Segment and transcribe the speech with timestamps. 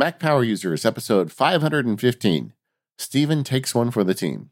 [0.00, 2.54] Mac Power Users, episode 515.
[2.96, 4.48] Steven takes one for the team.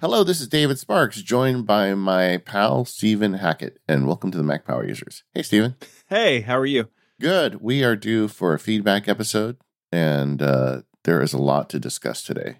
[0.00, 4.42] Hello, this is David Sparks, joined by my pal Stephen Hackett, and welcome to the
[4.42, 5.22] Mac Power Users.
[5.32, 5.76] Hey, Stephen.
[6.08, 6.88] Hey, how are you?
[7.20, 7.60] Good.
[7.60, 9.58] We are due for a feedback episode,
[9.92, 12.56] and uh, there is a lot to discuss today.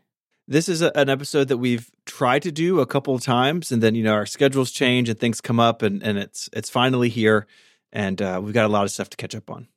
[0.48, 3.82] This is a, an episode that we've tried to do a couple of times, and
[3.82, 7.08] then you know our schedules change and things come up, and, and it's it's finally
[7.08, 7.46] here,
[7.92, 9.68] and uh, we've got a lot of stuff to catch up on.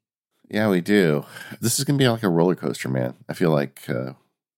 [0.50, 1.26] Yeah, we do.
[1.62, 3.14] This is going to be like a roller coaster, man.
[3.28, 4.14] I feel like uh,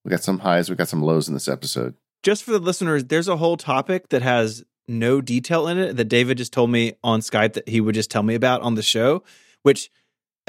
[0.05, 3.05] we got some highs, we got some lows in this episode just for the listeners,
[3.05, 6.93] there's a whole topic that has no detail in it that David just told me
[7.03, 9.23] on Skype that he would just tell me about on the show,
[9.63, 9.89] which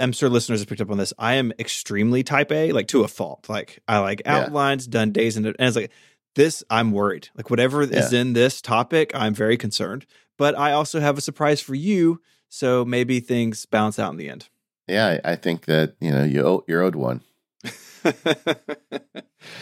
[0.02, 1.12] I'm sure listeners have picked up on this.
[1.19, 3.48] I am extremely type A, like to a fault.
[3.48, 4.38] Like I like yeah.
[4.38, 5.92] outlines done days and, and it's like
[6.34, 7.28] this, I'm worried.
[7.34, 8.01] Like whatever yeah.
[8.01, 10.06] is in this topic, I'm very concerned.
[10.38, 12.20] But I also have a surprise for you.
[12.48, 14.48] So maybe things balance out in the end.
[14.89, 17.23] Yeah, I think that, you know, you you're owed one.
[18.05, 18.11] All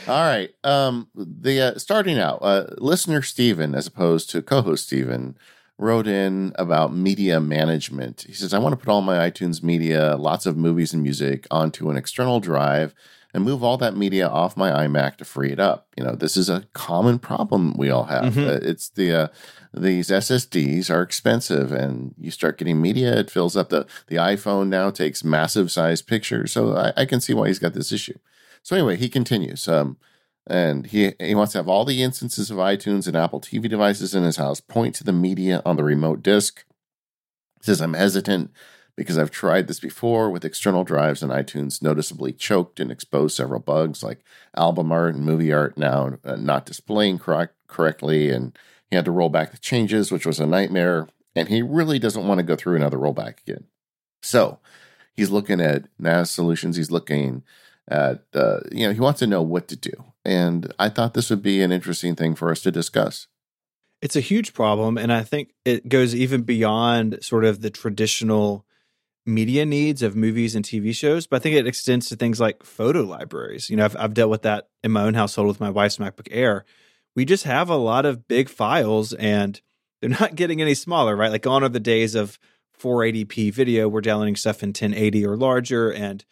[0.09, 0.51] right.
[0.65, 5.37] Um, the uh, starting out, uh, listener Stephen, as opposed to co-host Stephen,
[5.81, 8.25] wrote in about media management.
[8.27, 11.47] He says, "I want to put all my iTunes media, lots of movies and music,
[11.51, 12.95] onto an external drive."
[13.33, 15.87] And move all that media off my iMac to free it up.
[15.97, 18.35] You know, this is a common problem we all have.
[18.35, 18.49] Mm-hmm.
[18.49, 19.29] Uh, it's the uh,
[19.73, 23.17] these SSDs are expensive, and you start getting media.
[23.17, 27.21] It fills up the the iPhone now takes massive size pictures, so I, I can
[27.21, 28.19] see why he's got this issue.
[28.63, 29.69] So anyway, he continues.
[29.69, 29.97] Um,
[30.47, 34.15] and he he wants to have all the instances of iTunes and Apple TV devices
[34.15, 36.65] in his house point to the media on the remote disk.
[37.61, 38.51] He says I'm hesitant
[38.97, 43.61] because I've tried this before with external drives and iTunes noticeably choked and exposed several
[43.61, 44.25] bugs like
[44.57, 48.59] album art and movie art now uh, not displaying correct, correctly and
[48.91, 52.27] he had to roll back the changes which was a nightmare and he really doesn't
[52.27, 53.65] want to go through another rollback again.
[54.23, 54.59] So,
[55.15, 57.43] he's looking at NAS solutions, he's looking
[57.91, 59.93] at uh, you know he wants to know what to do.
[60.25, 63.27] And i thought this would be an interesting thing for us to discuss.
[64.01, 68.65] It's a huge problem and i think it goes even beyond sort of the traditional
[69.27, 72.63] media needs of movies and tv shows but i think it extends to things like
[72.63, 73.69] photo libraries.
[73.69, 76.29] You know i've, I've dealt with that in my own household with my wife's macbook
[76.31, 76.65] air.
[77.17, 79.61] We just have a lot of big files and
[80.01, 81.31] they're not getting any smaller right?
[81.31, 82.39] Like gone are the days of
[82.81, 83.89] 480p video.
[83.89, 86.25] We're downloading stuff in 1080 or larger and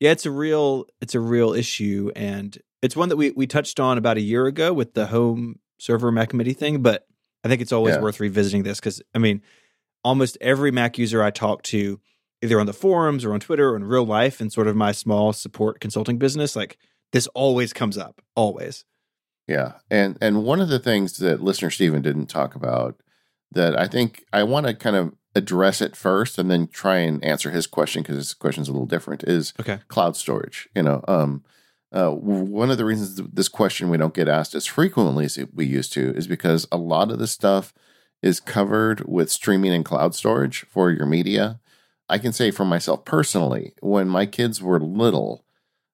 [0.00, 3.80] yeah, it's a real it's a real issue, and it's one that we we touched
[3.80, 6.82] on about a year ago with the home server Mac Mini thing.
[6.82, 7.06] But
[7.44, 8.02] I think it's always yeah.
[8.02, 9.42] worth revisiting this because I mean,
[10.04, 12.00] almost every Mac user I talk to,
[12.42, 14.92] either on the forums or on Twitter or in real life, and sort of my
[14.92, 16.76] small support consulting business, like
[17.12, 18.84] this always comes up, always.
[19.48, 23.00] Yeah, and and one of the things that listener Stephen didn't talk about
[23.52, 27.22] that I think I want to kind of address it first and then try and
[27.22, 29.78] answer his question because his question is a little different is okay.
[29.88, 31.44] cloud storage you know um,
[31.92, 35.66] uh, one of the reasons this question we don't get asked as frequently as we
[35.66, 37.74] used to is because a lot of the stuff
[38.22, 41.60] is covered with streaming and cloud storage for your media.
[42.08, 45.44] I can say for myself personally when my kids were little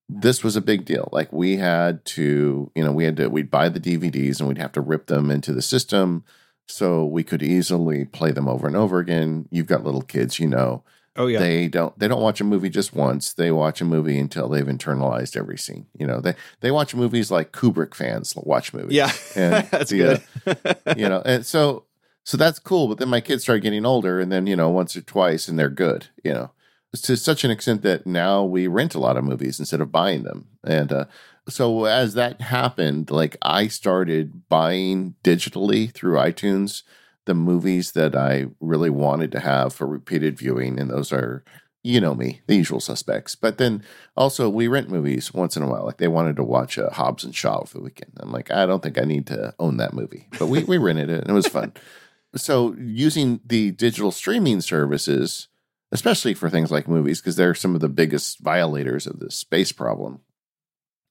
[0.09, 1.09] this was a big deal.
[1.11, 4.59] Like we had to you know we had to we'd buy the dvds and we'd
[4.59, 6.25] have to rip them into the system
[6.69, 9.49] so we could easily play them over and over again.
[9.51, 10.85] You've got little kids, you know.
[11.15, 11.41] Oh yeah.
[11.41, 13.35] They don't they don't watch a movie just once.
[13.35, 15.87] They watch a movie until they've internalized every scene.
[15.99, 18.95] You know, they they watch movies like Kubrick fans watch movies.
[18.95, 19.13] Yeah.
[19.37, 20.59] And that's the, good.
[20.87, 21.85] Uh, you know, and so
[22.25, 24.97] so that's cool, but then my kids start getting older and then, you know, once
[24.97, 26.51] or twice and they're good, you know.
[26.95, 30.23] To such an extent that now we rent a lot of movies instead of buying
[30.23, 30.49] them.
[30.65, 31.05] And uh
[31.49, 36.83] so as that happened, like I started buying digitally through iTunes
[37.25, 41.45] the movies that I really wanted to have for repeated viewing, and those are
[41.85, 43.35] you know me, the usual suspects.
[43.35, 43.83] But then
[44.17, 45.85] also we rent movies once in a while.
[45.85, 48.13] Like they wanted to watch a uh, Hobbs and Shaw for the weekend.
[48.21, 51.11] I'm like, I don't think I need to own that movie, but we we rented
[51.11, 51.73] it and it was fun.
[52.37, 55.49] so using the digital streaming services,
[55.91, 59.73] especially for things like movies, because they're some of the biggest violators of this space
[59.73, 60.21] problem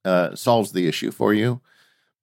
[0.05, 1.61] uh, solves the issue for you.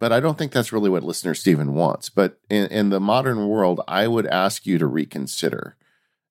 [0.01, 2.09] But I don't think that's really what listener Stephen wants.
[2.09, 5.77] But in, in the modern world, I would ask you to reconsider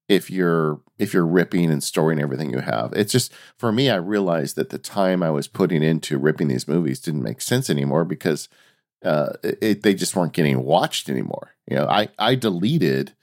[0.07, 2.93] if you're if you're ripping and storing everything you have.
[2.93, 6.67] It's just for me, I realized that the time I was putting into ripping these
[6.67, 8.47] movies didn't make sense anymore because
[9.03, 11.55] uh, it, they just weren't getting watched anymore.
[11.69, 13.13] You know, I I deleted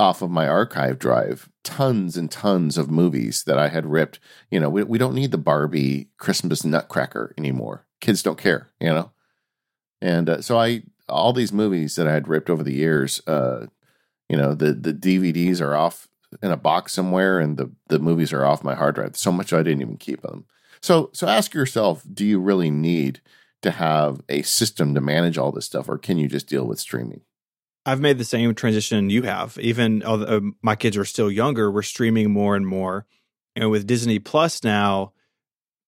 [0.00, 4.18] off of my archive drive tons and tons of movies that I had ripped.
[4.50, 7.86] You know, we, we don't need the Barbie Christmas Nutcracker anymore.
[8.00, 9.12] Kids don't care, you know?
[10.00, 13.66] And uh, so I, all these movies that I had ripped over the years, uh,
[14.28, 16.08] You know, the the DVDs are off
[16.42, 19.16] in a box somewhere, and the the movies are off my hard drive.
[19.16, 20.46] So much I didn't even keep them.
[20.82, 23.20] So so ask yourself, do you really need
[23.62, 26.80] to have a system to manage all this stuff, or can you just deal with
[26.80, 27.22] streaming?
[27.86, 29.58] I've made the same transition you have.
[29.60, 33.06] Even although my kids are still younger, we're streaming more and more.
[33.56, 35.12] And with Disney Plus now,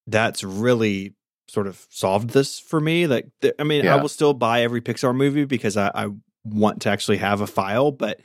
[0.07, 1.15] that's really
[1.49, 3.07] sort of solved this for me.
[3.07, 3.29] Like,
[3.59, 3.95] I mean, yeah.
[3.95, 6.09] I will still buy every Pixar movie because I, I,
[6.45, 8.21] want to actually have a file, but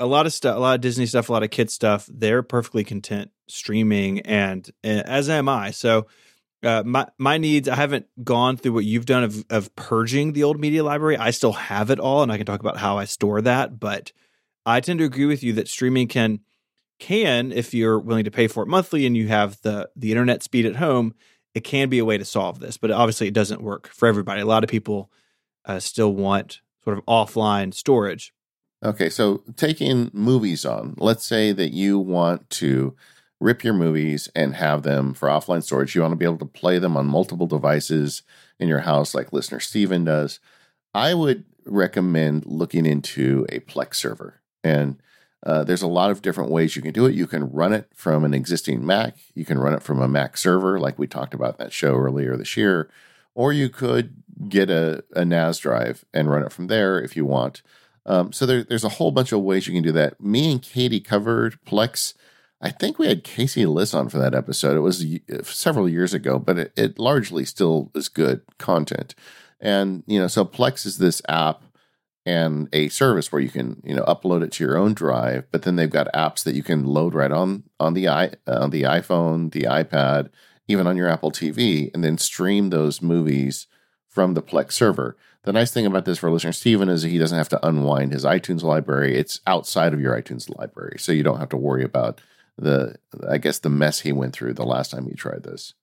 [0.00, 2.42] a lot of stuff, a lot of Disney stuff, a lot of kids stuff, they're
[2.42, 5.70] perfectly content streaming, and, and as am I.
[5.70, 6.08] So,
[6.64, 10.44] uh, my my needs, I haven't gone through what you've done of of purging the
[10.44, 11.16] old media library.
[11.16, 13.78] I still have it all, and I can talk about how I store that.
[13.78, 14.12] But
[14.66, 16.40] I tend to agree with you that streaming can
[16.98, 20.42] can, if you're willing to pay for it monthly and you have the the internet
[20.42, 21.14] speed at home,
[21.54, 22.76] it can be a way to solve this.
[22.76, 24.40] But obviously, it doesn't work for everybody.
[24.40, 25.10] A lot of people
[25.64, 28.32] uh, still want sort of offline storage.
[28.82, 32.94] Okay, so taking movies on, let's say that you want to
[33.44, 35.94] rip your movies and have them for offline storage.
[35.94, 38.22] You want to be able to play them on multiple devices
[38.58, 40.40] in your house, like listener Steven does.
[40.94, 44.40] I would recommend looking into a Plex server.
[44.62, 44.98] And
[45.44, 47.14] uh, there's a lot of different ways you can do it.
[47.14, 49.16] You can run it from an existing Mac.
[49.34, 52.38] You can run it from a Mac server, like we talked about that show earlier
[52.38, 52.88] this year.
[53.34, 57.26] Or you could get a, a NAS drive and run it from there if you
[57.26, 57.60] want.
[58.06, 60.18] Um, so there, there's a whole bunch of ways you can do that.
[60.18, 62.14] Me and Katie covered Plex.
[62.64, 64.74] I think we had Casey Liss on for that episode.
[64.74, 65.04] It was
[65.42, 69.14] several years ago, but it, it largely still is good content.
[69.60, 71.62] And, you know, so Plex is this app
[72.24, 75.60] and a service where you can you know upload it to your own drive but
[75.60, 78.80] then they've got apps that you can load right on on the i on the
[78.84, 80.30] iphone the ipad
[80.66, 83.66] even on your apple tv and then stream those movies
[84.08, 87.36] from the plex server the nice thing about this for listener Steven is he doesn't
[87.36, 89.14] have to unwind his iTunes library.
[89.14, 90.96] It's outside of your iTunes library.
[90.98, 92.22] So you don't have to worry about
[92.56, 92.96] the
[93.28, 95.74] I guess the mess he went through the last time he tried this.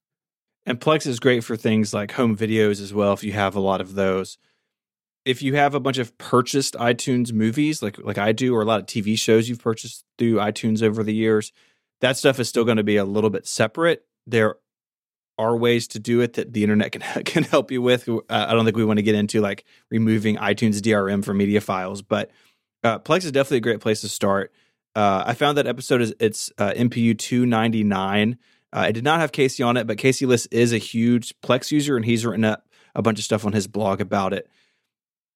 [0.65, 3.59] And Plex is great for things like home videos as well if you have a
[3.59, 4.37] lot of those
[5.25, 8.65] if you have a bunch of purchased iTunes movies, like like I do, or a
[8.65, 11.51] lot of TV shows you've purchased through iTunes over the years,
[12.01, 14.05] that stuff is still going to be a little bit separate.
[14.25, 14.55] There
[15.37, 18.09] are ways to do it that the internet can can help you with.
[18.09, 21.61] Uh, I don't think we want to get into like removing iTunes DRM for media
[21.61, 22.31] files, but
[22.83, 24.51] uh, Plex is definitely a great place to start.
[24.95, 28.37] Uh, I found that episode is it's uh, MPU two ninety nine.
[28.73, 31.71] Uh, I did not have Casey on it, but Casey Liss is a huge Plex
[31.71, 34.49] user, and he's written up a bunch of stuff on his blog about it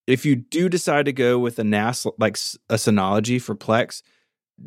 [0.08, 2.38] if you do decide to go with a NAS like
[2.70, 4.04] a Synology for Plex,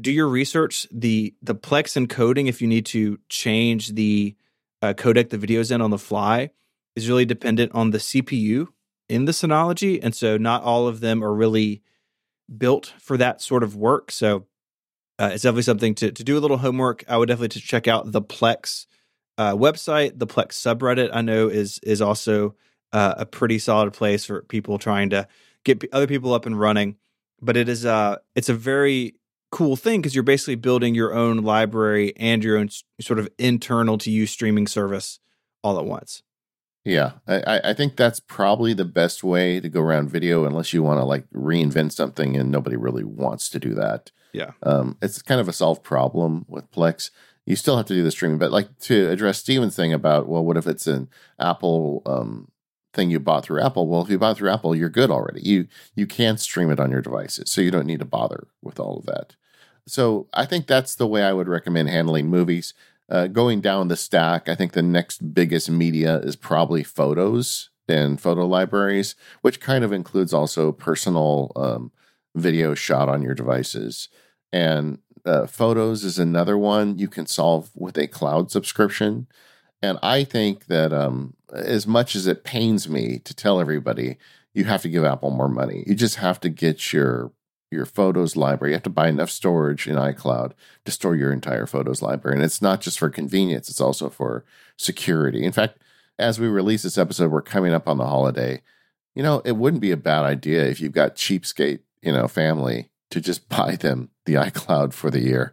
[0.00, 0.87] do your research.
[0.91, 4.37] The the Plex encoding, if you need to change the
[4.82, 6.50] uh, codec the videos in on the fly,
[6.96, 8.69] is really dependent on the CPU
[9.08, 11.82] in the Synology, and so not all of them are really
[12.56, 14.11] built for that sort of work.
[14.11, 14.46] So
[15.19, 17.05] uh, it's definitely something to to do a little homework.
[17.09, 18.87] I would definitely to check out the Plex
[19.37, 20.19] uh, website.
[20.19, 22.55] The Plex subreddit I know is is also
[22.93, 25.26] uh, a pretty solid place for people trying to
[25.65, 26.97] get other people up and running.
[27.41, 29.15] But it is uh it's a very
[29.50, 32.69] cool thing because you're basically building your own library and your own
[33.00, 35.20] sort of internal to you streaming service
[35.62, 36.23] all at once.
[36.85, 40.82] Yeah, I, I think that's probably the best way to go around video, unless you
[40.82, 44.11] want to like reinvent something, and nobody really wants to do that.
[44.33, 47.11] Yeah, um, it's kind of a solved problem with Plex.
[47.47, 50.44] You still have to do the streaming, but like to address Steven's thing about well,
[50.44, 51.08] what if it's an
[51.39, 52.51] Apple um,
[52.99, 53.87] thing you bought through Apple.
[53.87, 55.41] Well, if you bought through Apple, you're good already.
[55.43, 58.81] You you can stream it on your devices, so you don't need to bother with
[58.81, 59.37] all of that.
[59.87, 62.75] So I think that's the way I would recommend handling movies.
[63.08, 68.20] Uh, going down the stack, I think the next biggest media is probably photos and
[68.20, 71.91] photo libraries, which kind of includes also personal um,
[72.35, 74.08] video shot on your devices.
[74.53, 79.27] And uh, photos is another one you can solve with a cloud subscription.
[79.82, 84.17] And I think that um, as much as it pains me to tell everybody,
[84.55, 85.85] you have to give Apple more money.
[85.87, 87.32] You just have to get your
[87.70, 88.73] your photos library.
[88.73, 90.53] You have to buy enough storage in iCloud
[90.87, 92.37] to store your entire photos library.
[92.37, 94.44] And it's not just for convenience, it's also for
[94.79, 95.44] security.
[95.44, 95.79] In fact,
[96.19, 98.63] as we release this episode, we're coming up on the holiday.
[99.15, 102.90] You know, it wouldn't be a bad idea if you've got cheapskate, you know, family
[103.10, 105.52] to just buy them the iCloud for the year.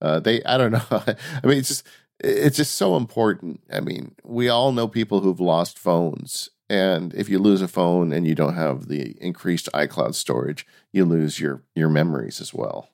[0.00, 0.82] Uh, they, I don't know.
[0.90, 1.86] I mean, it's just
[2.20, 3.60] it's just so important.
[3.70, 6.50] I mean, we all know people who've lost phones.
[6.68, 11.04] And if you lose a phone and you don't have the increased iCloud storage, you
[11.04, 12.90] lose your your memories as well.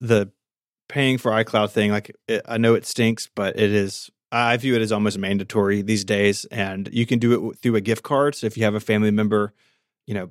[0.00, 0.30] The
[0.88, 4.10] paying for iCloud thing, like it, I know it stinks, but it is.
[4.32, 7.80] I view it as almost mandatory these days, and you can do it through a
[7.80, 8.36] gift card.
[8.36, 9.52] So if you have a family member,
[10.06, 10.30] you know,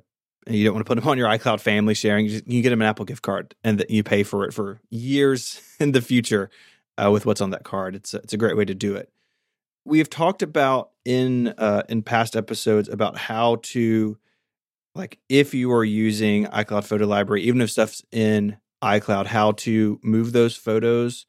[0.50, 2.60] and you don't want to put them on your iCloud family sharing, you, just, you
[2.60, 5.92] get them an Apple gift card and that you pay for it for years in
[5.92, 6.50] the future
[6.98, 7.94] uh, with what's on that card.
[7.94, 9.12] It's a, it's a great way to do it.
[9.84, 14.18] We have talked about in uh, in past episodes about how to
[14.96, 20.00] like if you are using iCloud Photo Library, even if stuff's in iCloud, how to
[20.02, 21.26] move those photos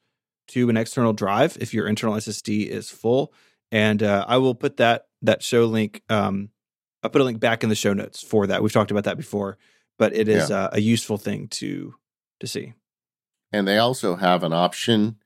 [0.48, 3.32] to an external drive if your internal SSD is full.
[3.70, 6.02] And uh, I will put that that show link.
[6.08, 6.50] Um,
[7.02, 8.62] I'll put a link back in the show notes for that.
[8.62, 9.58] We've talked about that before,
[9.98, 10.64] but it is yeah.
[10.64, 11.94] uh, a useful thing to
[12.40, 12.74] to see.
[13.52, 15.16] And they also have an option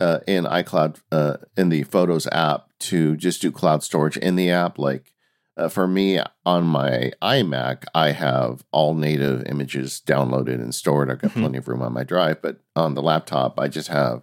[0.00, 4.50] uh, in iCloud uh, in the Photos app to just do cloud storage in the
[4.50, 4.78] app.
[4.78, 5.12] Like
[5.56, 11.10] uh, for me on my iMac, I have all native images downloaded and stored.
[11.10, 11.40] I've got mm-hmm.
[11.40, 14.22] plenty of room on my drive, but on the laptop, I just have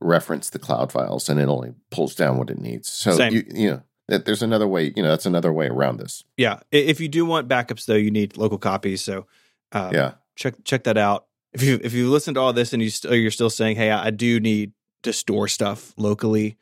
[0.00, 2.90] reference the cloud files and it only pulls down what it needs.
[2.90, 3.32] So Same.
[3.32, 3.82] you you know
[4.18, 4.92] there's another way.
[4.94, 6.24] You know that's another way around this.
[6.36, 9.02] Yeah, if you do want backups though, you need local copies.
[9.02, 9.26] So
[9.72, 11.26] um, yeah, check check that out.
[11.52, 13.90] If you if you listen to all this and you st- you're still saying, hey,
[13.90, 16.58] I, I do need to store stuff locally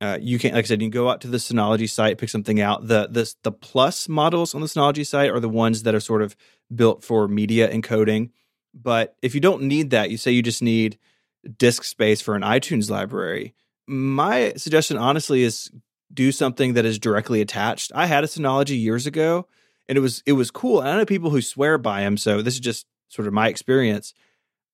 [0.00, 2.28] uh, you can, like I said, you can go out to the Synology site, pick
[2.28, 2.88] something out.
[2.88, 6.20] The the the plus models on the Synology site are the ones that are sort
[6.20, 6.36] of
[6.74, 8.30] built for media encoding.
[8.74, 10.98] But if you don't need that, you say you just need
[11.58, 13.54] disk space for an iTunes library.
[13.86, 15.70] My suggestion, honestly, is
[16.14, 17.92] do something that is directly attached.
[17.94, 19.46] I had a Synology years ago,
[19.88, 20.80] and it was it was cool.
[20.80, 23.48] And I know people who swear by them, so this is just sort of my
[23.48, 24.14] experience.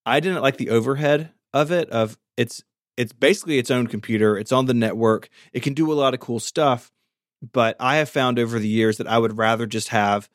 [0.06, 1.88] I didn't like the overhead of it.
[1.90, 2.62] Of it's
[2.97, 4.37] it's basically its own computer.
[4.37, 5.28] It's on the network.
[5.52, 6.92] It can do a lot of cool stuff.
[7.52, 10.28] But I have found over the years that I would rather just have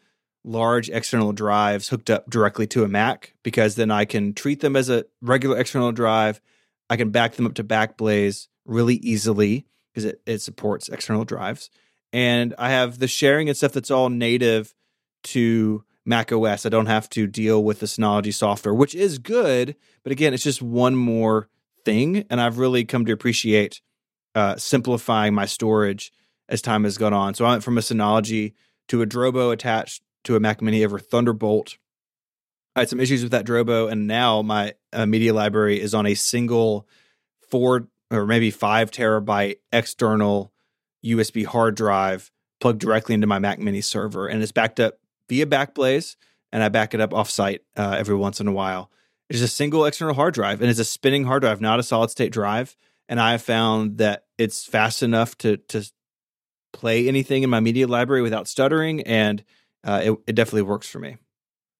[0.43, 4.75] large external drives hooked up directly to a Mac because then I can treat them
[4.75, 6.41] as a regular external drive.
[6.89, 11.69] I can back them up to Backblaze really easily because it, it supports external drives.
[12.11, 14.75] And I have the sharing and stuff that's all native
[15.23, 16.65] to Mac OS.
[16.65, 19.77] I don't have to deal with the Synology software, which is good.
[20.03, 21.47] But again, it's just one more
[21.85, 23.81] thing, and I've really come to appreciate
[24.35, 26.11] uh, simplifying my storage
[26.49, 27.33] as time has gone on.
[27.33, 28.53] So I went from a Synology
[28.89, 31.77] to a Drobo attached to a Mac Mini over Thunderbolt.
[32.75, 36.05] I had some issues with that Drobo, and now my uh, media library is on
[36.05, 36.85] a single
[37.49, 40.51] four or maybe five terabyte external
[41.05, 45.45] USB hard drive plugged directly into my Mac Mini server, and it's backed up via
[45.45, 46.15] Backblaze,
[46.51, 48.91] and I back it up offsite uh, every once in a while.
[49.29, 52.11] It's a single external hard drive and it's a spinning hard drive, not a solid
[52.11, 52.77] state drive.
[53.09, 55.83] And I have found that it's fast enough to to
[56.73, 59.43] play anything in my media library without stuttering, and
[59.83, 61.17] uh, it, it definitely works for me.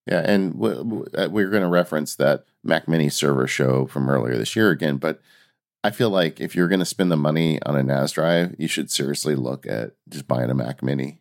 [0.06, 4.54] Yeah, and uh, we're going to reference that Mac Mini server show from earlier this
[4.54, 5.20] year again, but
[5.86, 8.66] I feel like if you're going to spend the money on a NAS drive, you
[8.66, 11.20] should seriously look at just buying a Mac Mini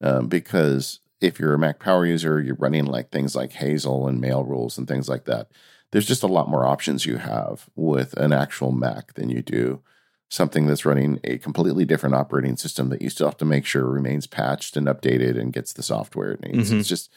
[0.00, 4.20] um, because if you're a Mac Power user, you're running like things like Hazel and
[4.20, 5.46] Mail Rules and things like that.
[5.92, 9.80] There's just a lot more options you have with an actual Mac than you do
[10.28, 13.84] something that's running a completely different operating system that you still have to make sure
[13.84, 16.70] remains patched and updated and gets the software it needs.
[16.70, 16.80] Mm-hmm.
[16.80, 17.12] It's just,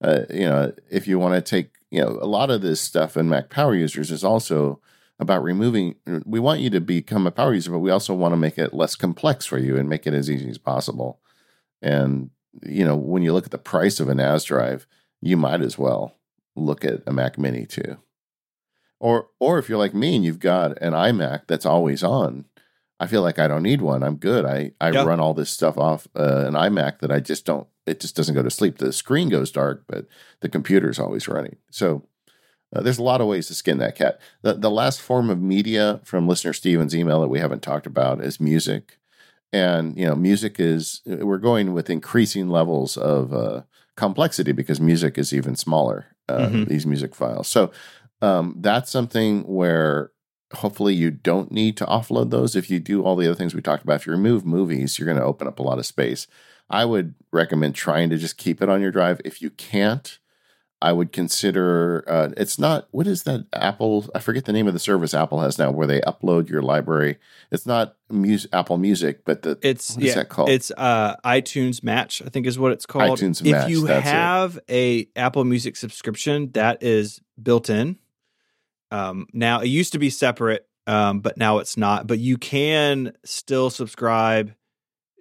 [0.00, 3.16] uh, you know, if you want to take, you know, a lot of this stuff
[3.16, 4.80] in Mac Power users is also
[5.20, 5.94] about removing.
[6.24, 8.74] We want you to become a power user, but we also want to make it
[8.74, 11.20] less complex for you and make it as easy as possible.
[11.82, 12.30] And
[12.62, 14.86] you know, when you look at the price of a NAS drive,
[15.20, 16.16] you might as well
[16.56, 17.98] look at a Mac Mini too.
[18.98, 22.46] Or or if you're like me and you've got an iMac that's always on,
[22.98, 24.02] I feel like I don't need one.
[24.02, 24.44] I'm good.
[24.44, 27.66] I I run all this stuff off uh, an iMac that I just don't.
[27.86, 28.78] It just doesn't go to sleep.
[28.78, 30.06] The screen goes dark, but
[30.40, 31.56] the computer's always running.
[31.70, 32.06] So
[32.74, 34.20] uh, there's a lot of ways to skin that cat.
[34.42, 38.22] The the last form of media from listener Steven's email that we haven't talked about
[38.22, 38.98] is music.
[39.52, 43.62] And you know music is we're going with increasing levels of uh,
[43.96, 46.64] complexity because music is even smaller uh, mm-hmm.
[46.64, 47.48] these music files.
[47.48, 47.72] So
[48.22, 50.12] um, that's something where
[50.52, 52.54] hopefully you don't need to offload those.
[52.54, 55.06] If you do all the other things we talked about if you remove movies you're
[55.06, 56.28] going to open up a lot of space.
[56.72, 59.20] I would recommend trying to just keep it on your drive.
[59.24, 60.19] If you can't
[60.82, 64.72] I would consider uh, it's not what is that Apple I forget the name of
[64.72, 67.18] the service Apple has now where they upload your library.
[67.50, 70.48] It's not music, Apple Music, but the it's what yeah, that called?
[70.48, 73.18] It's uh, iTunes Match, I think is what it's called.
[73.18, 73.64] iTunes if Match.
[73.64, 75.08] If you have it.
[75.16, 77.98] a Apple Music subscription, that is built in.
[78.90, 82.06] Um, now it used to be separate, um, but now it's not.
[82.06, 84.54] But you can still subscribe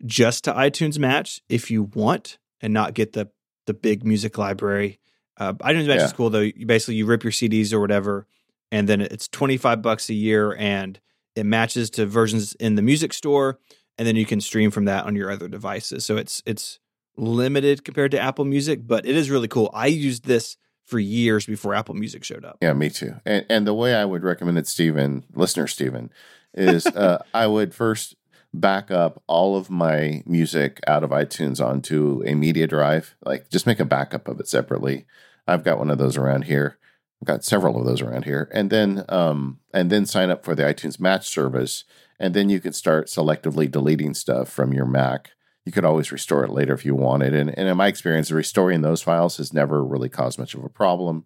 [0.05, 3.29] just to iTunes Match if you want, and not get the
[3.65, 4.99] the big music library
[5.39, 6.05] uh, iTunes Match yeah.
[6.05, 6.41] is cool though.
[6.41, 8.27] You basically you rip your CDs or whatever,
[8.71, 10.99] and then it's twenty five bucks a year, and
[11.35, 13.59] it matches to versions in the music store,
[13.97, 16.05] and then you can stream from that on your other devices.
[16.05, 16.79] So it's it's
[17.15, 19.69] limited compared to Apple Music, but it is really cool.
[19.73, 22.57] I used this for years before Apple Music showed up.
[22.61, 23.15] Yeah, me too.
[23.25, 26.11] And, and the way I would recommend it, Stephen, listener Stephen,
[26.53, 28.15] is uh, I would first
[28.53, 33.15] back up all of my music out of iTunes onto a media drive.
[33.23, 35.05] Like just make a backup of it separately.
[35.49, 36.77] I've got one of those around here.
[37.21, 38.49] I've got several of those around here.
[38.53, 41.83] And then um and then sign up for the iTunes Match service.
[42.19, 45.31] And then you can start selectively deleting stuff from your Mac.
[45.65, 47.33] You could always restore it later if you wanted.
[47.33, 50.69] And, and in my experience, restoring those files has never really caused much of a
[50.69, 51.25] problem.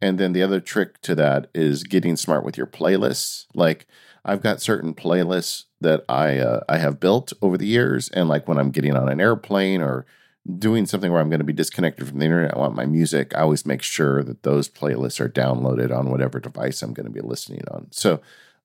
[0.00, 3.46] And then the other trick to that is getting smart with your playlists.
[3.54, 3.86] Like
[4.24, 8.46] I've got certain playlists that I uh, I have built over the years, and like
[8.46, 10.06] when I'm getting on an airplane or
[10.58, 13.34] doing something where I'm going to be disconnected from the internet, I want my music.
[13.34, 17.12] I always make sure that those playlists are downloaded on whatever device I'm going to
[17.12, 17.88] be listening on.
[17.90, 18.20] So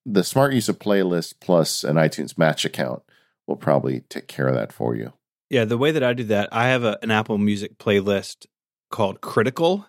[0.05, 3.03] the smart use of playlists plus an iTunes Match account
[3.45, 5.13] will probably take care of that for you.
[5.49, 8.47] Yeah, the way that I do that, I have a, an Apple Music playlist
[8.89, 9.85] called Critical,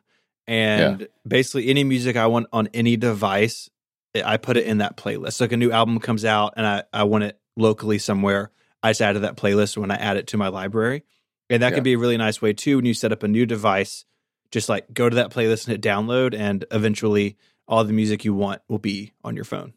[0.47, 1.07] and yeah.
[1.27, 3.69] basically any music I want on any device
[4.15, 5.41] eh, I put it in that playlist.
[5.41, 8.51] Like a new album comes out and I, I want it locally somewhere,
[8.83, 11.05] I just add to that playlist when I add it to my library.
[11.51, 11.77] And that yeah.
[11.77, 14.05] can be a really nice way too when you set up a new device.
[14.51, 17.37] Just like go to that playlist and hit download, and eventually
[17.67, 19.75] all the music you want will be on your phone.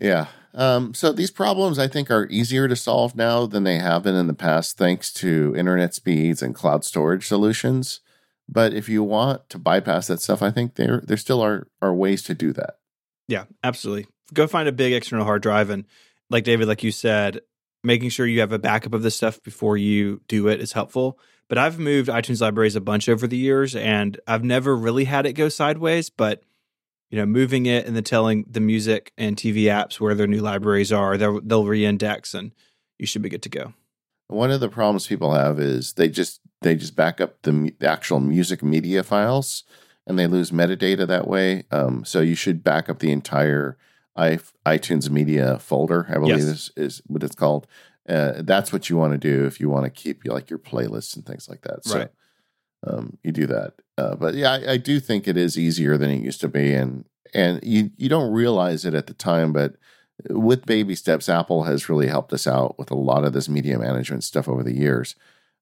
[0.00, 0.26] Yeah.
[0.52, 4.14] Um, so these problems I think are easier to solve now than they have been
[4.14, 8.00] in the past, thanks to internet speeds and cloud storage solutions.
[8.48, 11.94] But if you want to bypass that stuff, I think there there still are are
[11.94, 12.78] ways to do that.
[13.26, 14.06] Yeah, absolutely.
[14.32, 15.86] Go find a big external hard drive and
[16.30, 17.40] like David, like you said,
[17.84, 21.18] making sure you have a backup of this stuff before you do it is helpful.
[21.48, 25.26] But I've moved iTunes libraries a bunch over the years and I've never really had
[25.26, 26.42] it go sideways, but
[27.10, 30.40] you know, moving it and then telling the music and TV apps where their new
[30.40, 32.52] libraries are, they'll, they'll re-index and
[32.98, 33.74] you should be good to go.
[34.28, 37.88] One of the problems people have is they just they just back up the, the
[37.88, 39.64] actual music media files
[40.06, 41.64] and they lose metadata that way.
[41.70, 43.76] Um, so you should back up the entire
[44.16, 46.06] iTunes Media folder.
[46.08, 46.46] I believe yes.
[46.46, 47.66] is, is what it's called.
[48.08, 51.16] Uh, that's what you want to do if you want to keep like your playlists
[51.16, 51.84] and things like that.
[51.84, 52.10] So, right.
[52.86, 53.74] um, you do that.
[53.96, 56.74] Uh, but yeah, I, I, do think it is easier than it used to be,
[56.74, 59.76] and and you you don't realize it at the time, but
[60.28, 63.78] with baby steps, Apple has really helped us out with a lot of this media
[63.78, 65.16] management stuff over the years.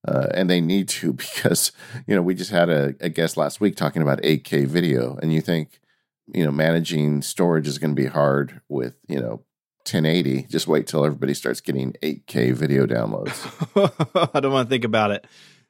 [0.06, 1.70] Uh, and they need to because
[2.06, 5.32] you know we just had a, a, guest last week talking about 8K video, and
[5.32, 5.80] you think
[6.26, 9.44] you know managing storage is going to be hard with you know
[9.84, 10.44] 1080.
[10.44, 14.30] Just wait till everybody starts getting 8K video downloads.
[14.34, 15.26] I don't want to think about it.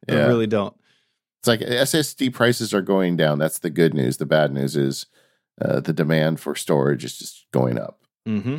[0.09, 0.25] Yeah.
[0.25, 0.77] I really don't.
[1.41, 3.39] It's like SSD prices are going down.
[3.39, 4.19] That's the good news.
[4.19, 5.07] The bad news is
[5.61, 8.01] uh, the demand for storage is just going up.
[8.29, 8.59] Mm-hmm.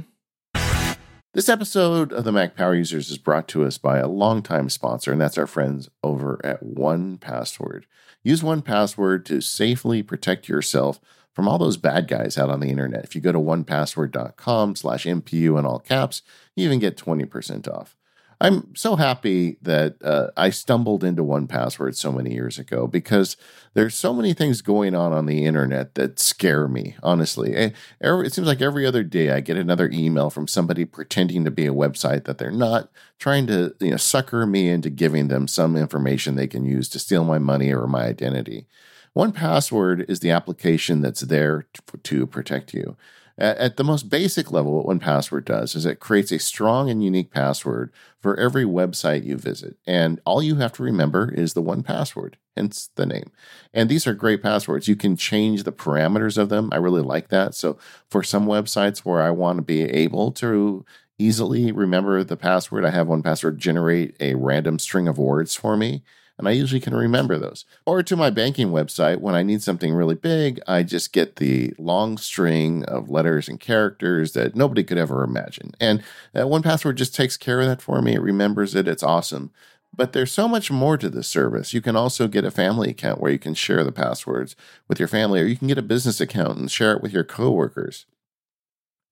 [1.33, 5.11] This episode of the Mac Power Users is brought to us by a longtime sponsor,
[5.11, 7.85] and that's our friends over at 1Password.
[8.23, 10.99] Use 1Password to safely protect yourself
[11.33, 13.03] from all those bad guys out on the internet.
[13.03, 16.21] If you go to onepassword.com slash MPU in all caps,
[16.55, 17.95] you even get 20% off.
[18.43, 23.37] I'm so happy that uh, I stumbled into 1Password so many years ago because
[23.73, 26.97] there's so many things going on on the internet that scare me.
[27.01, 27.69] Honestly, eh,
[28.01, 31.65] it seems like every other day I get another email from somebody pretending to be
[31.65, 35.77] a website that they're not, trying to you know sucker me into giving them some
[35.77, 38.67] information they can use to steal my money or my identity.
[39.15, 41.67] 1Password is the application that's there
[42.03, 42.97] to, protect you.
[43.37, 47.31] At the most basic level, what 1Password does is it creates a strong and unique
[47.31, 49.77] password for every website you visit.
[49.87, 53.31] And all you have to remember is the one password, hence the name.
[53.73, 54.87] And these are great passwords.
[54.87, 56.69] You can change the parameters of them.
[56.71, 57.55] I really like that.
[57.55, 60.85] So for some websites where I want to be able to
[61.17, 66.03] easily remember the password, I have 1Password generate a random string of words for me
[66.37, 67.65] and I usually can remember those.
[67.85, 71.73] Or to my banking website, when I need something really big, I just get the
[71.77, 75.73] long string of letters and characters that nobody could ever imagine.
[75.79, 78.15] And uh, 1Password just takes care of that for me.
[78.15, 78.87] It remembers it.
[78.87, 79.51] It's awesome.
[79.95, 81.71] But there's so much more to this service.
[81.73, 84.55] You can also get a family account where you can share the passwords
[84.87, 87.23] with your family, or you can get a business account and share it with your
[87.23, 88.07] coworkers.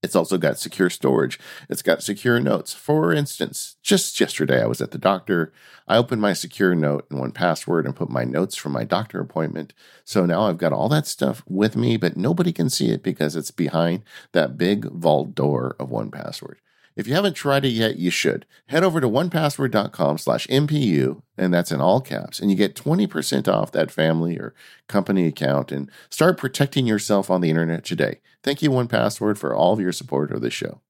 [0.04, 1.40] It's also got secure storage.
[1.70, 2.74] It's got secure notes.
[2.74, 5.54] For instance, just yesterday I was at the doctor.
[5.88, 9.74] I opened my secure note in 1Password and put my notes from my doctor appointment.
[10.04, 13.36] So now I've got all that stuff with me, but nobody can see it because
[13.36, 16.56] it's behind that big vault door of 1Password.
[16.96, 18.46] If you haven't tried it yet, you should.
[18.68, 23.48] Head over to onepassword.com slash MPU, and that's in all caps, and you get 20%
[23.48, 24.54] off that family or
[24.88, 28.20] company account and start protecting yourself on the internet today.
[28.44, 30.82] Thank you, 1Password, for all of your support of this show.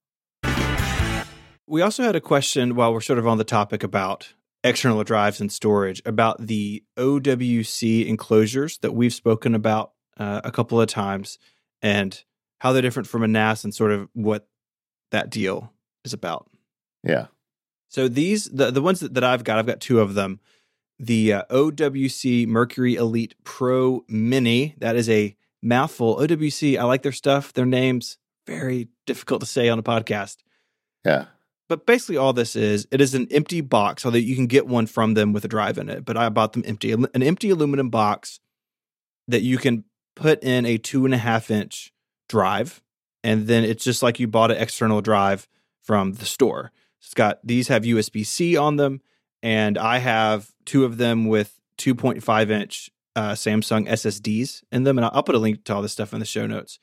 [1.68, 4.34] We also had a question while we're sort of on the topic about
[4.64, 10.82] external drives and storage about the OWC enclosures that we've spoken about uh, a couple
[10.82, 11.40] of times
[11.82, 12.24] and
[12.60, 14.48] how they're different from a NAS and sort of what
[15.12, 15.72] that deal
[16.04, 16.50] is about.
[17.04, 17.28] Yeah.
[17.90, 20.40] So these the the ones that, that I've got, I've got two of them.
[20.98, 24.76] The uh, OWC Mercury Elite Pro Mini.
[24.78, 26.18] That is a mouthful.
[26.18, 26.78] OWC.
[26.78, 27.54] I like their stuff.
[27.54, 30.38] Their names very difficult to say on a podcast.
[31.06, 31.26] Yeah.
[31.68, 34.88] But basically, all this is it is an empty box, although you can get one
[34.88, 36.06] from them with a drive in it.
[36.06, 38.40] But I bought them empty, an empty aluminum box
[39.28, 39.86] that you can
[40.16, 41.94] put in a two and a half inch
[42.28, 42.82] drive,
[43.24, 45.48] and then it's just like you bought an external drive
[45.82, 46.72] from the store.
[47.00, 49.02] It's got these have USB C on them,
[49.42, 55.06] and I have two of them with 2.5 inch uh, Samsung SSDs in them, and
[55.06, 56.80] I'll, put a link to all this stuff in the show notes.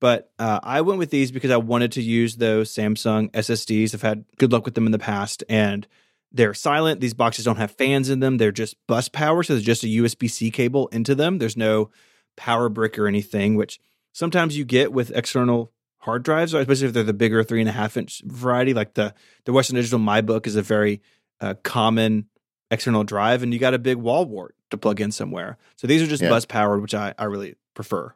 [0.00, 3.94] But uh, I went with these because I wanted to use those Samsung SSDs.
[3.94, 5.86] I've had good luck with them in the past, and
[6.32, 7.00] they're silent.
[7.00, 8.36] These boxes don't have fans in them.
[8.36, 11.38] They're just bus power, so there's just a USB C cable into them.
[11.38, 11.90] There's no
[12.36, 13.80] power brick or anything, which
[14.12, 17.72] sometimes you get with external hard drives, especially if they're the bigger three and a
[17.72, 18.74] half inch variety.
[18.74, 21.00] Like the the Western Digital MyBook is a very
[21.40, 22.26] uh, common
[22.70, 25.58] external drive, and you got a big wall wart to plug in somewhere.
[25.76, 26.28] So these are just Yeah.
[26.30, 28.14] bus powered, which I, I really prefer.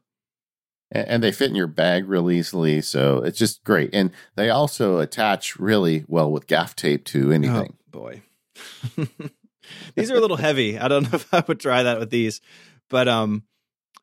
[0.90, 2.80] and, and they fit in your bag real easily.
[2.80, 3.90] So it's just great.
[3.92, 7.74] And they also attach really well with gaff tape to anything.
[7.74, 8.22] Oh boy.
[9.94, 10.78] these are a little heavy.
[10.78, 12.40] I don't know if I would try that with these.
[12.88, 13.42] But um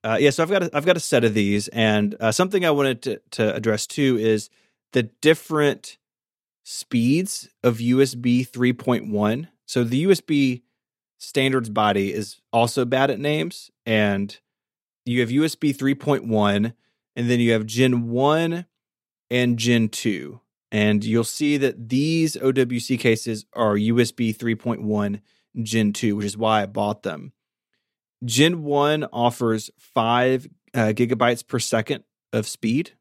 [0.04, 2.66] uh, yeah, so I've got a, I've got a set of these, and uh, something
[2.66, 4.50] I wanted to, to address too is
[4.92, 5.98] the different
[6.64, 9.48] speeds of USB 3.1.
[9.66, 10.62] So the USB
[11.20, 14.38] standards body is also bad at names, and
[15.06, 16.74] you have USB 3.1,
[17.16, 18.66] and then you have Gen 1
[19.30, 20.40] and Gen 2.
[20.72, 25.22] And you'll see that these OWC cases are USB 3.1
[25.62, 27.32] Gen 2, which is why I bought them.
[28.26, 32.92] Gen 1 offers five uh, gigabytes per second of speed.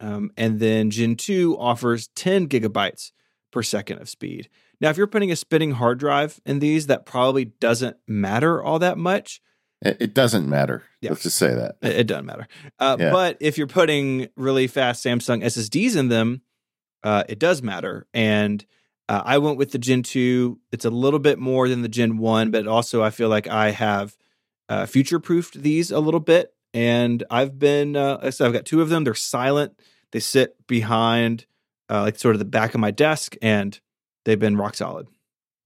[0.00, 3.12] Um, and then Gen 2 offers 10 gigabytes
[3.52, 4.48] per second of speed.
[4.80, 8.78] Now, if you're putting a spinning hard drive in these, that probably doesn't matter all
[8.78, 9.42] that much.
[9.82, 10.84] It, doesn't matter.
[11.00, 11.10] Yeah.
[11.10, 11.76] Let's just say that.
[11.82, 12.46] It, it doesn't matter.
[12.78, 13.10] Uh, Yeah.
[13.10, 16.42] But if you're putting really fast Samsung SSDs in them,
[17.02, 18.06] uh, it does matter.
[18.12, 18.64] And
[19.08, 20.58] uh, I went with the Gen 2.
[20.72, 23.70] It's a little bit more than the Gen 1, but also I feel like I
[23.70, 24.16] have
[24.70, 26.54] uh, future proofed these a little bit.
[26.72, 29.04] And I've been, uh, said, I've got two of them.
[29.04, 29.78] They're silent,
[30.12, 31.44] they sit behind
[31.90, 33.78] uh, like sort of the back of my desk, and
[34.24, 35.08] they've been rock solid.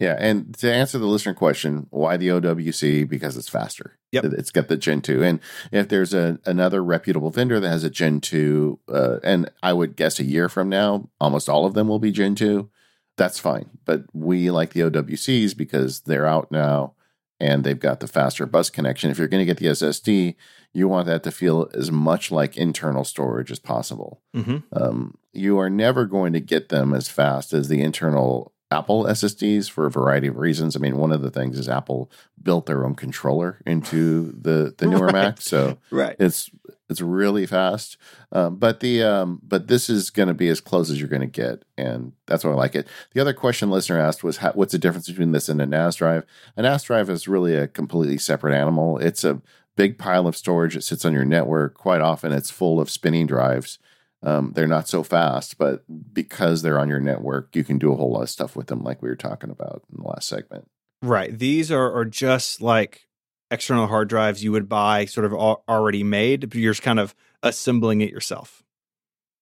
[0.00, 3.08] Yeah, and to answer the listener question, why the OWC?
[3.08, 3.98] Because it's faster.
[4.10, 4.24] Yep.
[4.26, 5.40] it's got the Gen two, and
[5.72, 9.96] if there's a another reputable vendor that has a Gen two, uh, and I would
[9.96, 12.70] guess a year from now, almost all of them will be Gen two.
[13.16, 16.94] That's fine, but we like the OWCs because they're out now,
[17.40, 19.10] and they've got the faster bus connection.
[19.10, 20.34] If you're going to get the SSD,
[20.72, 24.58] you want that to feel as much like internal storage as possible Mm-hmm.
[24.72, 29.70] um, you are never going to get them as fast as the internal Apple SSDs
[29.70, 30.74] for a variety of reasons.
[30.74, 32.10] I mean, one of the things is Apple
[32.42, 35.12] built their own controller into the the newer Right.
[35.12, 36.16] Mac, so Right.
[36.18, 36.50] it's
[36.88, 37.96] it's really fast.
[38.32, 41.20] Um, but the um, but this is going to be as close as you're going
[41.20, 42.86] to get, and that's why I like it.
[43.12, 45.96] The other question listener asked was, how, "What's the difference between this and a NAS
[45.96, 48.98] drive?" A NAS drive is really a completely separate animal.
[48.98, 49.40] It's a
[49.76, 51.74] big pile of storage that sits on your network.
[51.74, 53.78] Quite often, it's full of spinning drives.
[54.22, 57.96] Um, they're not so fast, but because they're on your network, you can do a
[57.96, 60.70] whole lot of stuff with them, like we were talking about in the last segment.
[61.02, 61.38] Right.
[61.38, 63.06] These are, are just like
[63.54, 67.14] external hard drives you would buy sort of already made, but you're just kind of
[67.42, 68.62] assembling it yourself.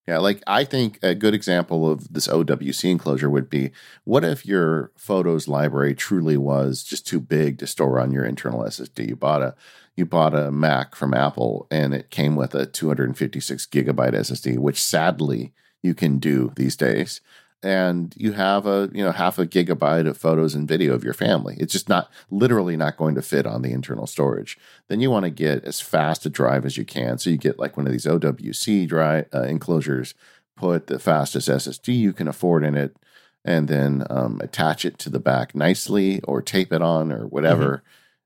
[0.06, 3.70] Yeah, like I think a good example of this OWC enclosure would be
[4.04, 8.64] what if your photos library truly was just too big to store on your internal
[8.64, 9.08] SSD?
[9.08, 9.54] You bought a
[9.94, 14.82] you bought a Mac from Apple and it came with a 256 gigabyte SSD, which
[14.82, 17.20] sadly you can do these days.
[17.62, 21.14] And you have a you know half a gigabyte of photos and video of your
[21.14, 21.56] family.
[21.60, 24.58] It's just not literally not going to fit on the internal storage.
[24.88, 27.18] Then you want to get as fast a drive as you can.
[27.18, 30.14] So you get like one of these OWC drive uh, enclosures,
[30.56, 32.96] put the fastest SSD you can afford in it,
[33.44, 37.82] and then um, attach it to the back nicely or tape it on or whatever.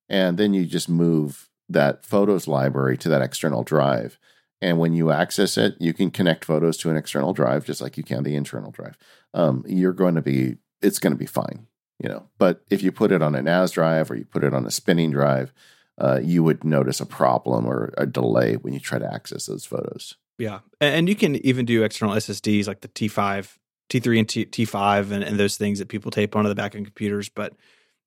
[0.09, 4.19] And then you just move that photos library to that external drive.
[4.61, 7.97] And when you access it, you can connect photos to an external drive just like
[7.97, 8.97] you can the internal drive.
[9.35, 11.67] Um, you're going to be, it's going to be fine,
[12.03, 12.29] you know.
[12.39, 14.71] But if you put it on a NAS drive or you put it on a
[14.71, 15.53] spinning drive,
[15.99, 19.65] uh, you would notice a problem or a delay when you try to access those
[19.65, 20.15] photos.
[20.39, 20.61] Yeah.
[20.81, 23.57] And you can even do external SSDs like the T5,
[23.89, 26.85] T3 and T, T5 and, and those things that people tape onto the back of
[26.85, 27.29] computers.
[27.29, 27.55] But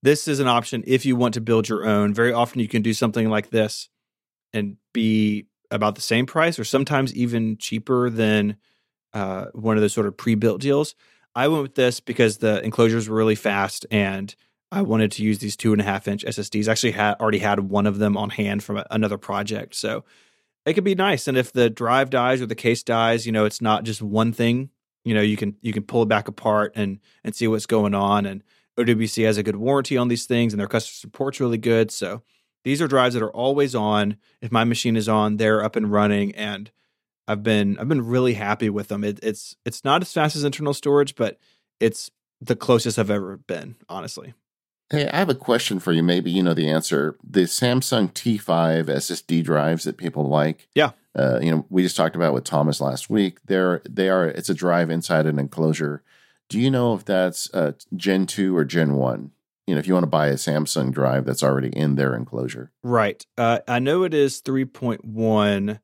[0.04, 2.14] this is an option if you want to build your own.
[2.14, 3.90] Very often you can do something like this
[4.54, 8.58] and be about the same price or sometimes even cheaper than
[9.14, 10.96] uh, one of those sort of pre-built deals.
[11.36, 14.36] I went with this because the enclosures were really fast and
[14.72, 16.68] I wanted to use these two and a half inch SSDs.
[16.68, 19.76] I actually had already had one of them on hand from another project.
[19.76, 20.04] So
[20.66, 21.28] it could be nice.
[21.28, 24.32] And if the drive dies or the case dies, you know, it's not just one
[24.32, 24.70] thing.
[25.04, 27.96] You know, you can you can pull it back apart and and see what's going
[27.96, 28.26] on.
[28.26, 28.44] And
[28.78, 31.90] OWC has a good warranty on these things, and their customer support's really good.
[31.90, 32.22] So
[32.70, 34.16] these are drives that are always on.
[34.42, 36.70] If my machine is on, they're up and running, and
[37.28, 39.04] I've been I've been really happy with them.
[39.04, 41.40] It, it's it's not as fast as internal storage, but
[41.80, 44.36] it's the closest I've ever been, honestly.
[44.92, 46.04] Hey, I have a question for you.
[46.04, 47.18] Maybe you know the answer.
[47.28, 50.68] The Samsung T5 SSD drives that people like.
[50.76, 50.92] Yeah.
[51.16, 53.40] Uh, you know, we just talked about with Thomas last week.
[53.46, 54.28] They're they are.
[54.28, 56.04] It's a drive inside an enclosure.
[56.50, 59.32] Do you know if that's uh, Gen two or Gen one?
[59.70, 62.72] You know, if you want to buy a Samsung drive that's already in their enclosure.
[62.82, 63.24] Right.
[63.38, 65.80] Uh, I know it is three point one.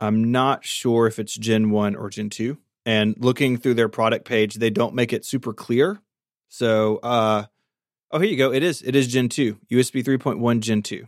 [0.00, 2.58] I'm not sure if it's Gen one or Gen two.
[2.84, 6.00] And looking through their product page, they don't make it super clear.
[6.48, 7.44] So, uh,
[8.10, 8.52] oh, here you go.
[8.52, 8.82] It is.
[8.82, 11.06] It is Gen two, USB three point one Gen two.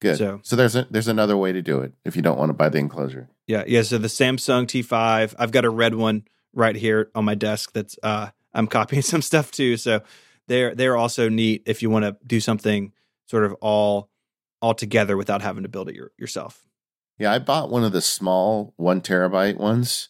[0.00, 0.18] Good.
[0.18, 2.54] So, so there's a, there's another way to do it if you don't want to
[2.54, 3.28] buy the enclosure.
[3.46, 3.82] Yeah, yeah.
[3.82, 7.70] So the Samsung T5, I've got a red one right here on my desk.
[7.74, 9.76] That's uh, I'm copying some stuff too.
[9.76, 10.02] So
[10.50, 12.92] they're they're also neat if you want to do something
[13.26, 14.10] sort of all
[14.60, 16.66] all together without having to build it your, yourself.
[17.18, 20.08] Yeah, I bought one of the small one terabyte ones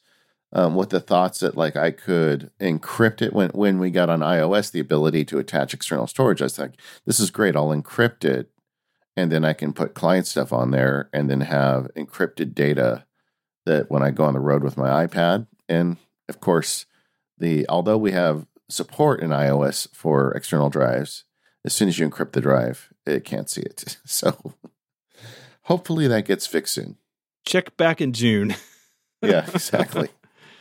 [0.53, 4.21] um, with the thoughts that like I could encrypt it when when we got on
[4.21, 6.41] iOS the ability to attach external storage.
[6.41, 7.55] I was like, this is great.
[7.55, 8.51] I'll encrypt it
[9.17, 13.05] and then I can put client stuff on there and then have encrypted data
[13.67, 15.99] that when I go on the road with my iPad and
[16.31, 16.87] of course
[17.37, 21.25] the although we have support in iOS for external drives
[21.65, 23.97] as soon as you encrypt the drive it can't see it.
[24.07, 24.55] So
[25.63, 26.97] hopefully that gets fixed soon.
[27.47, 28.55] Check back in June.
[29.23, 30.09] Yeah exactly.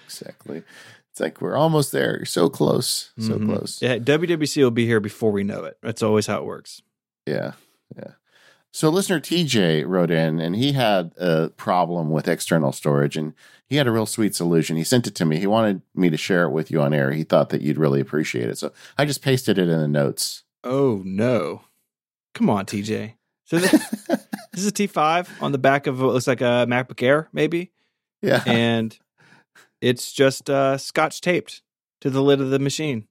[0.03, 0.63] Exactly.
[1.11, 2.17] It's like we're almost there.
[2.17, 3.11] You're so close.
[3.17, 3.53] So mm-hmm.
[3.53, 3.81] close.
[3.81, 5.77] Yeah WWDC will be here before we know it.
[5.81, 6.81] That's always how it works.
[7.25, 7.53] Yeah
[7.95, 8.11] yeah
[8.71, 13.33] so, listener TJ wrote in and he had a problem with external storage and
[13.67, 14.77] he had a real sweet solution.
[14.77, 15.39] He sent it to me.
[15.39, 17.11] He wanted me to share it with you on air.
[17.11, 18.57] He thought that you'd really appreciate it.
[18.59, 20.43] So, I just pasted it in the notes.
[20.63, 21.63] Oh, no.
[22.35, 23.15] Come on, TJ.
[23.45, 23.71] So, this,
[24.51, 27.71] this is a T5 on the back of what looks like a MacBook Air, maybe.
[28.21, 28.43] Yeah.
[28.45, 28.97] And
[29.81, 31.63] it's just uh, scotch taped
[32.01, 33.07] to the lid of the machine.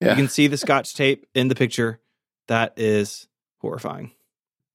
[0.00, 0.10] Yeah.
[0.10, 2.00] You can see the scotch tape in the picture.
[2.48, 3.26] That is
[3.60, 4.12] horrifying.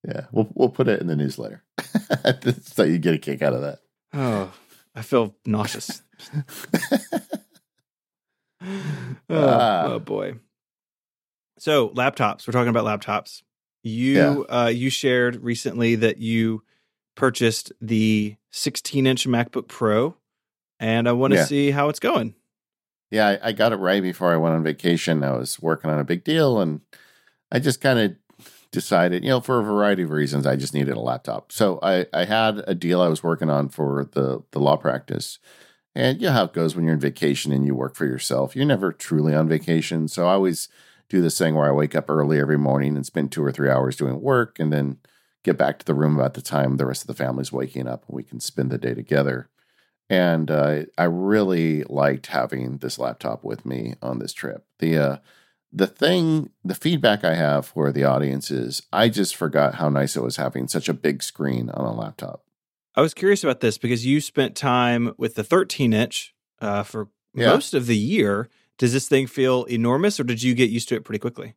[0.07, 1.63] Yeah, we'll we'll put it in the newsletter
[2.61, 3.79] so you get a kick out of that.
[4.13, 4.51] Oh,
[4.93, 6.01] I feel nauseous.
[8.61, 8.77] oh,
[9.29, 9.83] ah.
[9.85, 10.35] oh, boy.
[11.57, 12.45] So laptops.
[12.47, 13.43] We're talking about laptops.
[13.83, 14.63] You yeah.
[14.63, 16.63] uh, you shared recently that you
[17.15, 20.15] purchased the 16 inch MacBook Pro,
[20.79, 21.45] and I want to yeah.
[21.45, 22.35] see how it's going.
[23.11, 25.23] Yeah, I, I got it right before I went on vacation.
[25.23, 26.81] I was working on a big deal, and
[27.51, 28.15] I just kind of
[28.73, 31.53] decided, you know, for a variety of reasons, I just needed a laptop.
[31.53, 35.39] So I, I had a deal I was working on for the, the law practice.
[35.95, 38.55] And you know how it goes when you're on vacation and you work for yourself.
[38.55, 40.07] You're never truly on vacation.
[40.07, 40.67] So I always
[41.07, 43.69] do this thing where I wake up early every morning and spend two or three
[43.69, 44.97] hours doing work and then
[45.43, 48.05] get back to the room about the time the rest of the family's waking up
[48.07, 49.49] and we can spend the day together.
[50.09, 54.65] And uh, I really liked having this laptop with me on this trip.
[54.79, 55.17] The uh,
[55.73, 60.15] the thing, the feedback I have for the audience is I just forgot how nice
[60.15, 62.43] it was having such a big screen on a laptop.
[62.95, 67.09] I was curious about this because you spent time with the 13 inch uh, for
[67.33, 67.47] yeah.
[67.47, 68.49] most of the year.
[68.77, 71.55] Does this thing feel enormous or did you get used to it pretty quickly?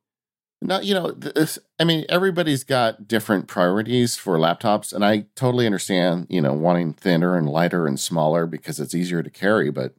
[0.62, 5.66] No, you know, this, I mean, everybody's got different priorities for laptops, and I totally
[5.66, 9.70] understand, you know, wanting thinner and lighter and smaller because it's easier to carry.
[9.70, 9.94] But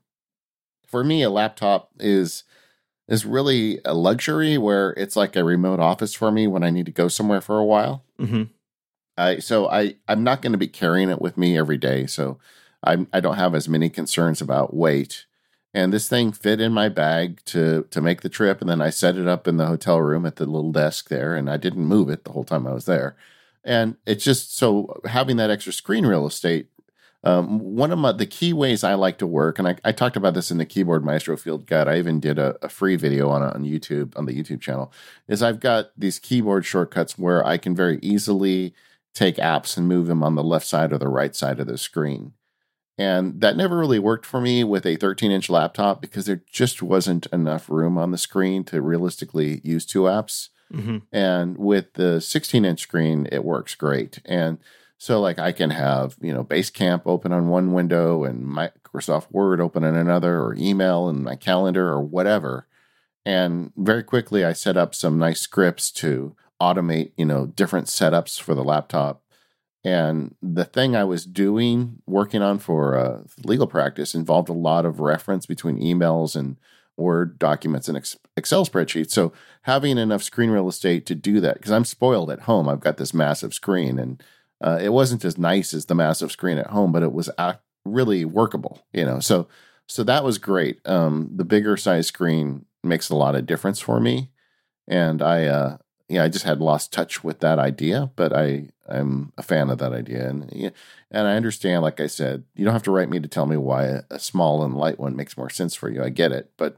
[0.87, 2.43] for me, a laptop is
[3.07, 6.85] is really a luxury where it's like a remote office for me when I need
[6.87, 8.03] to go somewhere for a while.
[8.19, 8.43] Mm-hmm.
[9.17, 12.37] I so I I'm not going to be carrying it with me every day, so
[12.83, 15.25] I I don't have as many concerns about weight.
[15.73, 18.89] And this thing fit in my bag to to make the trip, and then I
[18.89, 21.85] set it up in the hotel room at the little desk there, and I didn't
[21.85, 23.15] move it the whole time I was there.
[23.63, 26.67] And it's just so having that extra screen real estate
[27.27, 30.15] um, one of my, the key ways I like to work, and I, I, talked
[30.15, 31.87] about this in the Keyboard Maestro Field Guide.
[31.87, 34.91] I even did a, a free video on on YouTube on the YouTube channel.
[35.27, 38.73] Is I've got these keyboard shortcuts where I can very easily
[39.13, 41.77] take apps and move them on the left side or the right side of the
[41.77, 42.33] screen.
[42.99, 46.81] And that never really worked for me with a 13 inch laptop because there just
[46.81, 50.49] wasn't enough room on the screen to realistically use two apps.
[50.73, 51.03] Mhm.
[51.11, 54.19] And with the 16 inch screen, it works great.
[54.25, 54.57] And
[54.97, 59.61] so, like, I can have, you know, Basecamp open on one window and Microsoft Word
[59.61, 62.67] open on another, or email and my calendar, or whatever.
[63.25, 68.41] And very quickly, I set up some nice scripts to automate, you know, different setups
[68.41, 69.21] for the laptop.
[69.83, 74.85] And the thing I was doing, working on for uh, legal practice, involved a lot
[74.85, 76.57] of reference between emails and
[76.97, 77.95] Word documents and
[78.35, 79.11] Excel spreadsheets.
[79.11, 79.31] So
[79.61, 82.97] having enough screen real estate to do that, because I'm spoiled at home, I've got
[82.97, 84.23] this massive screen, and
[84.61, 87.53] uh, it wasn't as nice as the massive screen at home, but it was uh,
[87.85, 89.19] really workable, you know.
[89.19, 89.47] So
[89.87, 90.79] so that was great.
[90.85, 94.31] Um, the bigger size screen makes a lot of difference for me,
[94.87, 95.77] and I uh,
[96.09, 99.77] yeah, I just had lost touch with that idea, but I I'm a fan of
[99.79, 100.73] that idea, and
[101.11, 101.83] and I understand.
[101.83, 104.19] Like I said, you don't have to write me to tell me why a, a
[104.19, 106.03] small and light one makes more sense for you.
[106.03, 106.77] I get it, but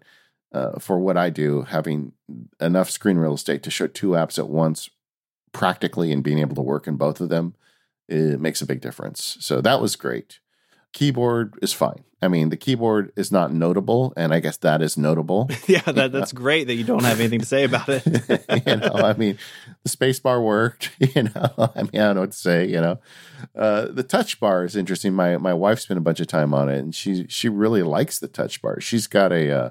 [0.52, 2.13] uh, for what I do, having
[2.60, 4.89] enough screen real estate to show two apps at once,
[5.52, 7.54] practically, and being able to work in both of them,
[8.10, 9.38] it makes a big difference.
[9.39, 10.39] So that was great.
[10.91, 12.04] Keyboard is fine.
[12.22, 15.50] I mean, the keyboard is not notable, and I guess that is notable.
[15.67, 18.04] yeah, that, that's great that you don't have anything to say about it.
[18.65, 19.38] you know, I mean,
[19.84, 20.91] the space bar worked.
[21.15, 22.67] You know, I mean, I don't know what to say.
[22.67, 23.00] You know,
[23.56, 25.13] uh, the touch bar is interesting.
[25.13, 28.19] My my wife spent a bunch of time on it, and she she really likes
[28.19, 28.80] the touch bar.
[28.80, 29.69] She's got a uh,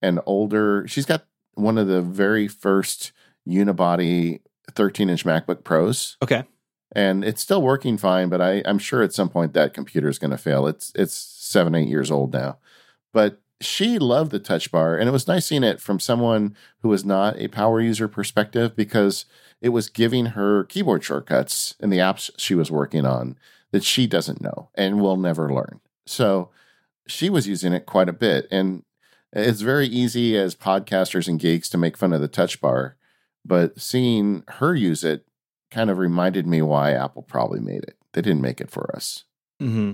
[0.00, 0.86] an older.
[0.86, 3.12] She's got one of the very first
[3.48, 4.40] unibody
[4.72, 6.44] 13 inch MacBook Pros okay.
[6.92, 8.28] And it's still working fine.
[8.28, 10.66] But I, I'm sure at some point that computer is going to fail.
[10.66, 12.58] It's it's seven eight years old now,
[13.12, 16.88] but she loved the touch bar, and it was nice seeing it from someone who
[16.88, 19.24] was not a power user perspective because
[19.60, 23.38] it was giving her keyboard shortcuts in the apps she was working on
[23.72, 25.80] that she doesn't know and will never learn.
[26.04, 26.50] So
[27.06, 28.82] she was using it quite a bit, and
[29.32, 32.96] it's very easy as podcasters and geeks to make fun of the touch bar,
[33.44, 35.26] but seeing her use it
[35.70, 37.96] kind of reminded me why Apple probably made it.
[38.12, 39.24] They didn't make it for us.
[39.60, 39.92] hmm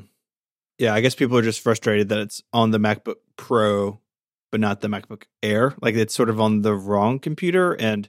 [0.78, 4.00] Yeah, I guess people are just frustrated that it's on the MacBook Pro,
[4.50, 5.74] but not the MacBook Air.
[5.80, 7.72] Like it's sort of on the wrong computer.
[7.72, 8.08] And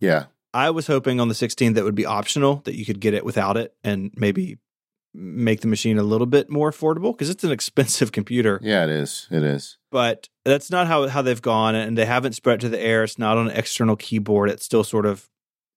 [0.00, 0.26] Yeah.
[0.54, 3.24] I was hoping on the 16 that would be optional, that you could get it
[3.24, 4.58] without it and maybe
[5.14, 8.58] make the machine a little bit more affordable because it's an expensive computer.
[8.62, 9.28] Yeah, it is.
[9.30, 9.78] It is.
[9.90, 11.74] But that's not how, how they've gone.
[11.74, 13.02] And they haven't spread to the Air.
[13.04, 14.50] It's not on an external keyboard.
[14.50, 15.28] It's still sort of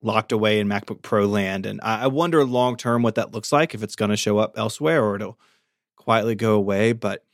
[0.06, 1.66] locked away in MacBook Pro land.
[1.66, 4.38] And I, I wonder long term what that looks like, if it's going to show
[4.38, 5.40] up elsewhere or it'll
[5.98, 6.94] quietly go away.
[6.94, 7.26] But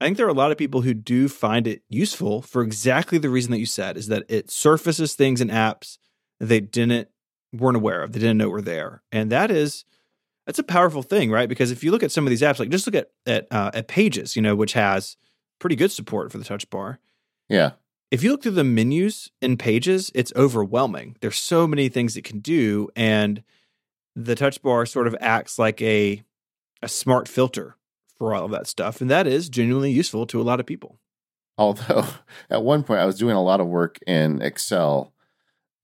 [0.00, 3.18] I think there are a lot of people who do find it useful for exactly
[3.18, 5.98] the reason that you said is that it surfaces things in apps
[6.40, 7.08] they didn't
[7.52, 9.02] weren't aware of, they didn't know were there.
[9.12, 9.84] And that is
[10.46, 11.48] that's a powerful thing, right?
[11.48, 13.70] Because if you look at some of these apps, like just look at at uh,
[13.72, 15.16] at Pages, you know, which has
[15.58, 16.98] pretty good support for the touch bar.
[17.48, 17.72] Yeah.
[18.14, 21.16] If you look through the menus in Pages, it's overwhelming.
[21.20, 23.42] There's so many things it can do, and
[24.14, 26.22] the touch bar sort of acts like a
[26.80, 27.74] a smart filter
[28.16, 31.00] for all of that stuff, and that is genuinely useful to a lot of people.
[31.58, 32.06] Although
[32.50, 35.12] at one point I was doing a lot of work in Excel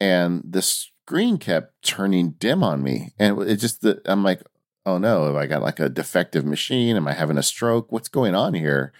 [0.01, 3.13] and the screen kept turning dim on me.
[3.19, 4.43] And it just, the, I'm like,
[4.87, 6.95] oh no, have I got like a defective machine?
[6.95, 7.91] Am I having a stroke?
[7.91, 8.93] What's going on here?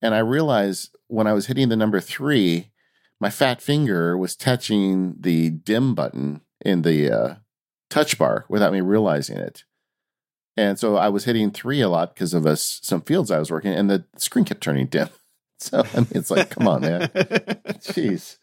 [0.00, 2.70] And I realized when I was hitting the number three,
[3.20, 7.34] my fat finger was touching the dim button in the uh,
[7.90, 9.64] touch bar without me realizing it.
[10.56, 13.50] And so I was hitting three a lot because of us, some fields I was
[13.50, 15.08] working, and the screen kept turning dim.
[15.62, 17.00] So I mean, it's like, come on, man,
[17.84, 18.38] jeez,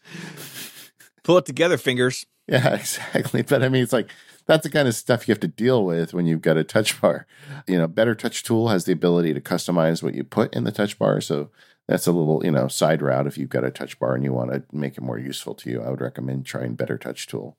[1.24, 2.24] Pull it together, fingers.
[2.46, 3.42] yeah, exactly.
[3.42, 4.08] But I mean, it's like
[4.46, 7.00] that's the kind of stuff you have to deal with when you've got a touch
[7.00, 7.26] bar.
[7.66, 10.70] You know, Better Touch Tool has the ability to customize what you put in the
[10.70, 11.50] touch bar, so
[11.88, 14.32] that's a little you know side route if you've got a touch bar and you
[14.32, 15.82] want to make it more useful to you.
[15.82, 17.56] I would recommend trying Better Touch Tool.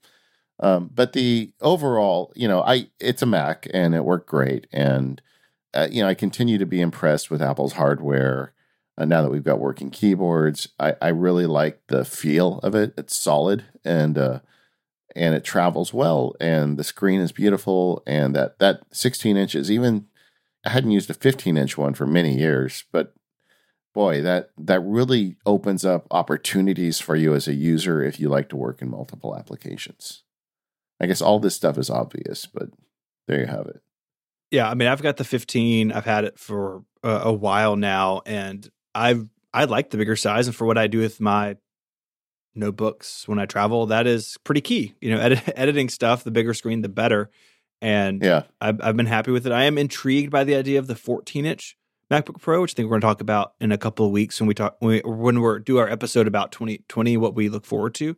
[0.61, 5.21] Um, but the overall, you know, I it's a Mac and it worked great, and
[5.73, 8.53] uh, you know, I continue to be impressed with Apple's hardware.
[8.97, 12.93] Uh, now that we've got working keyboards, I, I really like the feel of it.
[12.97, 14.39] It's solid and uh,
[15.15, 19.71] and it travels well, and the screen is beautiful, and that that 16 inches.
[19.71, 20.05] Even
[20.65, 23.13] I hadn't used a 15 inch one for many years, but
[23.93, 28.49] boy, that that really opens up opportunities for you as a user if you like
[28.49, 30.23] to work in multiple applications.
[30.99, 32.69] I guess all this stuff is obvious, but
[33.27, 33.81] there you have it.
[34.51, 35.91] Yeah, I mean, I've got the 15.
[35.91, 40.47] I've had it for a, a while now, and I've I like the bigger size,
[40.47, 41.55] and for what I do with my
[42.55, 44.95] notebooks when I travel, that is pretty key.
[45.01, 47.29] You know, edit, editing stuff, the bigger screen, the better.
[47.81, 49.53] And Yeah, I've, I've been happy with it.
[49.53, 51.77] I am intrigued by the idea of the 14 inch
[52.11, 54.39] MacBook Pro, which I think we're going to talk about in a couple of weeks
[54.39, 57.65] when we talk when we when we're do our episode about 2020, what we look
[57.65, 58.17] forward to.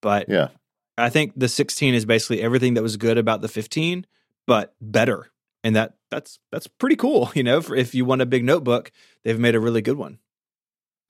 [0.00, 0.48] But yeah,
[0.96, 4.06] I think the 16 is basically everything that was good about the 15,
[4.46, 5.30] but better.
[5.62, 8.92] And that that's that's pretty cool, you know, for if you want a big notebook,
[9.24, 10.18] they've made a really good one.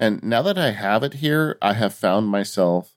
[0.01, 2.95] And now that I have it here, I have found myself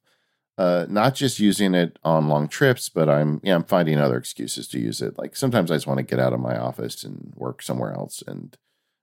[0.57, 4.67] uh, not just using it on long trips, but I'm yeah, I'm finding other excuses
[4.69, 5.17] to use it.
[5.17, 8.23] Like sometimes I just want to get out of my office and work somewhere else,
[8.27, 8.55] and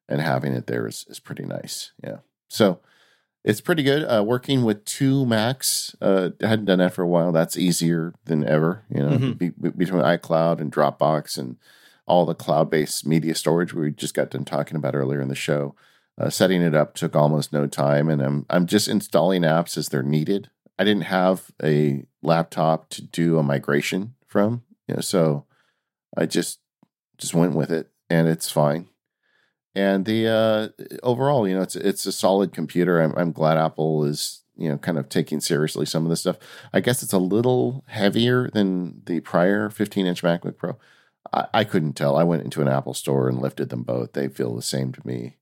[0.09, 1.93] and having it there is is pretty nice.
[2.03, 2.81] Yeah, so
[3.45, 4.03] it's pretty good.
[4.05, 7.33] Uh, working with two Macs, uh, I hadn't done that for a while.
[7.33, 8.85] That's easier than ever.
[8.91, 9.39] You know, Mhm.
[9.39, 11.57] be, be- between iCloud and Dropbox and
[12.07, 15.75] all the cloud-based media storage we just got done talking about earlier in the show.
[16.17, 19.89] Uh, setting it up took almost no time, and I'm I'm just installing apps as
[19.89, 20.51] they're needed.
[20.79, 25.45] I didn't have a laptop to do a migration from, you know, so
[26.17, 26.59] I just
[27.19, 28.89] just went with it, and it's fine.
[29.79, 33.01] And the uh, overall, you know, it's it's a solid computer.
[33.01, 36.37] I'm I'm glad Apple is you know kind of taking seriously some of this stuff.
[36.73, 40.77] I guess it's a little heavier than the prior 15 inch MacBook Pro.
[41.33, 42.17] I, I couldn't tell.
[42.17, 44.15] I went into an Apple store and lifted them both.
[44.15, 45.37] They feel the same to me.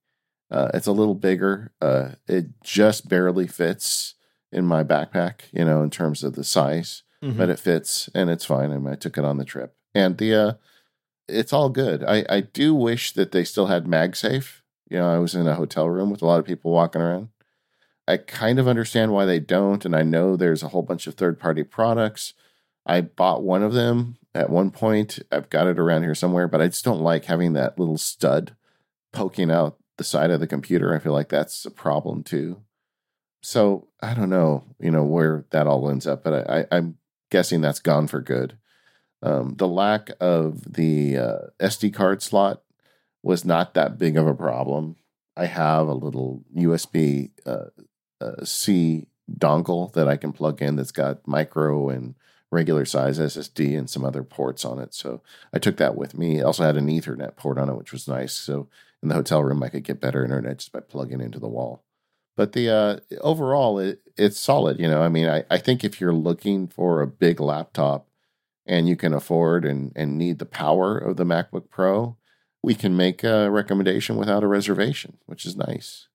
[0.50, 1.72] Uh, it's a little bigger.
[1.80, 4.16] Uh, it just barely fits
[4.52, 7.38] in my backpack, you know, in terms of the size, Mhm.
[7.38, 8.70] but it fits and it's fine.
[8.70, 10.52] I, mean, I took it on the trip, and the uh,
[11.28, 12.04] it's all good.
[12.04, 14.60] I I do wish that they still had MagSafe.
[14.88, 17.28] You know, I was in a hotel room with a lot of people walking around.
[18.08, 21.14] I kind of understand why they don't, and I know there's a whole bunch of
[21.14, 22.34] third party products.
[22.84, 25.18] I bought one of them at one point.
[25.32, 28.54] I've got it around here somewhere, but I just don't like having that little stud
[29.12, 30.94] poking out the side of the computer.
[30.94, 32.62] I feel like that's a problem too.
[33.42, 36.98] So I don't know, you know, where that all ends up, but I, I, I'm
[37.30, 38.56] guessing that's gone for good.
[39.22, 42.62] Um, the lack of the uh, SD card slot
[43.22, 44.96] was not that big of a problem.
[45.36, 47.66] I have a little USB uh,
[48.20, 52.14] uh, C dongle that I can plug in that's got micro and
[52.50, 54.94] regular size SSD and some other ports on it.
[54.94, 56.40] So I took that with me.
[56.40, 58.32] I also had an Ethernet port on it, which was nice.
[58.32, 58.68] So
[59.02, 61.82] in the hotel room, I could get better internet just by plugging into the wall.
[62.36, 64.78] But the uh, overall, it, it's solid.
[64.78, 68.06] You know, I mean, I, I think if you're looking for a big laptop
[68.66, 72.16] and you can afford and, and need the power of the MacBook Pro,
[72.62, 76.08] we can make a recommendation without a reservation, which is nice.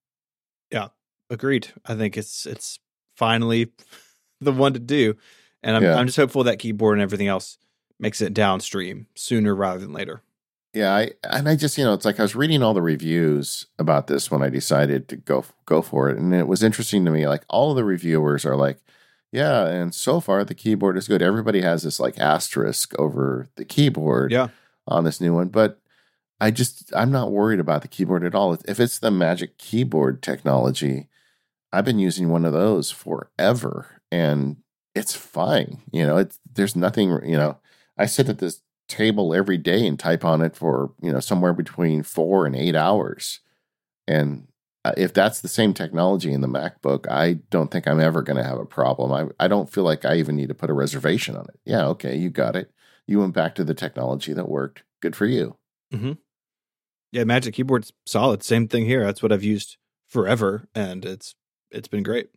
[0.72, 0.90] Yeah,
[1.30, 1.70] agreed.
[1.86, 2.80] I think it's it's
[3.16, 3.72] finally
[4.42, 5.16] the one to do,
[5.64, 5.96] and I'm Yeah.
[5.96, 7.58] I'm just hopeful that keyboard and everything else
[8.00, 10.22] makes it downstream sooner rather than later.
[10.74, 13.68] Yeah, I and I just you know it's like I was reading all the reviews
[13.78, 17.12] about this when I decided to go go for it, and it was interesting to
[17.12, 17.28] me.
[17.28, 18.78] Like all of the reviewers are like,
[19.32, 21.22] yeah, and so far the keyboard is good.
[21.22, 24.50] Everybody has this like asterisk over the keyboard Yeah.
[24.88, 25.80] on this new one, but
[26.40, 28.58] I just I'm not worried about the keyboard at all.
[28.66, 31.08] If it's the Magic Keyboard technology,
[31.72, 34.58] I've been using one of those forever, and
[34.96, 35.82] it's fine.
[35.92, 37.10] You know, it's there's nothing.
[37.24, 37.58] You know,
[37.98, 41.54] I sit at this table every day and type on it for you know somewhere
[41.54, 43.40] between four and eight hours,
[44.08, 44.48] and
[44.98, 48.44] if that's the same technology in the MacBook, I don't think I'm ever going to
[48.44, 49.12] have a problem.
[49.12, 51.60] I I don't feel like I even need to put a reservation on it.
[51.66, 52.72] Yeah, okay, you got it.
[53.08, 54.84] You went back to the technology that worked.
[55.02, 55.58] Good for you.
[57.12, 58.42] Yeah, Magic Keyboard's solid.
[58.44, 59.04] Same thing here.
[59.06, 59.78] That's what I've used
[60.08, 61.36] forever, and it's
[61.70, 62.30] it's been great.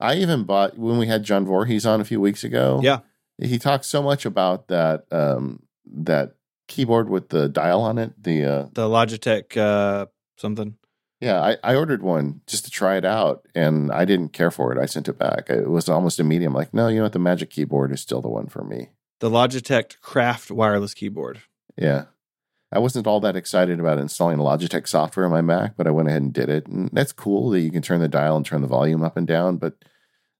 [0.00, 2.80] I even bought when we had John Voorhees on a few weeks ago.
[2.82, 3.00] Yeah.
[3.38, 6.34] he talked so much about that um, that
[6.68, 8.22] keyboard with the dial on it.
[8.22, 10.76] The uh, The Logitech uh, something.
[11.20, 14.72] Yeah, I, I ordered one just to try it out, and I didn't care for
[14.72, 14.78] it.
[14.78, 15.50] I sent it back.
[15.50, 16.48] It was almost immediate.
[16.48, 17.12] I'm like, no, you know what?
[17.12, 18.90] The Magic Keyboard is still the one for me.
[19.20, 21.42] The Logitech Craft wireless keyboard.
[21.76, 22.04] Yeah.
[22.70, 26.08] I wasn't all that excited about installing Logitech software on my Mac, but I went
[26.08, 26.66] ahead and did it.
[26.66, 29.26] And that's cool that you can turn the dial and turn the volume up and
[29.26, 29.56] down.
[29.56, 29.74] But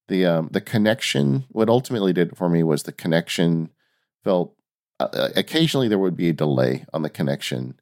[0.09, 3.71] the um, the connection, what ultimately did it for me was the connection
[4.25, 4.55] felt.
[5.01, 7.79] Uh, occasionally, there would be a delay on the connection,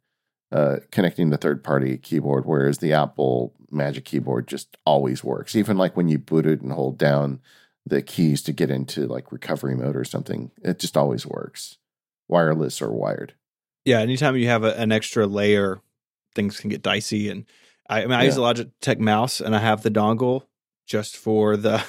[0.53, 5.57] uh, connecting the third party keyboard, whereas the Apple Magic Keyboard just always works.
[5.57, 7.41] Even like when you boot it and hold down
[7.85, 11.79] the keys to get into like recovery mode or something, it just always works,
[12.29, 13.35] wireless or wired.
[13.85, 15.81] Yeah, anytime you have a, an extra layer,
[16.35, 17.31] things can get dicey.
[17.31, 17.45] And
[17.89, 20.43] I, I mean, I use a Logitech mouse, and I have the dongle
[20.87, 21.85] just for the,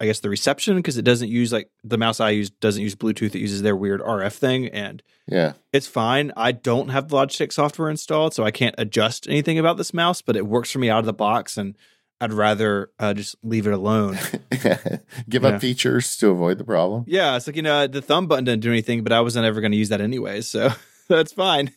[0.00, 2.96] I guess the reception because it doesn't use like the mouse I use doesn't use
[2.96, 3.34] Bluetooth.
[3.34, 5.52] It uses their weird RF thing, and Yeah.
[5.72, 6.32] it's fine.
[6.36, 10.20] I don't have the Logitech software installed, so I can't adjust anything about this mouse.
[10.20, 11.76] But it works for me out of the box, and
[12.20, 14.18] I'd rather uh, just leave it alone.
[15.28, 17.04] Give up features to avoid the problem.
[17.06, 19.60] yeah, it's like you know the thumb button didn't do anything, but I wasn't ever
[19.60, 20.70] going to use that anyway, so
[21.08, 21.72] that's fine.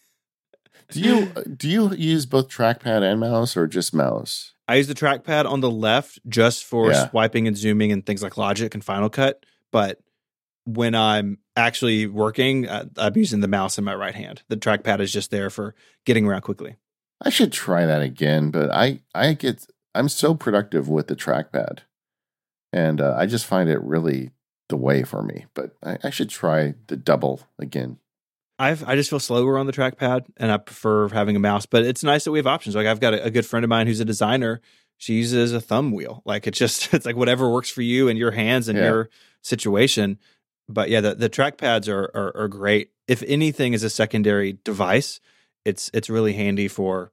[0.92, 4.54] Do you do you use both trackpad and mouse or just mouse?
[4.68, 7.10] I use the trackpad on the left just for Yeah.
[7.10, 9.46] swiping and zooming and things like Logic and Final Cut.
[9.72, 10.00] But
[10.66, 14.44] when I'm actually working, uh, I'm using the mouse in my right hand.
[14.50, 15.76] The trackpad is just there for
[16.06, 16.76] getting around quickly.
[17.22, 19.66] I should try that again, but I I get
[19.96, 21.80] I'm so productive with the trackpad,
[22.72, 24.32] and uh, I just find it really
[24.70, 25.46] the way for me.
[25.54, 27.98] But I, I should try the double again.
[28.60, 31.66] I've I just feel slower on the trackpad, and I prefer having a mouse.
[31.66, 32.76] But it's nice that we have options.
[32.76, 34.62] Like I've got a, a good friend of mine who's a designer.
[34.98, 36.24] She uses a thumb wheel.
[36.26, 38.86] Like it's just it's like whatever works for you and your hands and Yeah.
[38.86, 39.10] your
[39.42, 40.18] situation.
[40.68, 42.92] But yeah, the the trackpads are, are are great.
[43.08, 45.20] If anything is a secondary device,
[45.64, 47.12] it's it's really handy for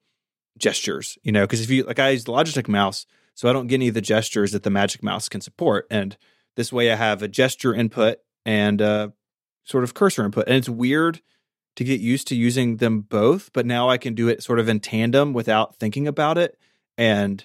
[0.58, 1.18] gestures.
[1.22, 3.76] You know, because if you like, I use the Logitech mouse, so I don't get
[3.76, 6.16] any of the gestures that the Magic Mouse can support, and
[6.56, 9.08] this way I have a gesture input and uh,
[9.64, 11.20] sort of cursor input, and it's weird
[11.76, 14.68] to get used to using them both, but now I can do it sort of
[14.68, 16.58] in tandem without thinking about it.
[16.96, 17.44] And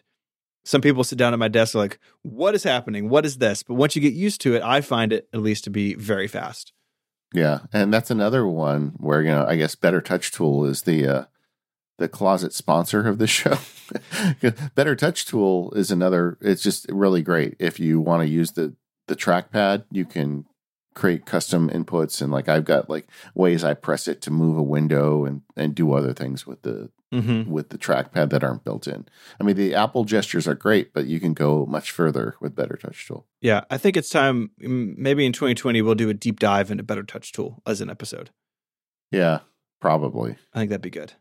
[0.63, 3.09] some people sit down at my desk like, what is happening?
[3.09, 3.63] What is this?
[3.63, 6.27] But once you get used to it, I find it at least to be very
[6.27, 6.73] fast.
[7.33, 11.07] Yeah, and that's another one where you know I guess Better Touch Tool is the
[11.07, 11.23] uh,
[11.99, 13.57] the closet sponsor of the show.
[14.75, 16.37] Better Touch Tool is another.
[16.41, 18.73] It's just really great if you want to use the
[19.07, 19.83] the trackpad.
[19.91, 20.45] You can
[20.95, 24.63] create custom inputs and like I've got like ways I press it to move a
[24.63, 27.49] window and and do other things with the Mm-hmm.
[27.49, 29.07] with the trackpad that aren't built in.
[29.41, 32.75] I mean, the Apple gestures are great, but you can go much further with Better
[32.75, 33.25] Touch Tool.
[33.41, 34.51] Yeah, I think it's time.
[34.59, 38.29] Maybe in 2020 we'll do a deep dive into Better Touch Tool as an episode.
[39.11, 39.39] Yeah,
[39.81, 40.35] probably.
[40.53, 41.13] I think that'd be good.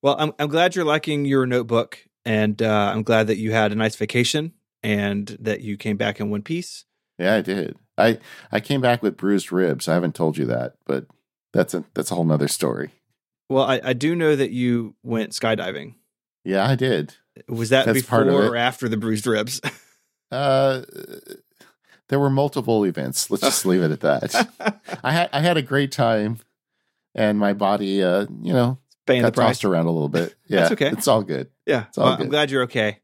[0.00, 3.70] Well, I'm I'm glad you're liking your notebook, and uh, I'm glad that you had
[3.70, 6.86] a nice vacation and that you came back in one piece.
[7.18, 7.76] Yeah, I did.
[7.98, 8.18] I
[8.50, 9.88] I came back with bruised ribs.
[9.88, 11.06] I haven't told you that, but
[11.52, 12.90] that's a that's a whole nother story.
[13.48, 15.94] Well, I, I do know that you went skydiving.
[16.44, 17.16] Yeah, I did.
[17.48, 19.60] Was that That's before or after the bruised ribs?
[20.30, 20.82] Uh,
[22.08, 23.30] there were multiple events.
[23.30, 24.80] Let's just leave it at that.
[25.04, 26.38] I had I had a great time,
[27.14, 30.34] and my body, uh, you know, Paying the got tossed around a little bit.
[30.46, 30.88] Yeah, That's okay.
[30.88, 31.50] It's all good.
[31.66, 33.00] Yeah, all well, I'm glad you're okay.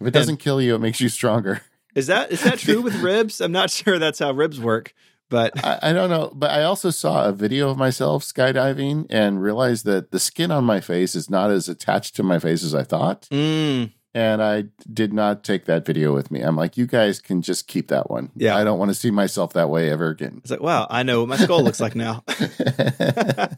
[0.00, 1.62] If it doesn't kill you, it makes you stronger.
[1.94, 3.40] Is that is that true with ribs?
[3.40, 4.94] I'm not sure that's how ribs work,
[5.30, 9.42] but I, I don't know, but I also saw a video of myself skydiving and
[9.42, 12.74] realized that the skin on my face is not as attached to my face as
[12.74, 13.22] I thought.
[13.30, 16.40] mm, And I did not take that video with me.
[16.40, 18.30] I'm like, you guys can just keep that one.
[18.36, 18.56] Yeah.
[18.56, 20.38] I don't want to see myself that way ever again.
[20.42, 22.22] it's like wow, I know what my skull looks like now.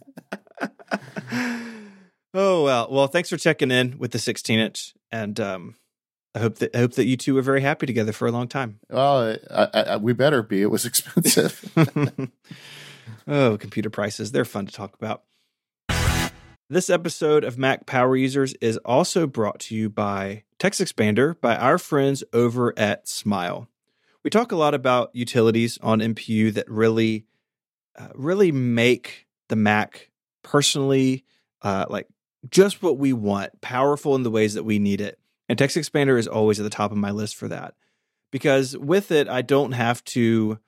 [2.34, 5.74] oh well, well, thanks for checking in with the 16 inch, and um,
[6.34, 8.46] I hope that I hope that you two are very happy together for a long
[8.46, 8.78] time.
[8.88, 10.62] well, I, I, we better be.
[10.62, 11.64] It was expensive.
[13.28, 14.32] oh, computer prices.
[14.32, 15.24] They're fun to talk about.
[16.72, 21.56] This episode of Mac Power Users is also brought to you by Text Expander by
[21.56, 23.68] our friends over at Smile.
[24.22, 27.26] We talk a lot about utilities on MPU that really,
[27.98, 30.10] uh, really make the Mac
[30.44, 31.24] personally
[31.62, 32.06] uh, like
[32.50, 35.18] just what we want, powerful in the ways that we need it.
[35.50, 37.74] And Text Expander is always at the top of my list for that
[38.30, 40.60] because with it, I don't have to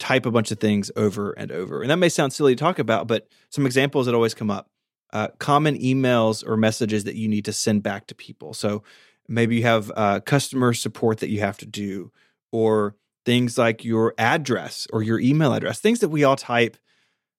[0.00, 1.82] type a bunch of things over and over.
[1.82, 4.70] And that may sound silly to talk about, but some examples that always come up
[5.12, 8.54] uh, common emails or messages that you need to send back to people.
[8.54, 8.82] So
[9.28, 12.10] maybe you have uh, customer support that you have to do,
[12.50, 16.76] or things like your address or your email address, things that we all type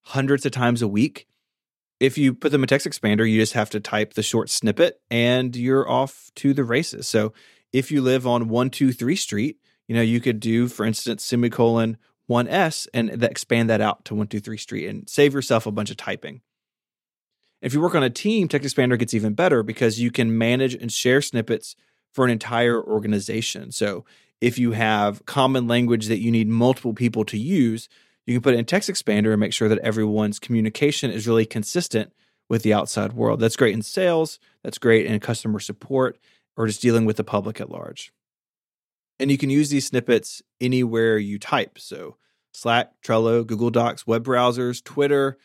[0.03, 1.27] hundreds of times a week.
[1.99, 5.01] If you put them in text expander, you just have to type the short snippet
[5.11, 7.07] and you're off to the races.
[7.07, 7.33] So
[7.73, 11.97] if you live on 123 Street, you know, you could do, for instance, semicolon
[12.29, 16.41] 1S and expand that out to 123 Street and save yourself a bunch of typing.
[17.61, 20.75] If you work on a team, Text Expander gets even better because you can manage
[20.75, 21.75] and share snippets
[22.13, 23.71] for an entire organization.
[23.71, 24.05] So
[24.39, 27.89] if you have common language that you need multiple people to use,
[28.29, 31.47] you can put it in Text Expander and make sure that everyone's communication is really
[31.47, 32.13] consistent
[32.47, 33.39] with the outside world.
[33.39, 36.19] That's great in sales, that's great in customer support,
[36.55, 38.13] or just dealing with the public at large.
[39.19, 41.79] And you can use these snippets anywhere you type.
[41.79, 42.17] So
[42.53, 45.39] Slack, Trello, Google Docs, web browsers, Twitter,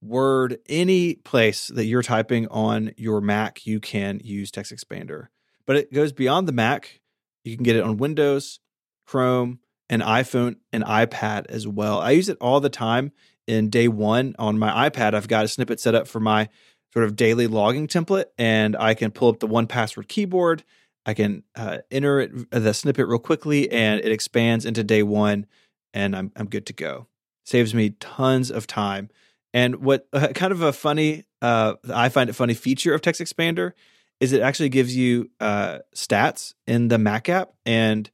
[0.00, 5.26] Word, any place that you're typing on your Mac, you can use Text Expander.
[5.66, 7.00] But it goes beyond the Mac.
[7.42, 8.60] You can get it on Windows,
[9.08, 9.58] Chrome,
[9.90, 12.00] and iPhone and iPad as well.
[12.00, 13.12] I use it all the time.
[13.46, 16.50] In day one on my iPad, I've got a snippet set up for my
[16.92, 20.64] sort of daily logging template, and I can pull up the one password keyboard.
[21.06, 25.46] I can uh, enter it, the snippet real quickly, and it expands into day one,
[25.94, 27.06] and I'm I'm good to go.
[27.46, 29.08] Saves me tons of time.
[29.54, 33.20] And what uh, kind of a funny, uh, I find it funny feature of Text
[33.20, 33.72] Expander
[34.20, 38.10] is it actually gives you uh, stats in the Mac app, and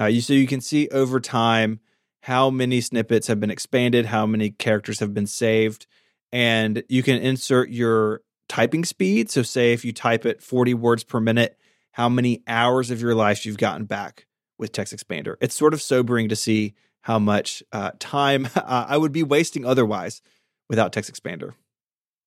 [0.00, 1.80] uh, you so you can see over time
[2.22, 5.86] how many snippets have been expanded, how many characters have been saved,
[6.32, 9.30] and you can insert your typing speed.
[9.30, 11.58] So, say if you type at 40 words per minute,
[11.92, 14.26] how many hours of your life you've gotten back
[14.58, 15.36] with Text Expander.
[15.40, 19.64] It's sort of sobering to see how much uh, time uh, I would be wasting
[19.64, 20.20] otherwise
[20.68, 21.54] without Text Expander.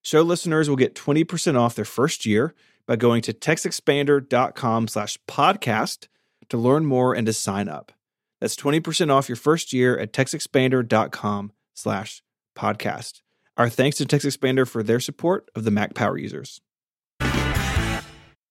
[0.02, 2.56] Show listeners will get 20% off their first year
[2.88, 6.08] by going to textexpander.com slash podcast
[6.52, 7.92] to learn more and to sign up.
[8.40, 12.24] That's 20% off your first year at textexpander.com slash
[12.56, 13.22] podcast.
[13.58, 16.62] Our thanks to TextExpander for their support of the Mac Power users.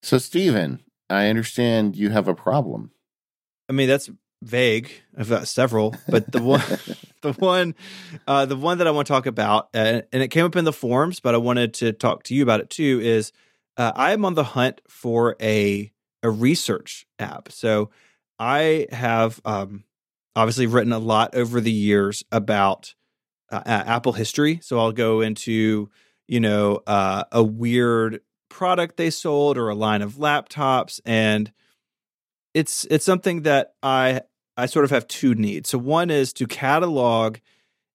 [0.03, 2.93] So, Stephen, I understand you have a problem.
[3.69, 4.09] I mean, that's
[4.43, 4.91] vague.
[5.19, 6.63] I've got several, but the one,
[7.23, 7.75] the one,
[8.27, 10.65] uh, the one that I want to talk about, uh, and it came up in
[10.65, 13.01] the forums, but I wanted to talk to you about it too.
[13.03, 13.33] Is
[13.77, 15.93] uh, I am on the hunt for a
[16.23, 17.51] a research app.
[17.53, 17.91] So
[18.39, 19.85] I have um,
[20.35, 22.95] obviously written a lot over the years about
[23.51, 24.61] uh, Apple history.
[24.63, 25.91] So I'll go into
[26.29, 31.53] you know uh, a weird product they sold or a line of laptops and
[32.53, 34.23] it's it's something that I
[34.57, 35.71] I sort of have two needs.
[35.71, 37.39] So one is to catalog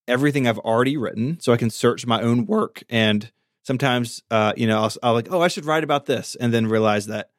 [0.08, 2.84] everything I've already written, so I can search my own work.
[2.90, 3.32] And
[3.64, 6.68] sometimes, uh, you know, I'll, I'll like, oh, I should write about this, and then
[6.68, 7.30] realize that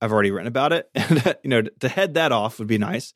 [0.00, 0.90] I've already written about it.
[0.94, 3.14] And you know, to head that off would be nice.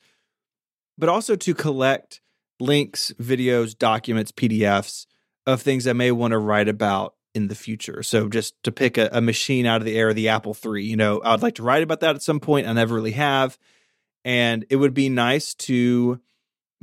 [0.99, 2.21] But also to collect
[2.61, 5.07] links, videos, documents, PDFs
[5.47, 8.03] of things I may want to write about in the future.
[8.03, 10.97] So just to pick a, a, machine out of the air, the Apple III, you
[10.97, 12.67] know, I would like to write about that at some point.
[12.67, 13.59] I never really have.
[14.25, 16.21] And it would be nice to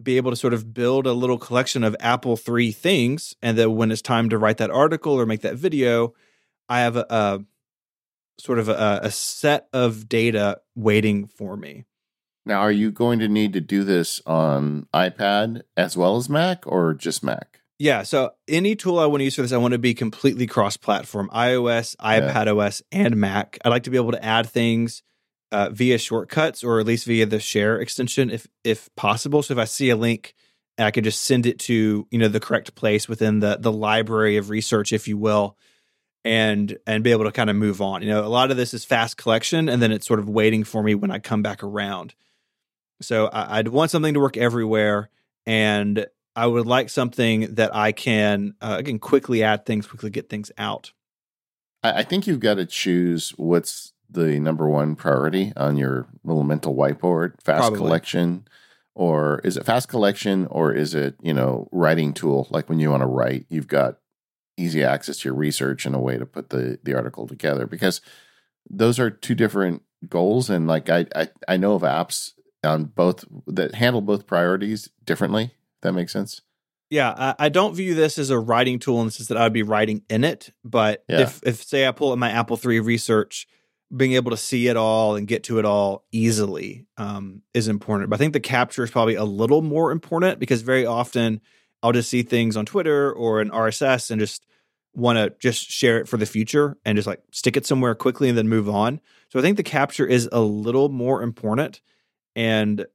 [0.01, 3.35] be able to sort of build a little collection of Apple III things.
[3.41, 6.13] And that when it's time to write that article or make that video,
[6.67, 7.39] I have a, a
[8.39, 11.85] sort of a, a set of data waiting for me.
[12.45, 16.65] Now, are you going to need to do this on iPad as well as Mac
[16.65, 17.61] or just Mac?
[17.77, 18.03] Yeah.
[18.03, 20.75] So any tool I want to use for this, I want to be completely cross
[20.75, 22.51] platform iOS, iPad yeah.
[22.51, 23.57] OS, and Mac.
[23.63, 25.03] I'd like to be able to add things
[25.51, 29.41] uh, via shortcuts or at least via the share extension if if possible.
[29.41, 30.35] So if I see a link,
[30.77, 34.37] I can just send it to, you know, the correct place within the the library
[34.37, 35.57] of research, if you will,
[36.25, 38.01] and and be able to kind of move on.
[38.01, 40.63] You know, a lot of this is fast collection and then it's sort of waiting
[40.63, 42.13] for me when I come back around.
[43.01, 45.09] So I, I'd want something to work everywhere
[45.45, 46.05] and
[46.35, 50.51] I would like something that I can uh, again quickly add things, quickly get things
[50.57, 50.91] out.
[51.81, 56.75] I think you've got to choose what's the number one priority on your little mental
[56.75, 57.41] whiteboard.
[57.41, 57.77] Fast Probably.
[57.77, 58.47] collection,
[58.95, 62.47] or is it fast collection, or is it you know writing tool?
[62.49, 63.97] Like when you want to write, you've got
[64.59, 68.01] easy access to your research and a way to put the the article together because
[68.69, 70.49] those are two different goals.
[70.49, 72.33] And like I I, I know of apps
[72.63, 75.51] on both that handle both priorities differently
[75.81, 76.41] that makes sense.
[76.89, 79.53] Yeah, I, I, don't view this as a writing tool in the sense that I'd
[79.53, 80.51] be writing in it.
[80.63, 81.21] But yeah.
[81.21, 83.47] if, if say I pull up my Apple III research,
[83.95, 88.09] being able to see it all and get to it all easily um, is important.
[88.09, 91.41] But I think the capture is probably a little more important because very often
[91.81, 94.45] I'll just see things on Twitter or an RSS and just
[94.95, 98.29] want to just share it for the future and just like stick it somewhere quickly
[98.29, 98.99] and then move on.
[99.29, 101.81] So I think the capture is a little more important.
[102.35, 102.85] And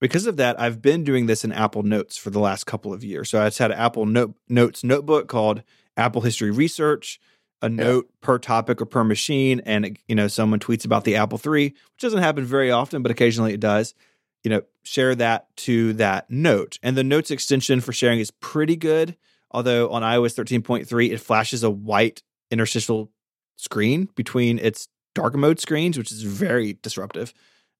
[0.00, 3.04] because of that, I've been doing this in Apple Notes for the last couple of
[3.04, 3.30] years.
[3.30, 5.62] So I just had an Apple Note, Notes notebook called
[5.96, 7.20] Apple History Research,
[7.60, 7.76] a yeah.
[7.76, 11.68] note per topic or per machine, and you know someone tweets about the Apple III,
[11.68, 13.94] which doesn't happen very often, but occasionally it does.
[14.42, 18.74] You know, share that to that note, and the Notes extension for sharing is pretty
[18.74, 19.16] good.
[19.52, 23.10] Although on iOS 13.3, it flashes a white interstitial
[23.56, 27.32] screen between its dark mode screens, which is very disruptive.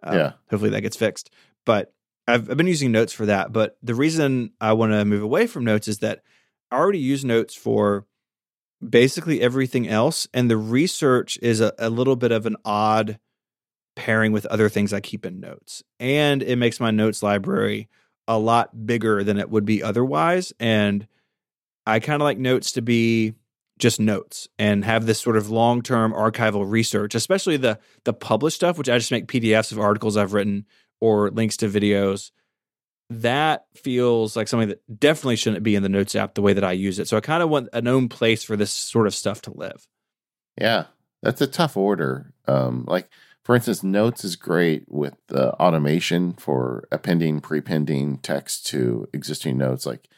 [0.03, 0.33] Um, yeah.
[0.51, 1.31] Hopefully that gets fixed.
[1.65, 1.93] But
[2.27, 5.47] I've, I've been using Notes for that, but the reason I want to move away
[5.47, 6.23] from Notes is that
[6.71, 8.07] I already use Notes for
[8.87, 13.19] basically everything else, and the research is a, a little bit of an odd
[13.95, 17.89] pairing with other things I keep in Notes, and it makes my Notes library
[18.29, 21.07] a lot bigger than it would be otherwise, and
[21.87, 23.35] I kind of like Notes to be
[23.79, 28.79] just notes and have this sort of long-term archival research, especially the the published stuff,
[28.79, 30.67] which I just make PDFs of articles I've written
[31.01, 32.31] or links to videos,
[33.11, 36.65] that feels like something that definitely shouldn't be in the Notes app the way that
[36.65, 37.09] I use it.
[37.09, 39.87] So I kind of want a known place for this sort of stuff to live.
[40.61, 40.85] Yeah,
[41.23, 42.33] that's a tough order.
[42.47, 43.09] Um, like,
[43.43, 49.85] for instance, Notes is great with the automation for appending, prepending text to existing notes.
[49.87, 50.09] Like,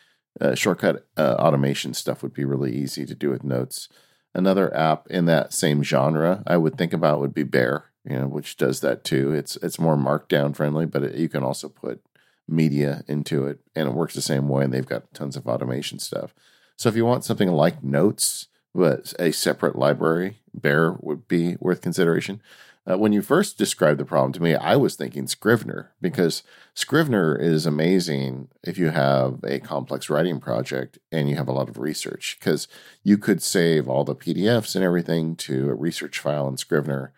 [0.41, 3.89] uh, shortcut uh, automation stuff would be really easy to do with Notes.
[4.35, 8.27] Another app in that same genre I would think about would be Bear you know,
[8.27, 9.33] which does that too.
[9.33, 12.03] It's it's more markdown friendly, but it, you can also put
[12.47, 14.65] media into it, and it works the same way.
[14.65, 16.35] And they've got tons of automation stuff.
[16.77, 21.81] So if you want something like Notes, but a separate library, Bear would be worth
[21.81, 22.43] consideration.
[22.89, 26.43] Uh, when you first described the problem to me, I was thinking Scrivener because
[26.75, 31.71] Scrivener is amazing if you have a complex writing project and you have a lot
[31.71, 32.69] of research because
[33.03, 37.13] you could save all the PDFs and everything to a research file in Scrivener.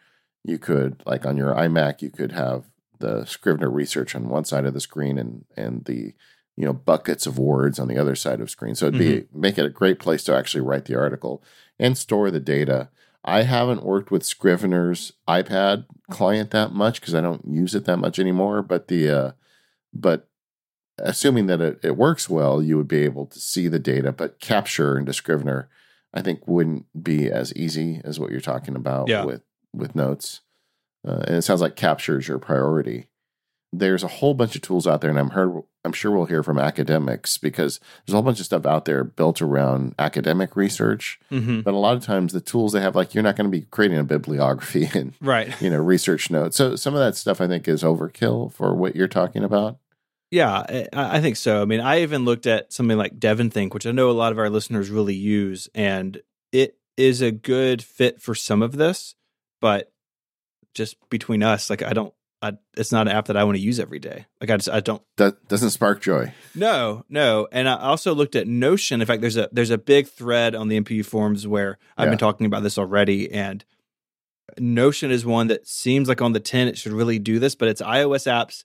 [0.44, 2.66] You could, like on your iMac, you could have
[3.00, 6.14] the Scrivener research on one side of the screen and and the
[6.56, 8.76] you know buckets of words on the other side of screen.
[8.76, 9.40] So it'd be mm-hmm.
[9.40, 11.42] make it a great place to actually write the article
[11.78, 12.88] and store the data
[13.26, 17.96] I haven't worked with Scrivener's iPad client that much because I don't use it that
[17.98, 18.62] much anymore.
[18.62, 19.30] But the uh,
[19.92, 20.28] but
[20.98, 24.12] assuming that it, it works well, you would be able to see the data.
[24.12, 25.68] But capture into Scrivener,
[26.14, 29.24] I think, wouldn't be as easy as what you're talking about yeah.
[29.24, 30.42] with with notes.
[31.06, 33.08] Uh, and it sounds like capture is your priority
[33.78, 36.42] there's a whole bunch of tools out there, and I'm heard I'm sure we'll hear
[36.42, 41.20] from academics because there's a whole bunch of stuff out there built around academic research.
[41.30, 41.60] Mm-hmm.
[41.60, 43.66] But a lot of times the tools they have, like you're not going to be
[43.70, 46.56] creating a bibliography and right, you know, research notes.
[46.56, 49.78] So some of that stuff I think is overkill for what you're talking about.
[50.32, 51.62] Yeah, I think so.
[51.62, 54.38] I mean, I even looked at something like DEVONthink, which I know a lot of
[54.40, 56.20] our listeners really use, and
[56.50, 59.14] it is a good fit for some of this,
[59.60, 59.92] but
[60.74, 62.12] just between us, like I don't
[62.46, 64.26] I, it's not an app that I want to use every day.
[64.40, 66.32] Like I just I don't that doesn't spark joy.
[66.54, 67.48] No, no.
[67.52, 69.00] And I also looked at Notion.
[69.00, 72.10] In fact, there's a there's a big thread on the MPU forums where I've yeah.
[72.10, 73.64] been talking about this already, and
[74.58, 77.68] Notion is one that seems like on the 10 it should really do this, but
[77.68, 78.64] its iOS apps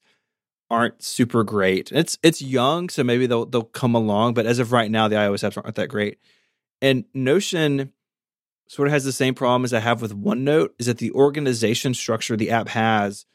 [0.69, 1.91] aren't super great.
[1.91, 5.15] It's it's young, so maybe they'll they'll come along, but as of right now, the
[5.15, 6.17] iOS apps aren't that great.
[6.81, 7.91] And Notion
[8.67, 11.93] sort of has the same problem as I have with OneNote, is that the organization
[11.93, 13.25] structure the app has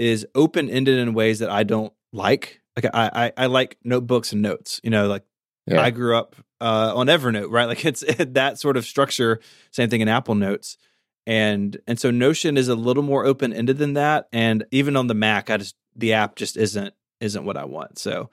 [0.00, 2.62] is open ended in ways that I don't like.
[2.74, 4.80] Like I, I, I like notebooks and notes.
[4.82, 5.24] You know, like
[5.66, 5.82] yeah.
[5.82, 7.60] I grew up uh, on Evernote, right?
[7.68, 9.40] Like it's it, that sort of structure.
[9.70, 10.78] Same thing in Apple Notes,
[11.26, 14.28] and and so Notion is a little more open ended than that.
[14.32, 17.98] And even on the Mac, I just the app just isn't isn't what I want.
[17.98, 18.30] So.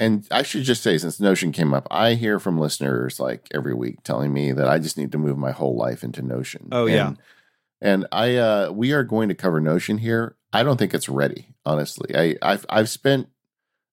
[0.00, 3.74] And I should just say, since Notion came up, I hear from listeners like every
[3.74, 6.68] week telling me that I just need to move my whole life into Notion.
[6.70, 7.12] Oh and, yeah,
[7.80, 10.36] and I uh, we are going to cover Notion here.
[10.52, 12.14] I don't think it's ready, honestly.
[12.16, 13.28] I, I've I've spent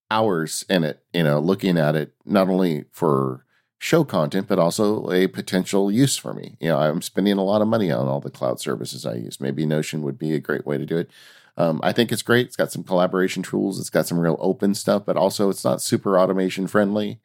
[0.09, 3.45] hours in it, you know, looking at it not only for
[3.77, 6.57] show content, but also a potential use for me.
[6.59, 9.41] You know, I'm spending a lot of money on all the cloud services I use.
[9.41, 11.09] Maybe Notion would be a great way to do it.
[11.57, 12.47] Um, I think it's great.
[12.47, 13.79] It's got some collaboration tools.
[13.79, 17.19] It's got some real open stuff, but also it's not super automation friendly.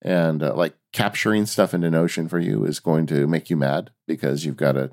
[0.00, 3.90] And uh, like capturing stuff into Notion for you is going to make you mad
[4.06, 4.90] because you've got to.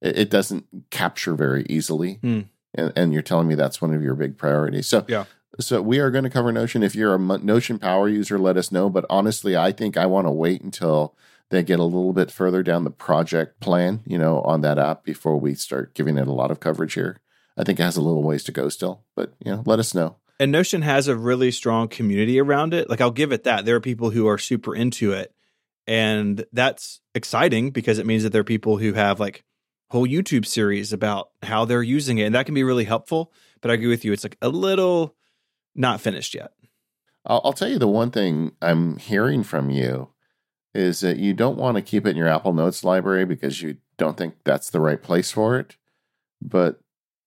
[0.00, 2.18] It, it doesn't capture very easily.
[2.22, 4.86] Mm and, and you're telling me that's one of your big priorities.
[4.86, 5.24] So yeah.
[5.58, 6.82] So we are going to cover Notion.
[6.82, 8.90] If you're a Notion power user, let us know.
[8.90, 11.14] But honestly, I think I want to wait until
[11.48, 15.04] they get a little bit further down the project plan, you know, on that app
[15.04, 17.20] before we start giving it a lot of coverage here.
[17.56, 19.94] I think it has a little ways to go still, but you know, let us
[19.94, 20.16] know.
[20.38, 22.90] And Notion has a really strong community around it.
[22.90, 23.64] Like I'll give it that.
[23.64, 25.32] There are people who are super into it.
[25.86, 29.44] And that's exciting because it means that there are people who have like
[29.88, 32.24] whole YouTube series about how they're using it.
[32.24, 33.32] And that can be really helpful.
[33.60, 35.14] But I agree with you, it's like a little
[35.74, 36.52] not finished yet.
[37.24, 40.10] I'll, I'll tell you the one thing I'm hearing from you
[40.74, 43.78] is that you don't want to keep it in your Apple Notes library because you
[43.96, 45.76] don't think that's the right place for it.
[46.42, 46.80] But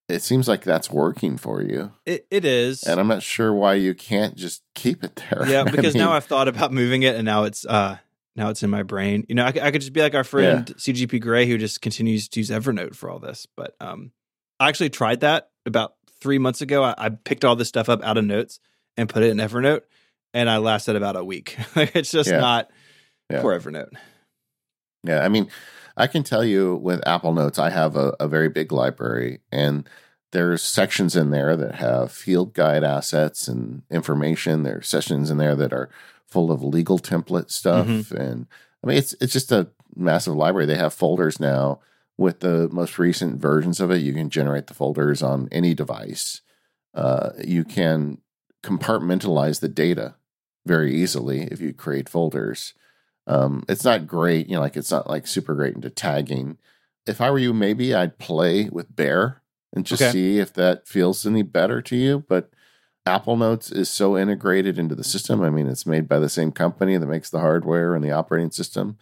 [0.08, 1.92] it seems like that's working for you.
[2.06, 2.84] It, it is.
[2.84, 5.48] And I'm not sure why you can't just keep it there.
[5.48, 7.98] Yeah, because I mean, now I've thought about moving it and now it's uh
[8.36, 9.26] now it's in my brain.
[9.28, 10.76] You know, I, I could just be like our friend yeah.
[10.76, 13.48] CGP Grey who just continues to use Evernote for all this.
[13.56, 14.12] But um,
[14.60, 16.84] I actually tried that about three months ago.
[16.84, 18.60] I, I, picked all this stuff up out of notes
[18.98, 19.82] and put it in Evernote,
[20.34, 21.58] and I lasted about a week.
[21.76, 22.40] it's just yeah.
[22.40, 22.72] not
[23.30, 23.42] yeah.
[23.42, 23.94] for Evernote.
[25.04, 25.50] Yeah, I mean,
[25.96, 29.88] I can tell you with Apple Notes, I have a, a very big library, and
[30.32, 34.64] there's sections in there that have field guide assets and information.
[34.64, 35.90] There's sections in there that are
[36.30, 38.16] full of legal template stuff, mm-hmm.
[38.16, 38.48] and
[38.84, 40.66] I mean it's it's just a massive library.
[40.66, 41.80] They have folders now
[42.18, 44.02] with the most recent versions of it.
[44.02, 46.42] You can generate the folders on any device.
[46.94, 48.20] Uh, you can
[48.64, 50.16] compartmentalize the data
[50.66, 52.74] very easily if you create folders.
[53.26, 56.58] Um, it's not great, you know, like it's not like super great into tagging.
[57.06, 59.42] If I were you, maybe I'd play with Bear
[59.74, 60.12] and just okay.
[60.12, 62.26] see if that feels any better to you.
[62.28, 62.50] But
[63.10, 65.42] Apple Notes is so integrated into the system.
[65.42, 68.52] I mean, it's made by the same company that makes the hardware and the operating
[68.52, 68.98] system.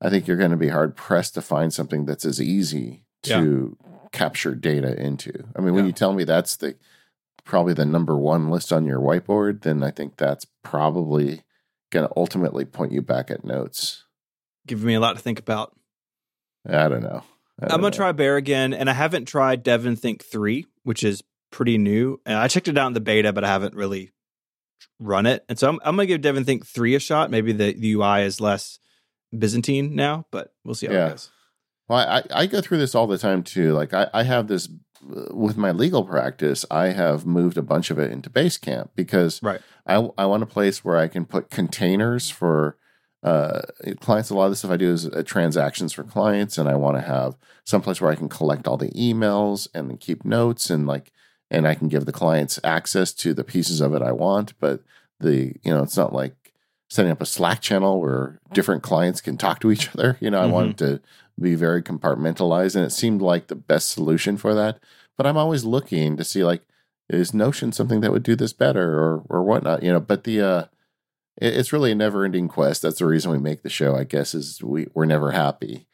[0.00, 3.76] I think you're going to be hard pressed to find something that's as easy to
[3.80, 3.98] yeah.
[4.12, 5.32] capture data into.
[5.56, 5.88] I mean, when yeah.
[5.88, 6.76] you tell me that's the
[7.44, 11.42] probably the number one list on your whiteboard, then I think that's probably
[11.90, 14.04] going to ultimately point you back at notes.
[14.66, 15.74] Giving me a lot to think about.
[16.68, 17.22] I don't know.
[17.58, 21.22] I am gonna try Bear again, and I haven't tried DEVONthink three, which is
[21.56, 22.20] pretty new.
[22.26, 24.12] And I checked it out in the beta, but I haven't really
[25.00, 25.42] run it.
[25.48, 27.30] And so I'm, I'm gonna give DEVONthink three a shot.
[27.30, 28.78] Maybe the, the UI is less
[29.36, 31.06] Byzantine now, but we'll see how yeah.
[31.06, 31.30] it goes.
[31.88, 33.72] Well, I, I go through this all the time too.
[33.72, 34.68] Like I, I have this
[35.10, 36.66] uh, with my legal practice.
[36.70, 39.62] I have moved a bunch of it into Basecamp because right.
[39.86, 42.76] I, I want a place where I can put containers for
[43.22, 43.62] uh,
[44.00, 44.28] clients.
[44.28, 46.98] A lot of the stuff I do is uh, transactions for clients, and I want
[46.98, 50.86] to have some place where I can collect all the emails and keep notes and
[50.86, 51.12] like,
[51.50, 54.54] and I can give the clients access to the pieces of it I want.
[54.60, 54.82] But
[55.20, 56.52] the you know, it's not like
[56.88, 60.16] setting up a Slack channel where different clients can talk to each other.
[60.20, 60.50] You know, mm-hmm.
[60.50, 61.00] I want to
[61.40, 64.78] be very compartmentalized, and it seemed like the best solution for that.
[65.16, 66.62] But I'm always looking to see like
[67.08, 69.82] is Notion something that would do this better or or whatnot.
[69.82, 70.64] You know, but the uh,
[71.40, 72.82] it, it's really a never ending quest.
[72.82, 73.94] That's the reason we make the show.
[73.94, 75.86] I guess is we we're never happy.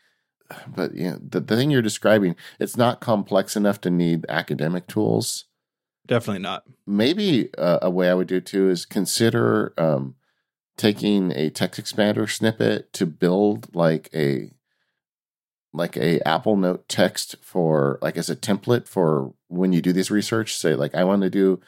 [0.74, 4.86] But you know, the the thing you're describing, it's not complex enough to need academic
[4.86, 5.46] tools.
[6.07, 6.64] Definitely not.
[6.86, 10.16] Maybe uh, a way I would do it too is consider um,
[10.76, 14.50] taking a text expander snippet to build like a
[15.72, 20.11] like a Apple Note text for like as a template for when you do this
[20.11, 20.57] research.
[20.57, 21.61] Say like I want to do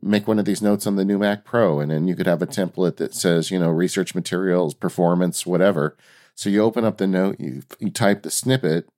[0.00, 2.42] make one of these notes on the new Mac Pro, and then you could have
[2.42, 5.96] a template that says you know research materials, performance, whatever.
[6.34, 8.88] So you open up the note, you you type the snippet,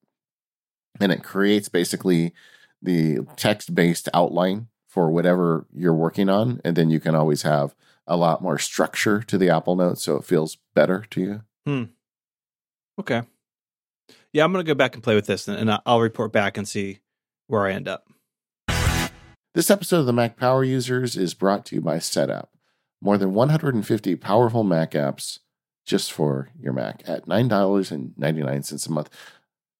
[1.00, 2.32] and it creates basically
[2.80, 7.74] the text based outline for whatever you're working on, and then you can always have
[8.06, 11.40] a lot more structure to the Apple Note, so it feels better to you.
[11.66, 11.84] Hmm.
[13.00, 13.22] Okay.
[14.32, 16.68] Yeah, I'm going to go back and play with this, and I'll report back and
[16.68, 17.00] see
[17.46, 18.08] where I end up.
[19.54, 22.46] This episode of the Mac Power Users is brought to you by Setapp.
[23.00, 25.38] More than 150 powerful Mac apps
[25.84, 29.10] just for your Mac at $9.99 a month.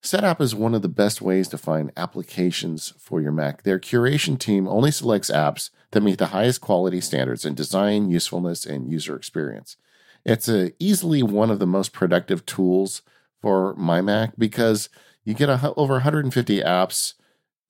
[0.02, 3.62] Setapp is one of the best ways to find applications for your Mac.
[3.62, 8.66] Their curation team only selects apps that meet the highest quality standards in design, usefulness,
[8.66, 9.78] and user experience.
[10.24, 13.00] It's a, easily one of the most productive tools
[13.40, 14.90] for my Mac because
[15.24, 17.14] you get a, over 150 apps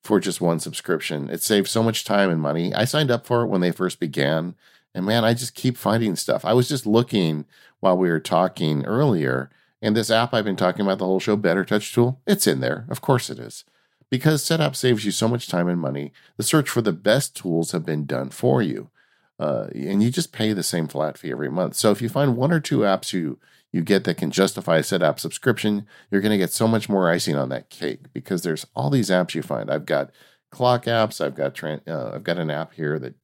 [0.03, 1.29] for just one subscription.
[1.29, 2.73] It saves so much time and money.
[2.73, 4.55] I signed up for it when they first began,
[4.95, 6.45] and man, I just keep finding stuff.
[6.45, 7.45] I was just looking
[7.81, 11.35] while we were talking earlier, and this app I've been talking about the whole show,
[11.35, 12.87] Better Touch Tool, it's in there.
[12.89, 13.65] Of course it is.
[14.09, 17.73] Because Setapp saves you so much time and money, the search for the best tools
[17.73, 18.89] have been done for you.
[19.37, 21.75] Uh, and you just pay the same flat fee every month.
[21.75, 23.37] So if you find one or two apps you
[23.73, 27.09] you get that can justify a Setapp subscription, you're going to get so much more
[27.09, 29.69] icing on that cake because there's all these apps you find.
[29.69, 30.11] I've got
[30.49, 31.19] clock apps.
[31.19, 33.15] I've got uh, I've got an app here that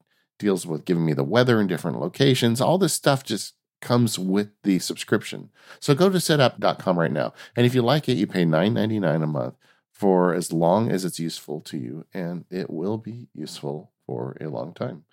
[0.41, 2.59] deals with giving me the weather in different locations.
[2.59, 5.49] All this stuff just comes with the subscription.
[5.79, 7.33] So go to setapp.com right now.
[7.55, 9.55] And if you like it, you pay $9.99 a month
[9.91, 14.49] for as long as it's useful to you, and it will be useful for a
[14.49, 15.03] long time.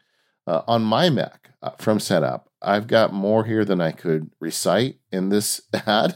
[0.47, 4.99] Uh, on my Mac uh, from Setapp, I've got more here than I could recite
[5.13, 6.15] in this ad.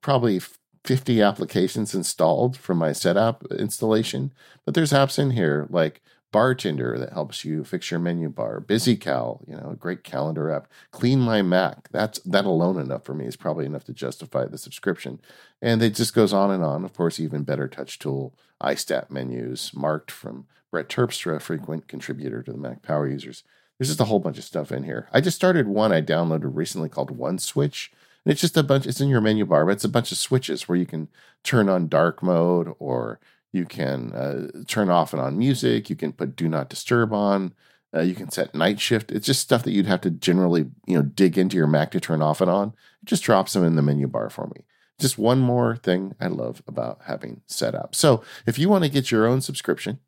[0.00, 0.40] Probably
[0.84, 4.32] 50 applications installed from my Setapp installation,
[4.64, 6.00] but there's apps in here like
[6.34, 10.66] Bartender that helps you fix your menu bar, Busy Cal, you know, great calendar app.
[10.90, 14.58] Clean My Mac, that's that alone enough for me is probably enough to justify the
[14.58, 15.20] subscription.
[15.62, 16.84] And it just goes on and on.
[16.84, 22.50] Of course, even better touch tool, iStat menus, marked from Brett Terpstra, frequent contributor to
[22.50, 23.44] the Mac Power users.
[23.78, 25.08] There's just a whole bunch of stuff in here.
[25.12, 27.92] I just started one I downloaded recently called One Switch.
[28.24, 30.18] And it's just a bunch, it's in your menu bar, but it's a bunch of
[30.18, 31.10] switches where you can
[31.44, 33.20] turn on dark mode or
[33.54, 35.88] you can uh, turn off and on music.
[35.88, 37.54] You can put do not disturb on.
[37.94, 39.12] Uh, you can set night shift.
[39.12, 42.00] It's just stuff that you'd have to generally, you know, dig into your Mac to
[42.00, 42.68] turn off and on.
[43.02, 44.64] It just drops them in the menu bar for me.
[44.98, 47.94] Just one more thing I love about having Setapp.
[47.94, 50.00] So if you want to get your own subscription,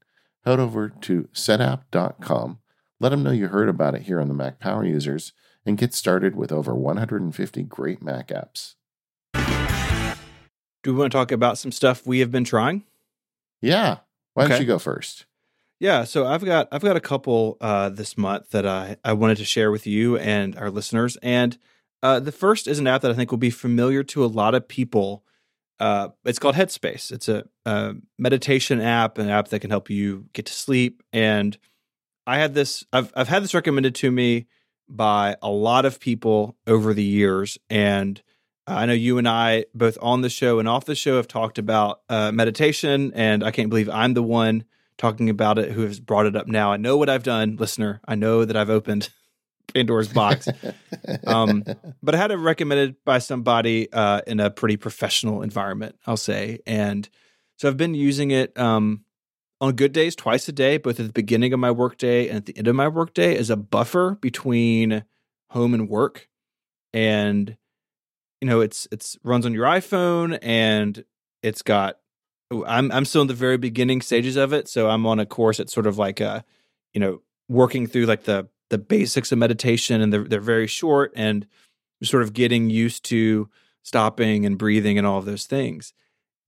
[0.45, 2.59] head over to setapp.com
[2.99, 5.33] let them know you heard about it here on the Mac Power Users
[5.67, 8.75] and get started with over 150 great Mac apps.
[10.83, 12.85] Do we want to talk about some stuff we have been trying?
[13.63, 13.99] Yeah.
[14.35, 14.53] Why okay.
[14.55, 15.27] don't you go first?
[15.79, 19.37] Yeah, so I've got I've got a couple uh, this month that I, I wanted
[19.39, 21.19] to share with you and our listeners.
[21.23, 21.59] And
[22.03, 24.55] uh, the first is an app that I think will be familiar to a lot
[24.55, 25.23] of people.
[25.79, 27.13] Uh, it's called Headspace.
[27.13, 31.03] It's a, a meditation app, an app that can help you get to sleep.
[31.13, 31.59] And
[32.27, 34.47] I had this I've I've had this recommended to me
[34.89, 38.23] by a lot of people over the years and
[38.67, 41.59] I know you and I both on the show and off the show have talked
[41.59, 44.65] about uh, meditation and I can't believe I'm the one
[44.99, 46.73] talking about it who has brought it up now.
[46.73, 48.01] I know what I've done, listener.
[48.07, 49.11] I know that I've opened
[49.75, 50.49] Pandora's box.
[51.27, 51.65] um,
[52.03, 56.61] but I had it recommended by somebody uh, in a pretty professional environment, I'll say.
[56.67, 57.09] And
[57.57, 59.05] so I've been using it um,
[59.61, 62.47] on good days twice a day, both at the beginning of my workday and at
[62.47, 65.05] the end of my workday as a buffer between
[65.51, 66.29] home and work.
[66.93, 67.57] And
[68.41, 71.05] you know, it's it's runs on your iPhone and
[71.43, 71.99] it's got
[72.51, 75.59] I'm I'm still in the very beginning stages of it, so I'm on a course
[75.59, 76.45] that's sort of like a,
[76.93, 81.13] you know, working through like the the basics of meditation, and they're they're very short,
[81.17, 81.47] and
[82.03, 83.49] sort of getting used to
[83.83, 85.93] stopping and breathing and all of those things.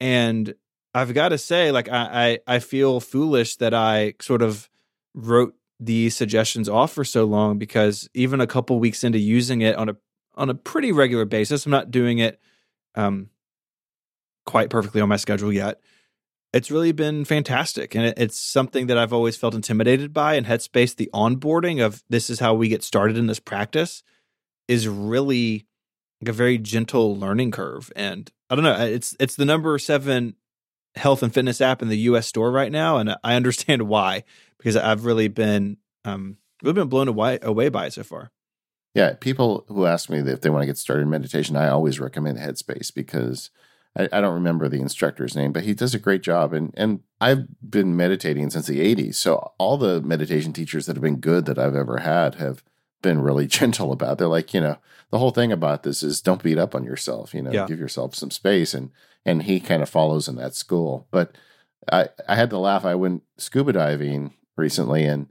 [0.01, 0.55] And
[0.95, 4.69] I've got to say, like I, I I feel foolish that I sort of
[5.15, 9.77] wrote these suggestions off for so long because even a couple weeks into using it
[9.77, 9.97] on a
[10.39, 12.41] on a pretty regular basis, I'm not doing it
[12.95, 13.29] um
[14.47, 15.81] quite perfectly on my schedule yet.
[16.55, 17.95] It's really been fantastic.
[17.95, 20.35] And it's something that I've always felt intimidated by.
[20.35, 24.03] And Headspace, the onboarding of this is how we get started in this practice
[24.67, 25.67] is really
[26.23, 27.93] like a very gentle learning curve.
[27.95, 30.35] And I don't know, it's it's the number seven
[30.95, 32.97] health and fitness app in the US store right now.
[32.97, 34.25] And I understand why,
[34.57, 35.77] because I've really been
[36.07, 38.31] um really been blown away away by it so far.
[38.95, 42.01] Yeah, people who ask me if they want to get started in meditation, I always
[42.01, 43.51] recommend Headspace because
[43.97, 46.53] I, I, don't remember the instructor's name, but he does a great job.
[46.53, 51.03] And and I've been meditating since the '80s, so all the meditation teachers that have
[51.03, 52.63] been good that I've ever had have
[53.03, 54.13] been really gentle about.
[54.13, 54.19] It.
[54.19, 54.79] They're like, you know,
[55.11, 57.35] the whole thing about this is don't beat up on yourself.
[57.35, 57.67] You know, yeah.
[57.67, 58.75] give yourself some space.
[58.75, 58.91] And
[59.25, 61.07] and he kind of follows in that school.
[61.11, 61.37] But
[61.91, 62.85] I I had to laugh.
[62.85, 65.29] I went scuba diving recently and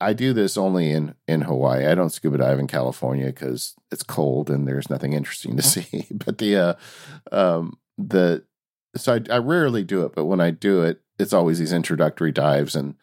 [0.00, 1.86] I do this only in in Hawaii.
[1.86, 6.06] I don't scuba dive in California because it's cold and there's nothing interesting to see.
[6.10, 6.74] but the uh,
[7.32, 8.44] um, the
[8.96, 12.32] so I, I rarely do it, but when I do it, it's always these introductory
[12.32, 12.94] dives and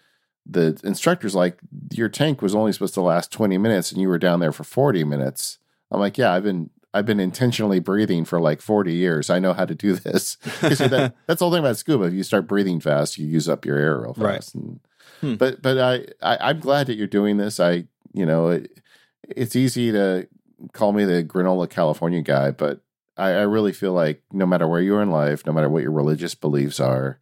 [0.46, 1.60] the instructor's like
[1.94, 4.64] your tank was only supposed to last 20 minutes and you were down there for
[4.64, 5.58] 40 minutes
[5.92, 9.54] i'm like yeah i've been i've been intentionally breathing for like 40 years i know
[9.54, 12.80] how to do this that, that's the whole thing about scuba if you start breathing
[12.80, 14.56] fast you use up your air real fast right.
[14.56, 14.80] and,
[15.24, 15.36] hmm.
[15.36, 18.80] but but I, I i'm glad that you're doing this i you know it,
[19.24, 20.28] it's easy to
[20.72, 22.82] call me the granola california guy but
[23.18, 25.84] I, I really feel like no matter where you are in life, no matter what
[25.84, 27.20] your religious beliefs are,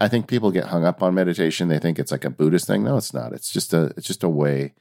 [0.00, 1.68] I think people get hung up on meditation.
[1.68, 2.84] They think it's like a Buddhist thing.
[2.84, 3.32] No, it's not.
[3.32, 4.74] It's just a it's just a way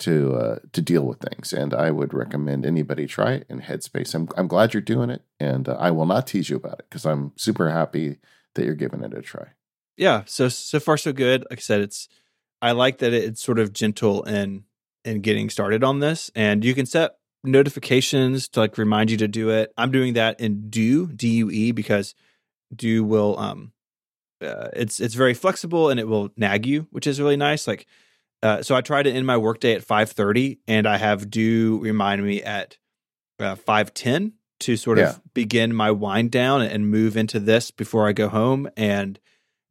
[0.00, 1.52] to uh, to deal with things.
[1.52, 4.14] And I would recommend anybody try it in Headspace.
[4.14, 6.86] I'm I'm glad you're doing it, and uh, I will not tease you about it
[6.88, 8.18] because I'm super happy
[8.54, 9.48] that you're giving it a try.
[9.96, 10.22] Yeah.
[10.26, 11.44] So so far so good.
[11.50, 12.08] Like I said, it's
[12.60, 14.64] I like that it's sort of gentle in
[15.04, 19.28] in getting started on this, and you can set notifications to like remind you to
[19.28, 19.72] do it.
[19.76, 22.14] I'm doing that in Due D U E because
[22.74, 23.72] Due will um
[24.40, 27.66] uh, it's it's very flexible and it will nag you, which is really nice.
[27.66, 27.86] Like
[28.42, 32.24] uh, so I try to end my workday at 5:30 and I have Due remind
[32.24, 32.76] me at
[33.38, 35.10] uh, 5:10 to sort yeah.
[35.10, 39.18] of begin my wind down and move into this before I go home and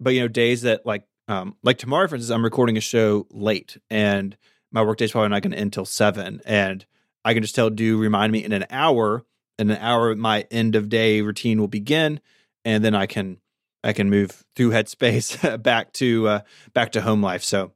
[0.02, 3.28] but you know days that like um like tomorrow for instance I'm recording a show
[3.32, 4.36] late and
[4.72, 6.86] my workday's probably not going to end till 7 and
[7.24, 9.26] I can just tell Due remind me in an hour.
[9.60, 12.20] In an hour, my end of day routine will begin,
[12.66, 13.38] and then I can
[13.84, 16.39] I can move through Headspace back to uh,
[16.74, 17.43] back to home life.
[17.43, 17.74] So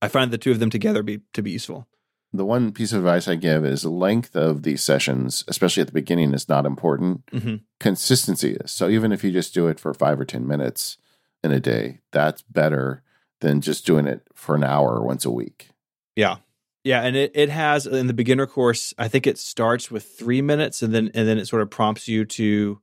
[0.00, 1.88] I find the two of them together be to be useful.
[2.32, 5.92] The one piece of advice I give is length of these sessions, especially at the
[5.92, 7.24] beginning, is not important.
[7.26, 7.56] Mm-hmm.
[7.78, 8.72] Consistency is.
[8.72, 10.98] So even if you just do it for five or ten minutes
[11.44, 13.02] in a day, that's better
[13.40, 15.68] than just doing it for an hour once a week.
[16.16, 16.36] Yeah,
[16.84, 18.94] yeah, and it, it has in the beginner course.
[18.98, 22.08] I think it starts with three minutes, and then and then it sort of prompts
[22.08, 22.80] you to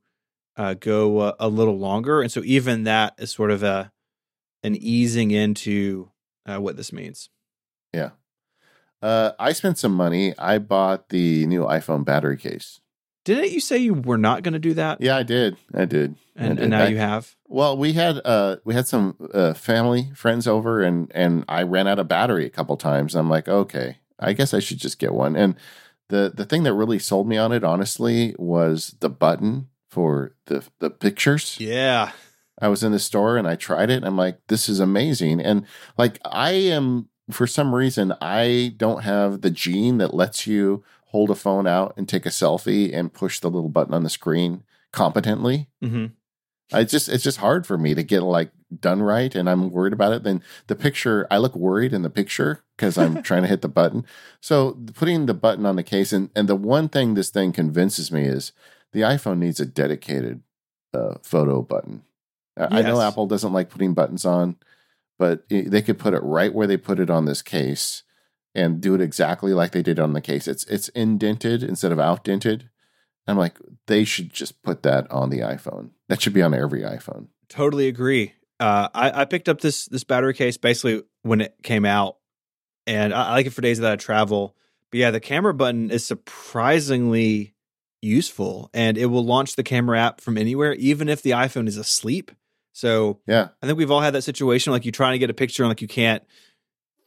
[0.56, 2.20] uh, go a, a, little longer.
[2.20, 3.92] And so even that is sort of a
[4.62, 6.10] an easing into
[6.46, 7.30] uh, what this means.
[7.92, 8.10] Yeah,
[9.02, 10.36] uh, I spent some money.
[10.38, 12.80] I bought the new iPhone battery case.
[13.24, 15.00] Didn't you say you were not going to do that?
[15.00, 15.56] Yeah, I did.
[15.74, 16.16] I did.
[16.34, 16.58] And, I did.
[16.60, 17.36] and now I, you have.
[17.46, 21.86] Well, we had uh we had some uh, family friends over, and and I ran
[21.86, 23.14] out of battery a couple times.
[23.14, 25.36] I'm like, okay, I guess I should just get one.
[25.36, 25.56] And
[26.08, 30.64] the the thing that really sold me on it, honestly, was the button for the
[30.78, 31.56] the pictures.
[31.60, 32.12] Yeah.
[32.60, 33.96] I was in the store and I tried it.
[33.96, 35.40] And I'm like, this is amazing.
[35.40, 35.66] And
[35.98, 41.30] like, I am for some reason I don't have the gene that lets you hold
[41.30, 44.64] a phone out and take a selfie and push the little button on the screen
[44.92, 45.68] competently.
[45.84, 46.06] Mm-hmm.
[46.72, 48.50] I just it's just hard for me to get like
[48.80, 50.22] done right, and I'm worried about it.
[50.22, 53.68] Then the picture, I look worried in the picture because I'm trying to hit the
[53.68, 54.06] button.
[54.40, 58.10] So putting the button on the case, and and the one thing this thing convinces
[58.10, 58.52] me is
[58.92, 60.40] the iPhone needs a dedicated
[60.94, 62.04] uh, photo button.
[62.58, 62.68] Yes.
[62.70, 64.56] I know Apple doesn't like putting buttons on,
[65.18, 68.02] but it, they could put it right where they put it on this case
[68.54, 70.46] and do it exactly like they did on the case.
[70.46, 72.68] It's it's indented instead of outdented.
[73.26, 75.90] I'm like, they should just put that on the iPhone.
[76.08, 77.28] That should be on every iPhone.
[77.48, 78.34] Totally agree.
[78.58, 82.16] Uh, I, I picked up this this battery case basically when it came out,
[82.86, 84.56] and I, I like it for days that I travel.
[84.90, 87.54] But yeah, the camera button is surprisingly
[88.00, 91.76] useful, and it will launch the camera app from anywhere, even if the iPhone is
[91.76, 92.30] asleep.
[92.72, 93.48] So Yeah.
[93.62, 95.70] I think we've all had that situation, like you trying to get a picture and
[95.70, 96.22] like you can't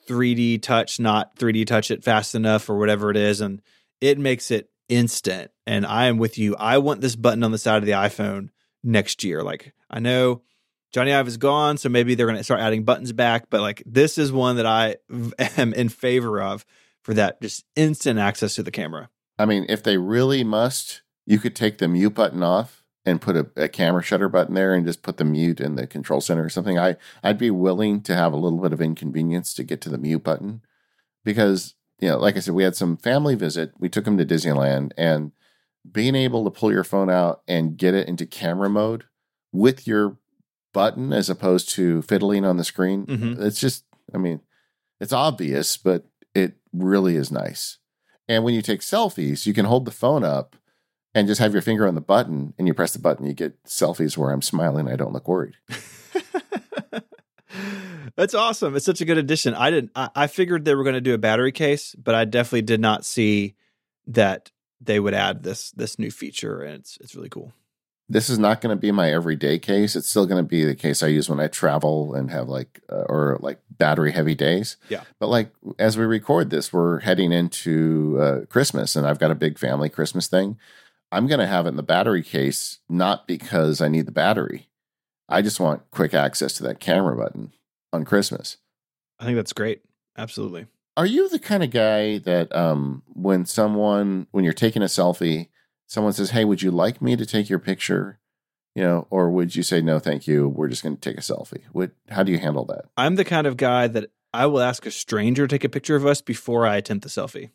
[0.08, 3.62] 3D touch, not 3D touch it fast enough or whatever it is, and
[4.01, 5.51] it makes it instant.
[5.66, 6.56] And I am with you.
[6.58, 8.49] I want this button on the side of the iPhone
[8.84, 9.43] next year.
[9.43, 10.41] Like I know
[10.93, 13.49] Jony Ive is gone, so maybe they're going to start adding buttons back.
[13.49, 14.97] But like this is one that I
[15.58, 16.66] am in favor of
[17.03, 19.10] for that just instant access to the camera.
[19.38, 23.36] I mean, if they really must, you could take the mute button off and put
[23.36, 26.43] a, a camera shutter button there and just put the mute in the control center
[26.43, 26.80] or something.
[26.80, 29.97] I I'd be willing to have a little bit of inconvenience to get to the
[29.97, 30.62] mute button
[31.24, 33.72] because you know, like I said, we had some family visit.
[33.80, 35.32] We took them to Disneyland and
[35.89, 39.06] being able to pull your phone out and get it into camera mode
[39.53, 40.18] with your
[40.74, 43.06] button as opposed to fiddling on the screen.
[43.06, 43.41] Mhm.
[43.41, 44.41] It's just, I mean,
[44.99, 47.78] it's obvious, but it really is nice.
[48.28, 50.58] And when you take selfies, you can hold the phone up
[51.16, 53.26] and just have your finger on the button and you press the button.
[53.26, 54.88] You get selfies where I'm smiling.
[54.89, 55.55] I don't look worried.
[58.18, 58.76] That's awesome.
[58.76, 59.53] It's such a good addition.
[59.55, 59.91] I didn't.
[59.95, 62.82] I, I figured they were going to do a battery case, but I definitely did
[62.82, 63.55] not see
[64.07, 64.51] that
[64.82, 67.53] they would add this this new feature, and it's it's really cool.
[68.07, 69.95] This is not going to be my everyday case.
[69.95, 72.80] It's still going to be the case I use when I travel and have like,
[72.88, 74.78] uh, or like battery heavy days.
[74.89, 75.01] Yeah.
[75.18, 79.36] But like, as we record this, we're heading into uh, Christmas and I've got a
[79.36, 80.59] big family Christmas thing.
[81.16, 84.68] I'm going to have it in the battery case, not because I need the battery.
[85.30, 87.53] I just want quick access to that camera button
[87.93, 88.57] on Christmas.
[89.18, 89.82] I think that's great.
[90.18, 90.68] Absolutely.
[90.97, 95.47] Are you the kind of guy that um, when someone, when you're taking a selfie,
[95.88, 98.20] someone says, Hey, would you like me to take your picture?
[98.76, 100.49] You know, or would you say, No, thank you.
[100.49, 101.63] We're just going to take a selfie?
[101.72, 102.86] What, how do you handle that?
[102.97, 105.95] I'm the kind of guy that I will ask a stranger to take a picture
[105.95, 107.51] of us before I attempt the selfie.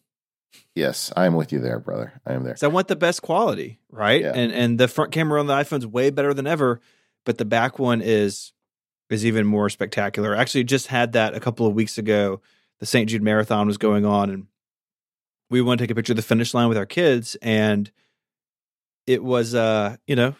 [0.74, 2.20] Yes, I am with you there, brother.
[2.26, 2.57] I am there.
[2.57, 4.22] So I want the best quality, right?
[4.22, 4.32] Yeah.
[4.34, 6.80] And and the front camera on the iPhone's way better than ever,
[7.24, 8.53] but the back one is
[9.11, 10.36] is even more spectacular.
[10.36, 12.40] I actually, just had that a couple of weeks ago.
[12.78, 13.11] The St.
[13.11, 14.46] Jude Marathon was going on, and
[15.51, 17.90] we wanted to take a picture of the finish line with our kids, and
[19.07, 20.34] it was uh, you know,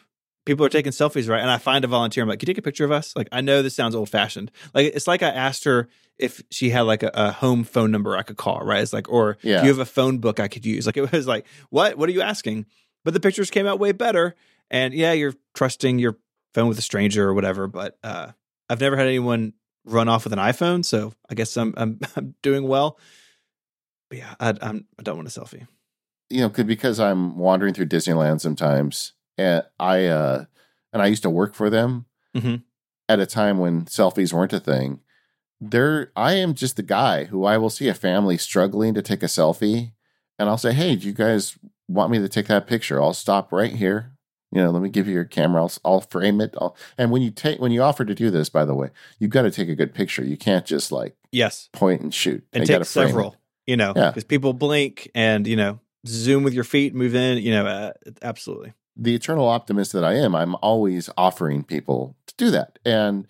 [0.51, 1.41] people are taking selfies, right?
[1.41, 2.23] And I find a volunteer.
[2.23, 4.09] I'm like, "Can you take a picture of us?" Like, I know this sounds old
[4.09, 4.51] fashioned.
[4.75, 5.89] Like, it's like I asked her
[6.19, 8.83] if she had like a, a home phone number I could call, right?
[8.83, 9.61] It's like, or Yeah.
[9.61, 10.85] do you have a phone book I could use?
[10.87, 11.97] Like, it was like, what?
[11.97, 12.67] What are you asking?
[13.05, 14.35] But the pictures came out way better.
[14.71, 16.19] And yeah, you're trusting your
[16.55, 17.67] phone with a stranger or whatever.
[17.67, 18.33] But uh,
[18.69, 22.35] I've never had anyone run off with an iPhone, so I guess I'm I'm, I'm
[22.43, 22.99] doing well.
[24.11, 25.67] But yeah, I, I'm I don't want a selfie.
[26.29, 30.45] you know, because I'm wandering through Disneyland sometimes, and I uh,
[30.93, 32.63] and I used to work for them Mhm.
[33.09, 35.01] at a time when selfies weren't a thing.
[35.61, 39.23] There, I am just the guy who I will see a family struggling to take
[39.23, 39.93] a selfie,
[40.39, 43.01] and I'll say, "Hey, do you guys want me to take that picture?
[43.03, 44.13] I'll stop right here.
[44.53, 45.63] You know, let me give you your camera.
[45.63, 46.55] I'll, I'll frame it.
[46.61, 49.31] I'll, and when you take when you offer to do this, by the way, you've
[49.31, 50.25] got to take a good picture.
[50.25, 52.43] You can't just like Yes, point and shoot.
[52.53, 52.87] and You take gotta it.
[52.87, 53.37] several.
[53.67, 54.11] You know, Yeah.
[54.11, 57.39] because people blink and you know zoom with your feet, move in.
[57.39, 57.93] You know, uh,
[58.23, 58.73] absolutely.
[59.03, 62.79] The eternal optimist that I am, I'm always offering people to do that.
[62.85, 63.27] And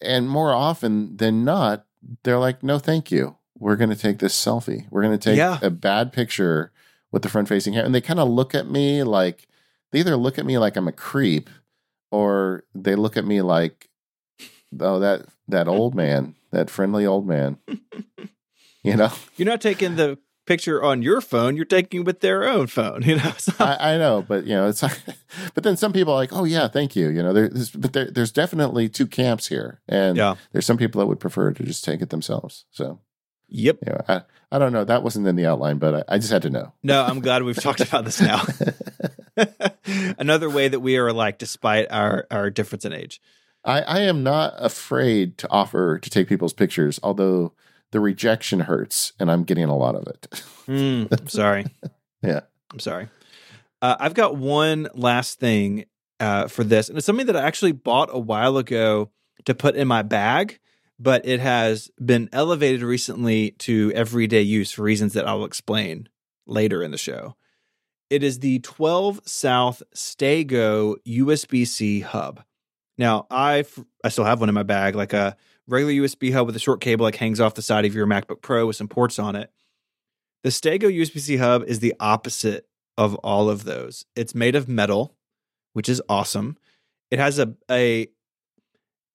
[0.00, 1.86] and more often than not,
[2.22, 3.36] they're like, no, thank you.
[3.58, 4.86] We're gonna take this selfie.
[4.90, 5.58] We're gonna take Yeah.
[5.60, 6.70] a bad picture
[7.10, 7.86] with the front facing camera.
[7.86, 9.48] And they kind of look at me like
[9.90, 11.50] they either look at me like I'm a creep
[12.10, 13.88] or they look at me like,
[14.80, 17.58] oh, that that old man, that friendly old man.
[18.82, 19.10] you know?
[19.36, 23.02] You're not taking the picture on your phone; you're taking it with their own phone.
[23.06, 24.80] You know, So- I, I know, but you know, it's
[25.54, 27.08] but then some people are like, oh yeah, thank you.
[27.08, 30.34] You know, there's but there, there's definitely two camps here, and yeah.
[30.52, 32.64] there's some people that would prefer to just take it themselves.
[32.70, 33.00] So,
[33.48, 33.78] Yep.
[33.86, 34.22] you know, I
[34.52, 34.84] I don't know.
[34.84, 36.72] That wasn't in the outline, but I, I just had to know.
[36.82, 38.42] No, I'm glad we've talked about this now.
[40.18, 43.20] Another way that we are alike, despite our our difference in age.
[43.64, 47.52] I, I am not afraid to offer to take people's pictures, although
[47.94, 50.28] the rejection hurts, and I'm getting a lot of it.
[50.66, 51.64] Mm, I'm sorry.
[52.24, 52.40] Yeah.
[52.72, 53.08] I'm sorry.
[53.80, 55.84] Uh, I've got one last thing
[56.18, 59.12] uh, for this, and it's something that I actually bought a while ago
[59.44, 60.58] to put in my bag,
[60.98, 66.08] but it has been elevated recently to everyday use for reasons that I'll explain
[66.48, 67.36] later in the show.
[68.10, 72.42] It is the 12 South Staygo USB C hub.
[72.98, 73.64] Now, I
[74.02, 76.80] I still have one in my bag, like a regular USB hub with a short
[76.80, 79.50] cable like hangs off the side of your MacBook Pro with some ports on it.
[80.42, 82.66] The StayGo USB C hub is the opposite
[82.96, 84.04] of all of those.
[84.14, 85.16] It's made of metal,
[85.72, 86.58] which is awesome.
[87.10, 88.08] It has a a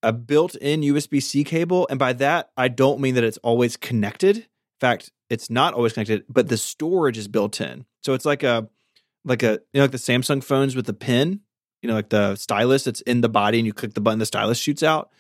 [0.02, 4.38] a built-in USB C cable, and by that I don't mean that it's always connected.
[4.38, 4.46] In
[4.80, 7.86] fact, it's not always connected, but the storage is built in.
[8.02, 8.70] So it's like a
[9.26, 11.42] like a you know like the Samsung phones with the pin,
[11.82, 14.26] you know, like the stylus that's in the body, and you click the button, the
[14.26, 15.12] stylus shoots out.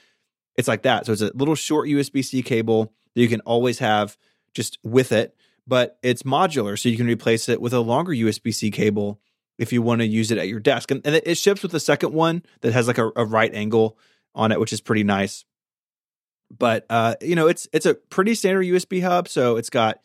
[0.59, 1.05] It's like that.
[1.05, 4.17] So it's a little short USB C cable that you can always have
[4.53, 5.33] just with it,
[5.65, 9.21] but it's modular, so you can replace it with a longer USB C cable
[9.57, 10.91] if you want to use it at your desk.
[10.91, 13.97] And, and it ships with the second one that has like a, a right angle
[14.35, 15.45] on it, which is pretty nice.
[16.51, 19.29] But uh, you know, it's it's a pretty standard USB hub.
[19.29, 20.01] So it's got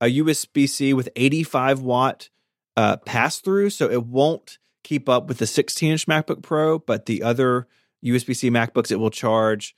[0.00, 2.28] a USB C with 85 watt
[2.76, 7.06] uh, pass through, so it won't keep up with the 16 inch MacBook Pro, but
[7.06, 7.66] the other
[8.04, 9.74] USB C MacBooks it will charge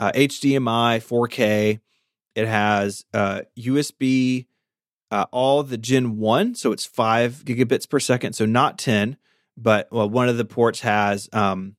[0.00, 1.78] uh, HDMI 4K.
[2.34, 4.46] It has uh, USB
[5.10, 9.16] uh, all the Gen 1, so it's 5 gigabits per second, so not 10,
[9.56, 11.76] but well, one of the ports has um,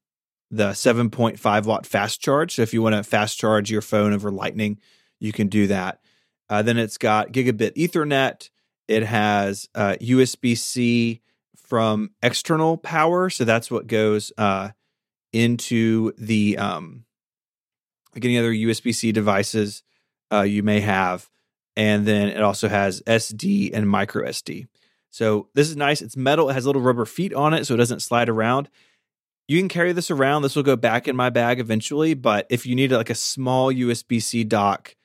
[0.49, 2.55] the 7.5 watt fast charge.
[2.55, 4.79] So if you want to fast charge your phone over Lightning,
[5.19, 6.01] you can do that.
[6.49, 8.49] Uh, then it's got gigabit Ethernet.
[8.89, 11.21] It has uh, USB C
[11.55, 13.29] from external power.
[13.29, 14.71] So that's what goes uh,
[15.31, 17.05] into the um,
[18.15, 19.83] like any other USB C devices
[20.31, 21.29] uh, you may have.
[21.75, 24.67] And then it also has SD and micro SD.
[25.09, 26.01] So this is nice.
[26.01, 26.49] It's metal.
[26.49, 28.69] It has little rubber feet on it, so it doesn't slide around.
[29.47, 30.41] You can carry this around.
[30.41, 32.13] This will go back in my bag eventually.
[32.13, 34.95] But if you need like a small USB C dock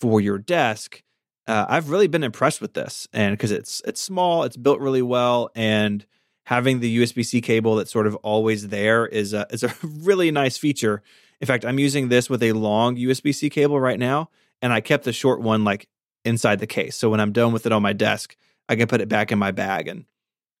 [0.00, 1.02] for your desk,
[1.48, 5.02] uh, I've really been impressed with this, and because it's it's small, it's built really
[5.02, 6.04] well, and
[6.44, 10.30] having the USB C cable that's sort of always there is a is a really
[10.30, 11.02] nice feature.
[11.40, 14.30] In fact, I'm using this with a long USB C cable right now,
[14.62, 15.88] and I kept the short one like
[16.24, 16.96] inside the case.
[16.96, 18.36] So when I'm done with it on my desk,
[18.68, 20.04] I can put it back in my bag and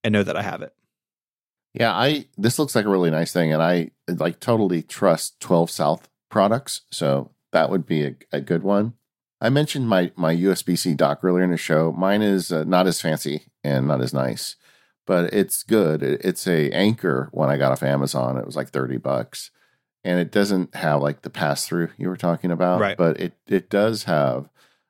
[0.04, 0.72] and know that I have it.
[1.74, 5.70] Yeah, I this looks like a really nice thing, and I like totally trust 12
[5.70, 8.94] South products, so that would be a, a good one.
[9.40, 11.92] I mentioned my my USB C dock earlier in the show.
[11.92, 14.56] Mine is uh, not as fancy and not as nice,
[15.06, 16.02] but it's good.
[16.02, 18.38] It, it's a Anker one I got off Amazon.
[18.38, 19.50] It was like thirty bucks,
[20.06, 22.96] and it doesn't have like the pass through you were talking about, right?
[22.96, 24.48] But it it does have.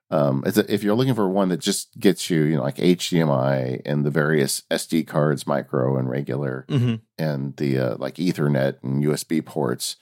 [0.09, 2.77] Um, it's a, if you're looking for one that just gets you, you know, like
[2.77, 6.97] HDMI and the various SD cards, micro and regular, mm-hmm.
[7.19, 9.97] and the uh, like Ethernet and USB ports.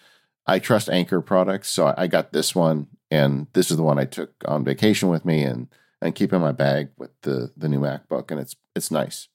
[0.47, 4.05] I trust Anker products, so I got this one and this is the one I
[4.05, 5.69] took on vacation with me and
[6.01, 9.29] and keep in my bag with the the new MacBook, and it's it's nice.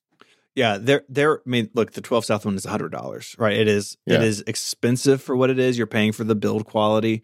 [0.59, 1.37] Yeah, they're they're.
[1.37, 3.55] I mean, look, the twelve South one is hundred dollars, right?
[3.55, 4.15] It is yeah.
[4.15, 5.77] it is expensive for what it is.
[5.77, 7.23] You're paying for the build quality,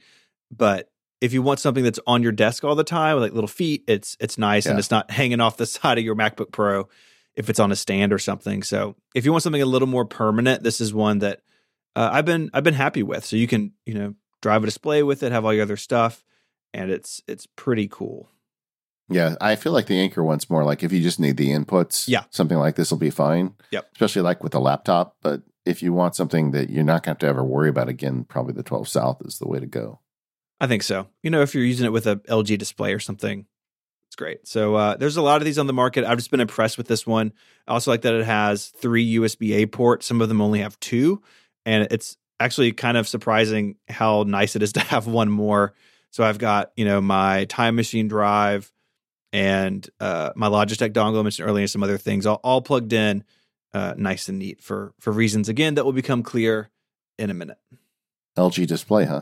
[0.49, 0.89] but
[1.19, 3.83] if you want something that's on your desk all the time with like little feet,
[3.87, 4.71] it's it's nice yeah.
[4.71, 6.87] and it's not hanging off the side of your MacBook Pro
[7.35, 8.63] if it's on a stand or something.
[8.63, 11.41] So if you want something a little more permanent, this is one that
[11.93, 13.25] uh, I've been I've been happy with.
[13.25, 16.23] So you can you know drive a display with it, have all your other stuff
[16.75, 18.29] and it's it's pretty cool.
[19.09, 22.07] Yeah, I feel like the Anker one's more like if you just need the inputs,
[22.07, 23.53] yeah, something like this will be fine.
[23.71, 23.89] Yep.
[23.93, 25.17] Especially like with the laptop.
[25.21, 27.89] But if you want something that you're not going to have to ever worry about
[27.89, 29.99] again, probably the 12 South is the way to go.
[30.59, 31.07] I think so.
[31.21, 33.45] You know, if you're using it with a LG display or something,
[34.07, 34.47] it's great.
[34.47, 36.05] So uh, there's a lot of these on the market.
[36.05, 37.33] I've just been impressed with this one.
[37.67, 40.05] I also like that it has three USB A ports.
[40.05, 41.21] Some of them only have two,
[41.65, 45.75] and it's actually kind of surprising how nice it is to have one more
[46.15, 48.71] so I've got, you know, my time machine drive
[49.35, 52.93] and uh, my Logitech dongle I mentioned earlier, and some other things all, all plugged
[52.93, 53.23] in,
[53.73, 56.69] uh, nice and neat for for reasons again that will become clear
[57.19, 57.57] in a minute.
[58.37, 59.21] LG display, huh?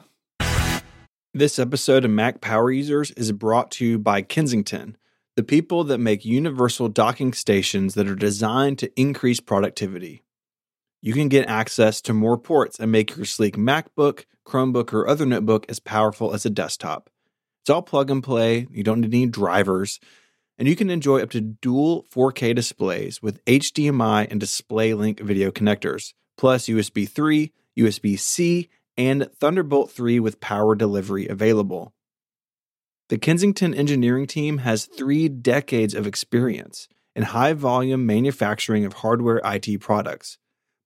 [1.33, 4.97] This episode of Mac Power Users is brought to you by Kensington,
[5.35, 10.23] the people that make universal docking stations that are designed to increase productivity
[11.03, 15.25] you can get access to more ports and make your sleek MacBook, Chromebook, or other
[15.25, 17.09] notebook as powerful as a desktop.
[17.63, 20.01] It's all plug and play, you don't need any drivers,
[20.57, 26.13] and you can enjoy up to dual 4K displays with HDMI and DisplayLink video connectors,
[26.35, 28.67] plus USB 3, USB C,
[28.97, 31.93] and Thunderbolt 3 with power delivery available.
[33.07, 39.39] The Kensington engineering team has three decades of experience in high volume manufacturing of hardware
[39.45, 40.37] IT products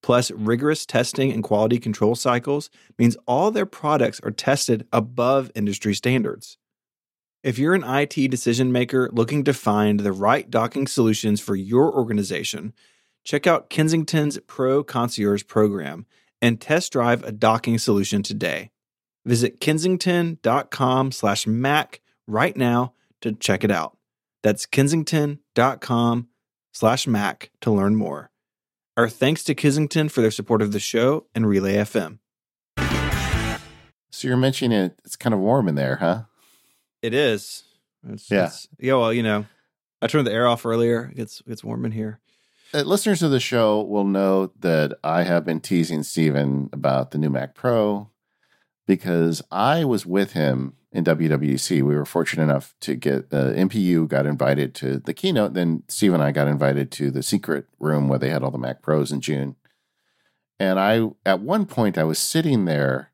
[0.04, 5.94] plus rigorous testing and quality control cycles means all their products are tested above industry
[5.94, 6.58] standards.
[7.44, 11.94] If you're an IT decision maker looking to find the right docking solutions for your
[11.94, 12.74] organization,
[13.24, 16.08] check out Kensington's Pro Concierge program
[16.42, 18.72] and test drive a docking solution today.
[19.24, 23.98] Visit kensington.com slash Mac right now to check it out.
[24.42, 26.28] That's kensington.com
[26.74, 28.32] slash Mac to learn more.
[28.96, 32.18] Our thanks to Kensington for their support of the show and Relay FM.
[34.10, 36.24] So you're mentioning it, it's kind of warm in there, huh?
[37.02, 37.64] It is.
[38.08, 38.38] It's, Yeah.
[38.46, 38.94] it's- yeah.
[38.96, 39.46] Well, you know,
[40.02, 41.10] I turned the air off earlier.
[41.12, 42.20] It gets, it gets warm in here.
[42.74, 47.18] Uh, listeners of the show will know that I have been teasing Stephen about the
[47.18, 48.10] new Mac Pro
[48.86, 51.82] because I was with him in WWDC.
[51.82, 55.54] We were fortunate enough to get uh, MPU got invited to the keynote.
[55.54, 58.58] Then Steve and I got invited to the secret room where they had all the
[58.58, 59.56] Mac Pros in June.
[60.60, 63.12] And I, at one point, I was sitting there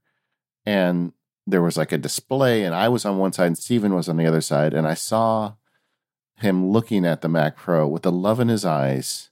[0.65, 1.11] and
[1.45, 4.17] there was like a display, and I was on one side and Stephen was on
[4.17, 4.73] the other side.
[4.73, 5.53] And I saw
[6.37, 9.29] him looking at the Mac Pro with the love in his eyes.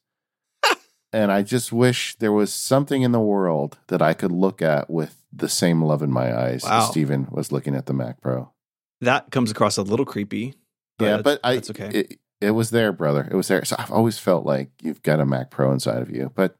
[1.13, 4.89] and I just wish there was something in the world that I could look at
[4.89, 6.79] with the same love in my eyes Wow.
[6.79, 8.51] as Stephen was looking at the Mac Pro.
[8.99, 10.53] That comes across a little creepy.
[10.99, 11.89] yeah, that's- but I, that's okay.
[11.89, 13.27] It, it was there, brother.
[13.31, 13.63] It was there.
[13.65, 16.31] So I've always felt like you've got a Mac Pro inside of you.
[16.35, 16.55] But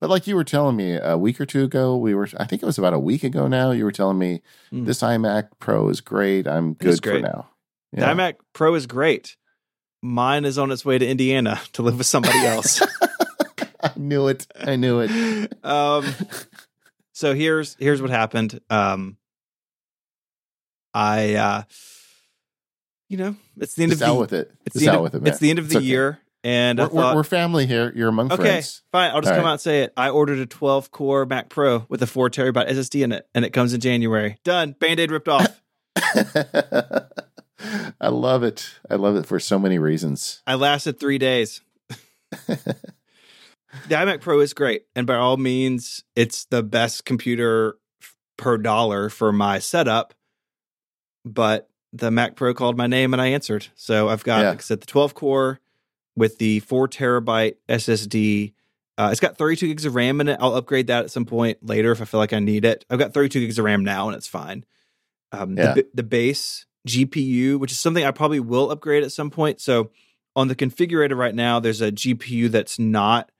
[0.00, 2.62] but like you were telling me a week or two ago, we were I think
[2.62, 4.86] it was about a week ago now, you were telling me Mm.
[4.86, 6.46] this iMac Pro is great.
[6.48, 7.22] I'm good for great.
[7.22, 7.48] now.
[7.92, 9.36] The iMac Pro is great.
[10.02, 12.80] Mine is on its way to Indiana to live with somebody else.
[13.82, 14.46] I knew it.
[14.58, 15.10] I knew it.
[15.64, 16.04] um,
[17.12, 18.60] so here's here's what happened.
[18.70, 19.16] Um,
[20.94, 21.62] I, uh,
[23.08, 24.50] you know, it's the end of out the with it.
[24.66, 25.28] it's Just the end out of, with it, man.
[25.32, 25.86] it's the end of It's the okay.
[25.86, 27.92] year, and We're, thought, we're family here.
[27.94, 28.82] You're among okay, friends.
[28.92, 29.50] fine, I'll just All come right.
[29.50, 29.92] out and say it.
[29.96, 33.44] I ordered a 12 core Mac Pro with a four terabyte SSD in it, and
[33.44, 34.38] it comes in January.
[34.44, 34.72] Done.
[34.78, 35.60] Band aid ripped off.
[38.00, 38.70] I love it.
[38.88, 40.42] I love it for so many reasons.
[40.46, 41.60] I lasted three days.
[42.46, 42.76] the
[43.90, 49.10] iMac Pro is great, and by all means, it's the best computer f- per dollar
[49.10, 50.14] for my setup.
[51.24, 53.66] But the Mac Pro called my name, and I answered.
[53.74, 54.48] So I've got, Yeah.
[54.50, 55.60] like I said, the 12 core
[56.16, 58.52] with the four terabyte SSD.
[58.98, 60.38] Uh, it's got 32 gigs of RAM in it.
[60.40, 62.84] I'll upgrade that at some point later if I feel like I need it.
[62.90, 64.64] I've got 32 gigs of RAM now, and it's fine.
[65.32, 65.74] Um, Yeah.
[65.74, 69.60] the, the base GPU, which is something I probably will upgrade at some point.
[69.60, 69.90] So
[70.36, 73.30] on the configurator right now, there's a GPU that's not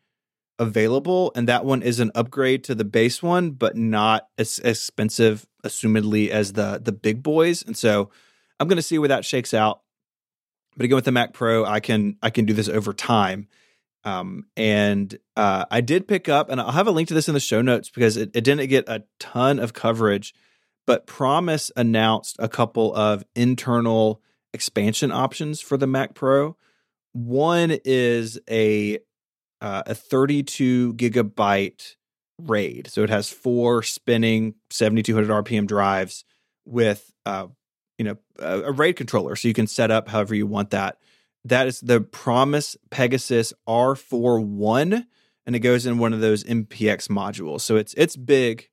[0.59, 5.47] available, and that one is an upgrade to the base one, but not as expensive,
[5.65, 7.63] assumedly, as the the big boys.
[7.63, 8.11] And so
[8.59, 9.81] I'm going to see where that shakes out.
[10.77, 13.49] But again, with the Mac Pro, I can I can do this over time.
[14.03, 17.35] Um, and uh, I did pick up, and I'll have a link to this in
[17.35, 20.35] the show notes because it, it didn't get a ton of coverage.
[20.87, 24.23] But Promise announced a couple of internal
[24.53, 26.57] expansion options for the Mac Pro.
[27.13, 28.99] One is a
[29.61, 31.97] uh, a 32 gigabyte
[32.41, 36.25] RAID, so it has four spinning 7200 RPM drives
[36.65, 37.49] with uh,
[38.01, 40.97] you know a, a RAID controller, so you can set up however you want that.
[41.45, 45.05] That is the Promise Pegasus R4i,
[45.45, 47.61] and it goes in one of those MPX modules.
[47.61, 48.71] So it's it's big,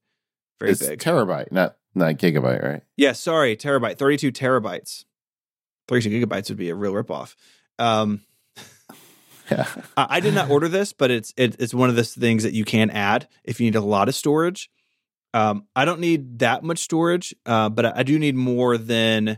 [0.61, 0.99] very it's big.
[0.99, 2.83] terabyte, not not gigabyte, right?
[2.95, 5.03] Yeah, sorry, terabyte, 32 terabytes.
[5.89, 7.35] 32 gigabytes would be a real ripoff.
[7.77, 8.21] Um,
[9.51, 9.67] Yeah.
[9.97, 12.53] I, I did not order this, but it's it, it's one of those things that
[12.53, 14.69] you can add if you need a lot of storage.
[15.37, 19.37] Um, I don't need that much storage, uh, but I, do need more than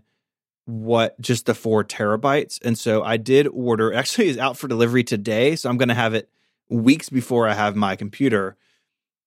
[0.63, 2.57] what just the four terabytes.
[2.63, 3.93] And so I did order.
[3.99, 6.29] Actually, is out for delivery today, so I'm going to have it
[6.69, 8.55] weeks before I have my computer.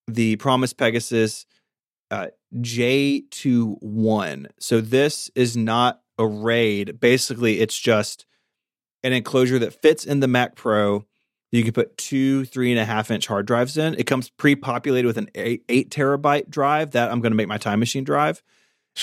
[0.08, 1.44] The Promise Pegasus
[2.10, 4.46] uh, J2i.
[4.58, 6.98] So this is not a RAID.
[7.00, 8.24] Basically, it's just
[9.02, 11.04] an enclosure that fits in the Mac Pro.
[11.52, 13.94] You can put two three and a half inch hard drives in.
[13.94, 17.58] It comes pre-populated with an eight, eight terabyte drive that I'm going to make my
[17.58, 18.42] time machine drive.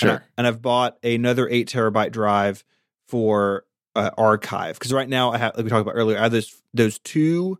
[0.00, 0.24] And, I, Sure.
[0.36, 2.64] and I've bought another eight terabyte drive
[3.08, 3.64] for
[3.94, 6.60] uh, archive because right now I have, like we talked about earlier, I have those
[6.74, 7.58] those two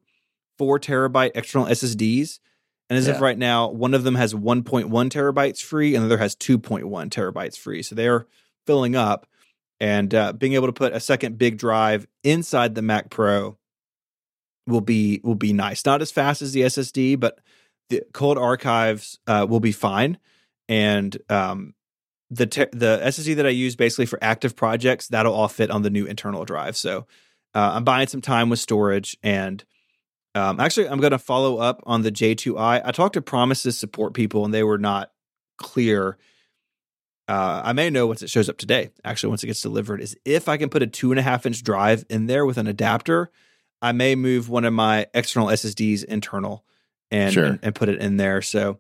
[0.59, 2.39] four terabyte external SSDs,
[2.89, 6.19] and as of right now, one of them has 1.1 terabytes free, and the other
[6.19, 7.83] has 2.1 terabytes free.
[7.83, 8.27] So they're
[8.67, 9.27] filling up,
[9.81, 13.57] and uh, being able to put a second big drive inside the Mac Pro
[14.67, 15.85] will be will be nice.
[15.85, 17.41] Not as fast as the SSD, but
[17.89, 20.19] the cold archives uh, will be fine,
[20.69, 21.75] and um,
[22.31, 25.83] the te- the SSD that I use basically for active projects that'll all fit on
[25.83, 26.77] the new internal drive.
[26.77, 27.07] So
[27.55, 29.63] uh, I'm buying some time with storage, and
[30.35, 32.83] um, actually I'm going to follow up on the J2i.
[32.85, 35.11] I talked to Promises support people, and they were not
[35.59, 36.17] clear.
[37.27, 38.91] Uh, I may know once it shows up today.
[39.05, 41.47] Actually, once it gets delivered, is if I can put a two and a half
[41.47, 43.31] inch drive in there with an adapter.
[43.83, 46.65] I may move one of my external SSDs internal
[47.11, 47.45] and Sure.
[47.45, 48.43] and, and put it in there.
[48.43, 48.79] So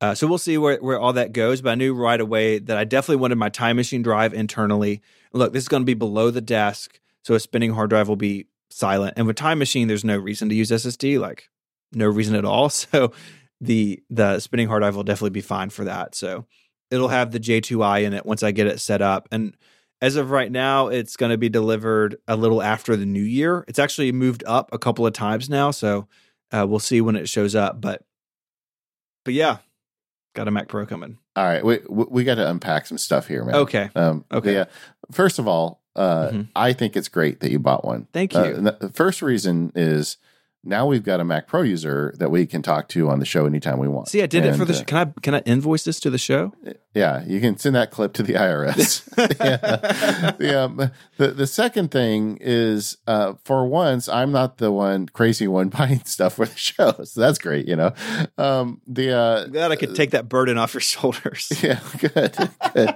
[0.00, 1.60] Uh, so we'll see where, where all that goes.
[1.60, 5.00] But I knew right away that I definitely wanted my time machine drive internally.
[5.32, 8.14] Look, this is going to be below the desk, so a spinning hard drive will
[8.16, 9.14] be silent.
[9.16, 11.48] And with time machine, there's no reason to use SSD, like
[11.92, 12.70] no reason at all.
[12.92, 13.12] So
[13.60, 16.14] the the spinning hard drive will definitely be fine for that.
[16.14, 16.46] So
[16.92, 19.26] it'll have the J2i in it once I get it set up.
[19.32, 19.56] And
[20.00, 23.64] as of right now, it's going to be delivered a little after the new year.
[23.68, 26.06] It's actually moved up a couple of times now, so
[26.52, 27.80] uh, we'll see when it shows up.
[27.80, 28.04] But
[29.24, 29.58] but yeah,
[30.34, 31.18] got a Mac Pro coming.
[31.36, 33.54] All right, we we got to unpack some stuff here, man.
[33.56, 33.90] Okay.
[33.94, 34.54] Um, Okay.
[34.54, 34.64] Yeah.
[35.12, 36.48] First of all, uh, Mhm.
[36.54, 38.06] I think it's great that you bought one.
[38.12, 38.54] Thank Uh, you.
[38.56, 40.16] and the first reason is
[40.64, 43.46] now we've got a Mac Pro user that we can talk to on the show
[43.46, 44.08] anytime we want.
[44.08, 44.72] See, I did it for the.
[44.74, 46.52] uh, Sh- can I can I invoice this to the show?
[46.94, 49.06] Yeah, you can send that clip to the IRS.
[49.40, 50.32] yeah.
[50.32, 55.46] The, um, the the second thing is, uh, for once, I'm not the one crazy
[55.46, 57.68] one buying stuff for the show, so that's great.
[57.68, 57.92] You know,
[58.38, 61.52] um, the uh, Glad I could take that burden off your shoulders.
[61.62, 62.94] yeah, good, good.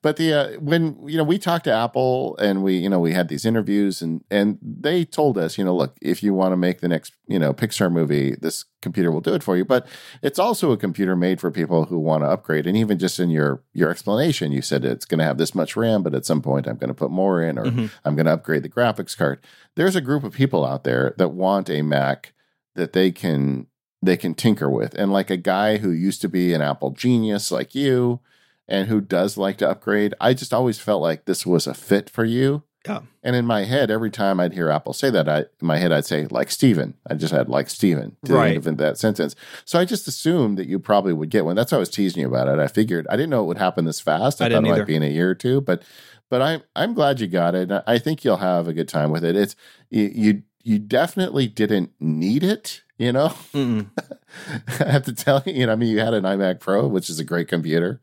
[0.00, 3.12] But the uh, when you know we talked to Apple and we you know we
[3.12, 6.56] had these interviews and and they told us you know look if you want to
[6.56, 9.86] make the next you know Pixar movie this computer will do it for you but
[10.22, 13.30] it's also a computer made for people who want to upgrade and even just in
[13.30, 16.40] your your explanation you said it's going to have this much RAM but at some
[16.42, 17.90] point I'm going to put more in or Mhm.
[18.04, 19.38] I'm going to upgrade the graphics card
[19.76, 22.32] there's a group of people out there that want a Mac
[22.74, 23.66] that they can
[24.02, 27.50] they can tinker with and like a guy who used to be an Apple genius
[27.50, 28.20] like you
[28.68, 32.08] and who does like to upgrade, I just always felt like this was a fit
[32.08, 32.62] for you.
[32.86, 33.00] Yeah.
[33.22, 35.90] And in my head, every time I'd hear Apple say that, I in my head
[35.92, 36.94] I'd say like Stephen.
[37.08, 38.50] I just had like Stephen to Right.
[38.62, 39.34] the end of that sentence.
[39.64, 41.56] So I just assumed that you probably would get one.
[41.56, 42.58] That's why I was teasing you about it.
[42.58, 44.42] I figured I didn't know it would happen this fast.
[44.42, 44.78] I, I thought didn't it either.
[44.82, 45.82] might be in a year or two, but
[46.28, 47.70] but I'm I'm glad you got it.
[47.86, 49.34] I think you'll have a good time with it.
[49.34, 49.56] It's
[49.90, 53.32] you you, you definitely didn't need it, you know.
[53.54, 57.08] I have to tell you, you know, I mean, you had an iMac Pro, which
[57.08, 58.00] is a great computer,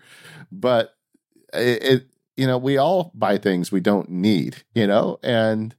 [0.52, 0.96] but
[1.54, 5.76] it, it you know, we all buy things we don't need, you know, and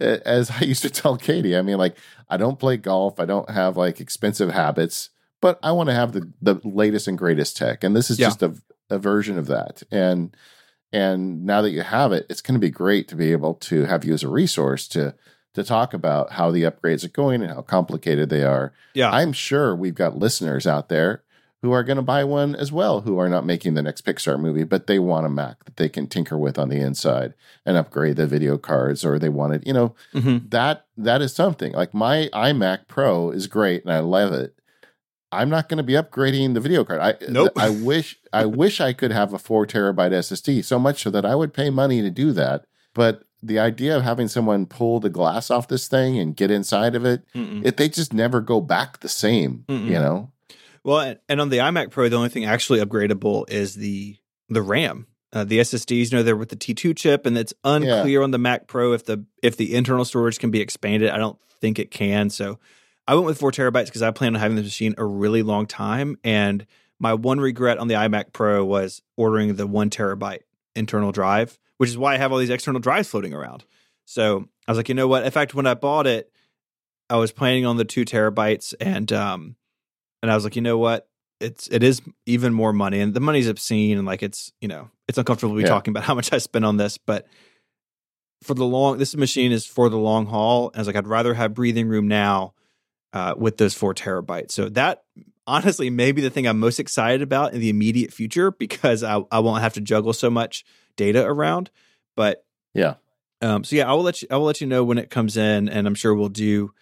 [0.00, 1.96] as I used to tell Katie, I mean, like,
[2.28, 5.10] I don't play golf, I don't have like expensive habits,
[5.40, 8.28] but I want to have the the latest and greatest tech, and this is Yeah.
[8.28, 8.54] just a
[8.90, 10.34] a version of that, and
[10.92, 13.84] and now that you have it, it's going to be great to be able to
[13.84, 15.14] have you as a resource to
[15.54, 18.72] to talk about how the upgrades are going and how complicated they are.
[18.94, 19.10] Yeah.
[19.10, 21.22] I'm sure we've got listeners out there
[21.62, 24.38] who are going to buy one as well, who are not making the next Pixar
[24.38, 27.34] movie, but they want a Mac that they can tinker with on the inside
[27.66, 29.66] and upgrade the video cards, or they want it.
[29.66, 30.50] You know, Mhm.
[30.50, 31.72] that that is something.
[31.72, 34.54] Like my iMac Pro is great and I love it.
[35.30, 37.00] I'm not going to be upgrading the video card.
[37.00, 37.52] I Nope.
[37.56, 41.26] I wish I wish I could have a four terabyte SSD so much so that
[41.26, 42.64] I would pay money to do that.
[42.94, 46.94] But the idea of having someone pull the glass off this thing and get inside
[46.94, 47.64] of it, Mm-mm.
[47.64, 49.64] it they just never go back the same.
[49.68, 49.84] Mm-mm.
[49.86, 50.32] You know,
[50.88, 54.16] Well, and- on the iMac Pro, the only thing actually upgradable is the
[54.48, 55.06] the RAM.
[55.30, 58.38] Uh, the SSDs, you know, they're with the T2 chip, and it's unclear on the
[58.38, 61.10] Mac Pro if the if the internal storage can be expanded.
[61.10, 62.30] I don't think it can.
[62.30, 62.58] So
[63.06, 65.66] I went with four terabytes because I plan on having this machine a really long
[65.66, 66.16] time.
[66.24, 66.64] And
[66.98, 70.40] my one regret on the iMac Pro was ordering the one terabyte
[70.74, 73.64] internal drive, which is why I have all these external drives floating around.
[74.06, 75.24] So I was like, you know what?
[75.24, 76.32] In fact, when I bought it,
[77.10, 79.56] I was planning on the two terabytes, and um,
[80.22, 81.08] and I was like, you know what?
[81.40, 84.90] It's it is even more money, and the money's obscene, and like it's you know
[85.06, 85.68] it's uncomfortable to be Yeah.
[85.70, 87.26] talking about how much I spent on this, but
[88.42, 90.68] for the long, this machine is for the long haul.
[90.68, 92.54] And I was like, I'd rather have breathing room now
[93.12, 94.52] uh, with those four terabytes.
[94.52, 95.02] So that
[95.46, 99.22] honestly may be the thing I'm most excited about in the immediate future because I
[99.30, 100.64] I won't have to juggle so much
[100.96, 101.70] data around.
[102.16, 102.94] But Yeah.
[103.40, 105.36] um, so yeah, I will let you I will let you know when it comes
[105.36, 106.72] in, and I'm sure we'll do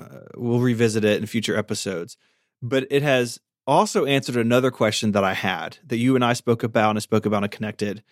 [0.00, 2.16] uh, we'll revisit it in future episodes.
[2.62, 6.62] But it has also answered another question that I had that you and I spoke
[6.62, 8.02] about and I spoke about and Connected,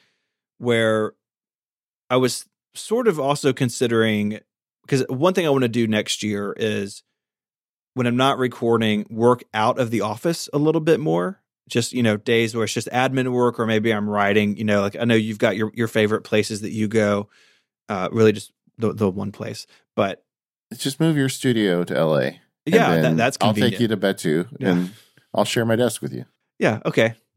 [0.59, 1.15] where
[2.11, 4.41] I was sort of also considering
[4.83, 7.03] because one thing I want to do next year is
[7.95, 11.41] when I'm not recording, work out of the office a little bit more.
[11.69, 14.57] Just you know, days where it's just admin work, or maybe I'm writing.
[14.57, 17.29] You know, like I know you've got your your favorite places that you go.
[17.89, 19.67] Uh, really, just the the one place,
[19.97, 20.25] but
[20.77, 22.31] just move your studio to LA.
[22.67, 24.71] Yeah, that, that's I'll take you to Betu Yeah.
[24.71, 24.93] and
[25.35, 26.25] I'll share my desk with you.
[26.59, 27.15] yeah, okay.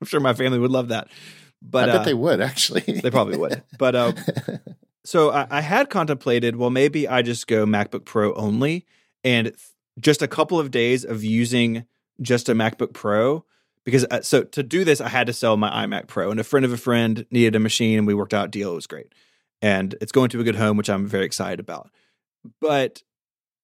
[0.00, 1.08] I'm sure my family would love that,
[1.62, 2.80] but I bet uh, they would actually.
[3.02, 3.62] they probably would.
[3.78, 4.12] But uh,
[5.04, 8.84] so I, I had contemplated, well, maybe I just go MacBook Pro only,
[9.22, 9.58] and th-
[9.98, 11.86] just a couple of days of using
[12.20, 13.44] just a MacBook Pro.
[13.84, 16.44] Because uh, so to do this, I had to sell my iMac Pro, and a
[16.44, 18.72] friend of a friend needed a machine, and we worked out a deal.
[18.72, 19.12] It was great,
[19.62, 21.90] and it's going to a good home, which I'm very excited about.
[22.60, 23.02] But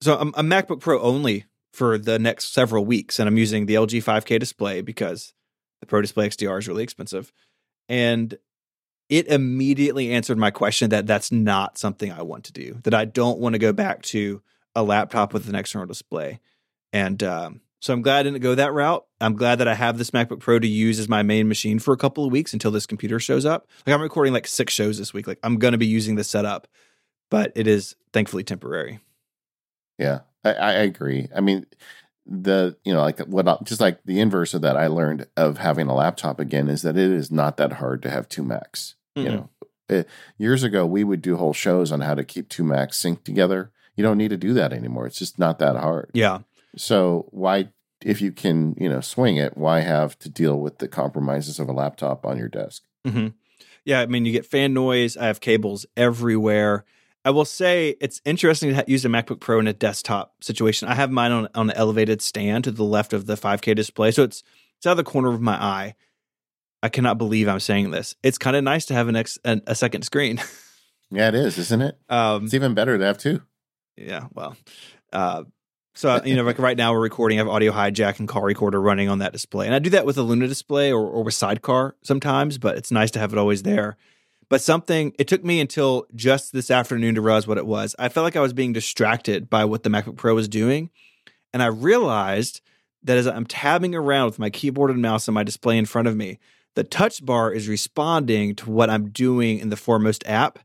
[0.01, 3.74] so a, a MacBook Pro only for the next several weeks, and I'm using the
[3.74, 5.35] LG 5K display because
[5.81, 7.32] the Pro Display XDR is really expensive,
[7.89, 8.36] and
[9.09, 12.78] it immediately answered my question that that's not something I want to do.
[12.85, 14.43] That I don't want to go back to
[14.74, 16.40] a laptop with an external display,
[16.93, 19.06] and um, so I'm glad I didn't go that route.
[19.20, 21.94] I'm glad that I have this MacBook Pro to use as my main machine for
[21.94, 23.68] a couple of weeks until this computer shows up.
[23.86, 25.27] Like I'm recording like six shows this week.
[25.27, 26.68] Like I'm going to be using this setup,
[27.31, 29.01] but it is thankfully temporary.
[30.01, 31.28] Yeah, I, I agree.
[31.35, 31.66] I mean,
[32.27, 35.89] the you know like what just like the inverse of that I learned of having
[35.89, 38.94] a laptop again is that it is not that hard to have two Macs.
[39.16, 39.27] Mm-hmm.
[39.27, 39.51] You know,
[39.89, 40.09] it,
[40.39, 43.72] years ago we would do whole shows on how to keep two Macs synced together.
[43.97, 45.06] You don't need to do that anymore.
[45.06, 46.10] It's just not that hard.
[46.14, 46.40] Yeah.
[46.77, 47.70] So why,
[48.02, 51.68] if you can, you know, swing it, why have to deal with the compromises of
[51.68, 52.85] a laptop on your desk?
[53.06, 53.28] Mm-hmm.
[53.85, 55.16] Yeah, I mean, you get fan noise.
[55.16, 56.85] I have cables everywhere.
[57.24, 60.88] I will say it's interesting to use a MacBook Pro in a desktop situation.
[60.88, 64.10] I have mine on on an elevated stand to the left of the 5K display,
[64.10, 64.42] so it's
[64.78, 65.94] it's out of the corner of my eye.
[66.82, 68.14] I cannot believe I'm saying this.
[68.22, 70.40] It's kind of nice to have an ex, a, a second screen.
[71.10, 71.98] yeah, it is, isn't it?
[72.09, 73.42] Um, it's even better to have two.
[73.98, 74.56] Yeah, well,
[75.12, 75.44] uh,
[75.94, 77.38] so you know, like right now we're recording.
[77.38, 80.06] I have audio hijack and call recorder running on that display, and I do that
[80.06, 82.56] with a Luna display or, or with Sidecar sometimes.
[82.56, 83.98] But it's nice to have it always there.
[84.51, 87.94] But something it took me until just this afternoon to realize what it was.
[87.98, 90.90] I felt like I was being distracted by what the MacBook Pro was doing,
[91.55, 92.60] and I realized
[93.05, 96.09] that as I'm tabbing around with my keyboard and mouse and my display in front
[96.09, 96.39] of me,
[96.74, 100.59] the touch bar is responding to what I'm doing in the foremost app,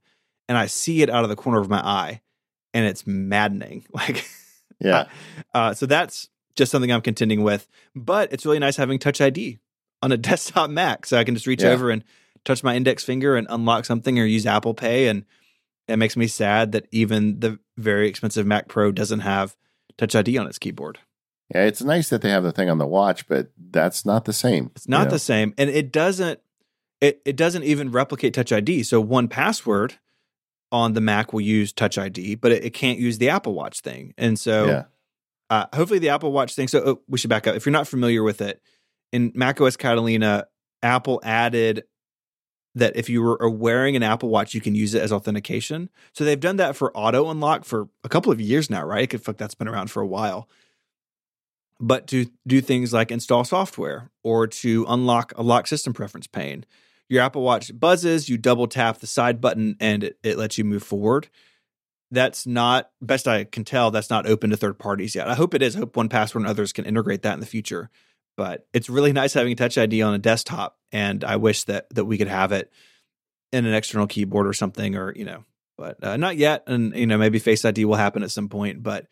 [0.50, 2.22] and I see it out of the corner of my eye,
[2.74, 3.86] and it's maddening.
[3.94, 4.28] Like.
[4.80, 5.06] Yeah.
[5.54, 7.68] Uh, so that's just something I'm contending with.
[7.96, 9.60] But it's really nice having Touch ID
[10.02, 11.70] on a desktop Mac, so I can just reach yeah.
[11.70, 12.04] over and
[12.46, 15.08] touch my index finger and unlock something or use Apple Pay.
[15.08, 15.26] And
[15.88, 19.56] it makes me sad that even the very expensive Mac Pro doesn't have
[19.98, 21.00] Touch ID on its keyboard.
[21.54, 24.34] Yeah, it's nice that they have the thing on the watch, but that's not the
[24.34, 24.72] same.
[24.76, 25.12] It's not you know?
[25.12, 26.42] the same, and it doesn't.
[27.00, 28.84] It it doesn't even replicate Touch ID.
[28.84, 29.94] So 1Password
[30.72, 33.82] on the Mac will use Touch ID, but it, it can't use the Apple Watch
[33.82, 34.14] thing.
[34.18, 34.84] And so, yeah.
[35.50, 36.68] uh, hopefully, the Apple Watch thing.
[36.68, 37.56] So, oh, we should back up.
[37.56, 38.62] If you're not familiar with it,
[39.14, 40.48] in macOS Catalina,
[40.82, 41.84] Apple added
[42.76, 45.90] that if you were uh, wearing an Apple Watch, you can use it as authentication.
[46.14, 49.12] So they've done that for auto unlock for a couple of years now, right?
[49.12, 50.50] It like that's been around for a while.
[51.80, 56.66] But to do things like install software or to unlock a lock system preference pane,
[57.10, 60.64] your Apple Watch buzzes, you double tap the side button and it, it lets you
[60.64, 61.30] move forward.
[62.12, 65.28] That's not, best I can tell, that's not open to third parties yet.
[65.28, 65.76] I hope it is.
[65.76, 67.90] I hope 1Password and others can integrate that in the future.
[68.38, 72.06] But it's really nice having Touch ID on a desktop, and I wish that that
[72.06, 72.72] we could have it
[73.52, 75.44] in an external keyboard or something, or you know,
[75.78, 76.64] but uh, not yet.
[76.68, 78.84] And you know, maybe Face ID will happen at some point.
[78.84, 79.04] But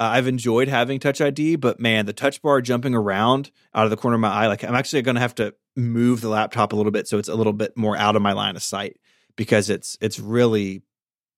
[0.00, 3.90] uh, I've enjoyed having Touch ID, but man, the touch bar jumping around out of
[3.90, 6.72] the corner of my eye, like I'm actually going to have to move the laptop
[6.72, 8.98] a little bit so it's a little bit more out of my line of sight
[9.36, 10.82] because it's it's really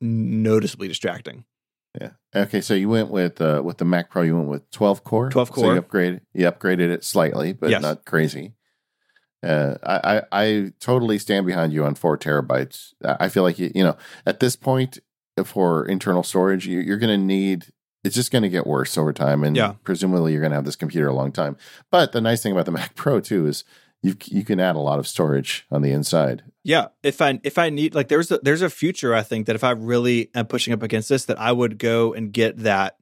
[0.01, 1.45] noticeably distracting.
[1.99, 2.11] Yeah.
[2.35, 2.61] Okay.
[2.61, 4.23] So you went with uh, with the Mac Pro.
[4.23, 5.31] You went with twelve core.
[5.31, 5.65] Twelve core.
[5.65, 6.21] So you upgraded.
[6.33, 7.83] You upgraded it slightly, but yes.
[7.83, 8.55] not crazy.
[9.43, 12.93] Uh, I, I, I totally stand behind you on four terabytes.
[13.03, 13.97] I feel like you you know
[14.27, 14.99] at this point
[15.45, 17.67] for internal storage, you, you're going to need.
[18.03, 19.75] It's just going to get worse over time, and yeah.
[19.85, 21.57] presumably you're going to have this computer a long time.
[21.91, 23.65] But the nice thing about the Mac Pro too is
[24.03, 26.43] you you can add a lot of storage on the inside.
[26.65, 29.57] Yeah, if I if I need like there's a, there's a future I think that
[29.57, 32.97] if I really am pushing up against this that I would go and get that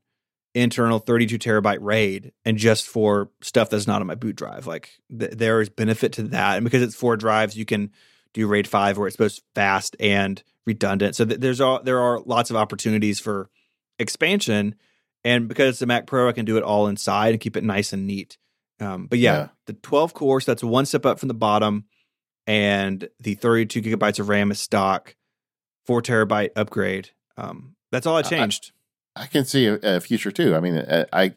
[0.54, 4.66] internal 32 terabyte RAID and just for stuff that's not on my boot drive.
[4.66, 7.92] Like th- there is benefit to that, and because it's four drives, you can
[8.32, 11.16] do RAID five where it's both fast and redundant.
[11.16, 13.50] So th- there's all there are lots of opportunities for
[13.98, 14.74] expansion,
[15.22, 17.64] and because it's a Mac Pro, I can do it all inside and keep it
[17.64, 18.36] nice and neat.
[18.80, 21.84] Um, but yeah, yeah, the 12 core, so that's one step up from the bottom,
[22.46, 25.16] and the 32 gigabytes of RAM is stock,
[25.84, 27.10] four terabyte upgrade.
[27.36, 28.72] Um, that's all I changed.
[29.16, 30.54] I, I can see a, a, future too.
[30.54, 31.34] I mean, uh, I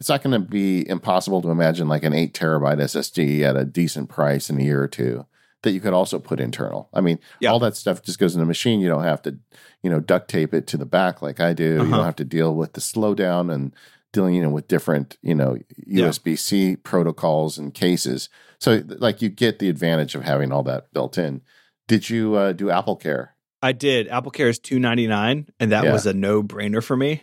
[0.00, 3.64] it's not going to be impossible to imagine like an eight terabyte SSD at a
[3.64, 5.26] decent price in a year or two
[5.62, 6.88] that you could also put internal.
[6.92, 7.50] I mean, yeah.
[7.50, 8.80] all that stuff just goes in the machine.
[8.80, 9.38] You don't have to,
[9.82, 11.76] you know, duct tape it to the back like I do.
[11.76, 11.84] Uh-huh.
[11.84, 13.72] You don't have to deal with the slowdown and
[14.12, 15.56] dealing you know with different you know
[15.88, 18.28] USB C protocols and cases.
[18.58, 21.42] So like you get the advantage of having all that built in.
[21.88, 23.34] Did you uh, do Apple Care?
[23.60, 24.08] I did.
[24.08, 25.92] Apple Care is two ninety nine, and that yeah.
[25.92, 27.22] was a no brainer for me.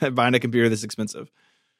[0.12, 1.30] Buying a computer this expensive.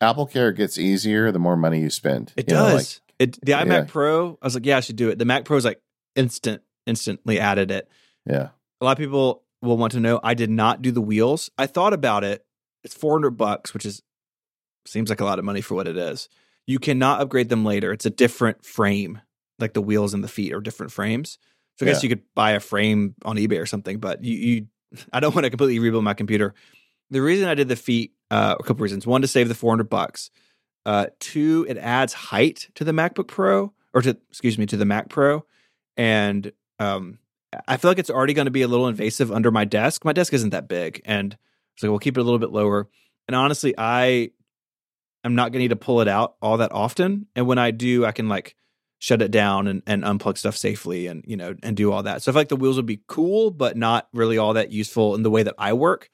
[0.01, 2.33] Apple Care gets easier the more money you spend.
[2.37, 2.69] It you does.
[2.69, 2.87] Know, like,
[3.19, 3.85] it, the iMac yeah.
[3.89, 5.19] Pro, I was like, yeah, I should do it.
[5.19, 5.81] The Mac Pro is like
[6.15, 7.89] instant, instantly added it.
[8.25, 8.51] Yeah.
[8.81, 10.21] A lot of people will want to know.
[10.23, 11.51] I did not do the wheels.
[11.59, 12.45] I thought about it.
[12.85, 14.03] It's four hundred bucks, which is
[14.89, 16.29] seems like a lot of money for what it is.
[16.67, 17.93] You cannot upgrade them later.
[17.93, 19.21] It's a different frame,
[19.59, 21.39] like the wheels and the feet are different frames.
[21.79, 22.09] So I guess Yeah.
[22.11, 24.67] you could buy a frame on eBay or something, but you, you
[25.13, 26.55] I don't want to completely rebuild my computer.
[27.11, 29.07] The reason I did the feet, uh, a couple reasons.
[29.07, 30.31] One, to save the 400 bucks.
[30.85, 34.85] Uh, two, it adds height to the MacBook Pro or to, excuse me, to the
[34.85, 35.45] Mac Pro.
[35.97, 37.19] And um,
[37.67, 40.05] I feel like it's already going to be a little invasive under my desk.
[40.05, 41.01] My desk isn't that big.
[41.05, 41.37] And
[41.77, 42.89] so we'll keep it a little bit lower.
[43.27, 44.31] And honestly, I
[45.25, 47.27] am not going to need to pull it out all that often.
[47.35, 48.55] And when I do, I can like
[48.99, 52.23] shut it down and, and unplug stuff safely and, you know, and do all that.
[52.23, 55.15] So I feel like the wheels would be cool, but not really all that useful
[55.15, 56.11] in the way that I work.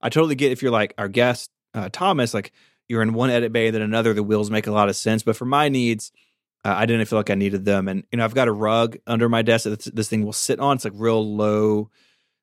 [0.00, 2.52] I totally get if you're like our guest, uh, Thomas, like
[2.88, 5.22] you're in one edit bay, then another, the wheels make a lot of sense.
[5.22, 6.12] But for my needs,
[6.64, 7.86] uh, I didn't feel like I needed them.
[7.88, 10.32] And, you know, I've got a rug under my desk that this, this thing will
[10.32, 10.76] sit on.
[10.76, 11.90] It's like real low.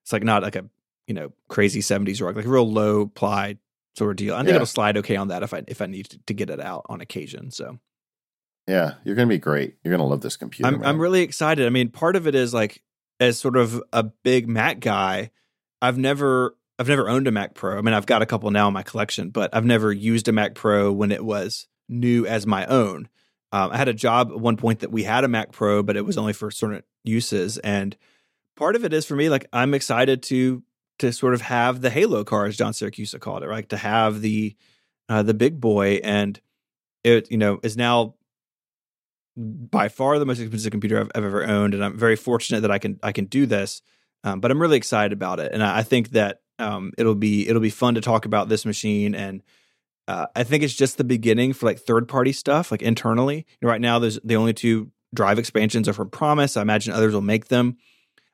[0.04, 0.66] It's like not like a,
[1.08, 3.58] you know, crazy 70s rug, like real low ply
[3.96, 4.34] sort of deal.
[4.36, 4.56] I think Yeah.
[4.56, 7.02] it'll slide okay on that if I if I need to, get it out on
[7.02, 7.52] occasion.
[7.52, 7.80] So
[8.68, 9.76] Yeah, you're going to be great.
[9.84, 10.68] You're going to love this computer.
[10.68, 10.84] I'm.
[10.84, 11.66] I'm really excited.
[11.66, 12.82] I mean, part of it is like
[13.20, 15.32] as sort of a big Mac guy,
[15.82, 17.78] I've never I've never owned a Mac Pro.
[17.78, 20.32] I mean, I've got a couple now in my collection, but I've never used a
[20.32, 23.10] Mac Pro when it was new as my own.
[23.52, 25.96] Um, I had a job at one point that we had a Mac Pro, but
[25.96, 27.60] it was only for certain uses.
[27.60, 27.96] And
[28.56, 30.64] part of it is for me, like I'm excited to
[31.04, 33.68] to sort of have the Halo car, as John Siracusa called it, right?
[33.70, 34.56] To have the
[35.10, 36.40] uh, the big boy, and
[37.04, 38.16] it you know is now
[39.36, 42.72] by far the most expensive computer I've, I've ever owned, and I'm very fortunate that
[42.72, 43.82] I can I can do this.
[44.24, 47.48] Um, but I'm really excited about it, and I, I think that um, it'll be
[47.48, 49.14] it'll be fun to talk about this machine.
[49.14, 49.44] And
[50.08, 53.46] uh, I think it's just the beginning for like third party stuff, like internally.
[53.62, 56.56] Know, right now, there's the only two drive expansions are from Promise.
[56.56, 57.78] I imagine others will make them.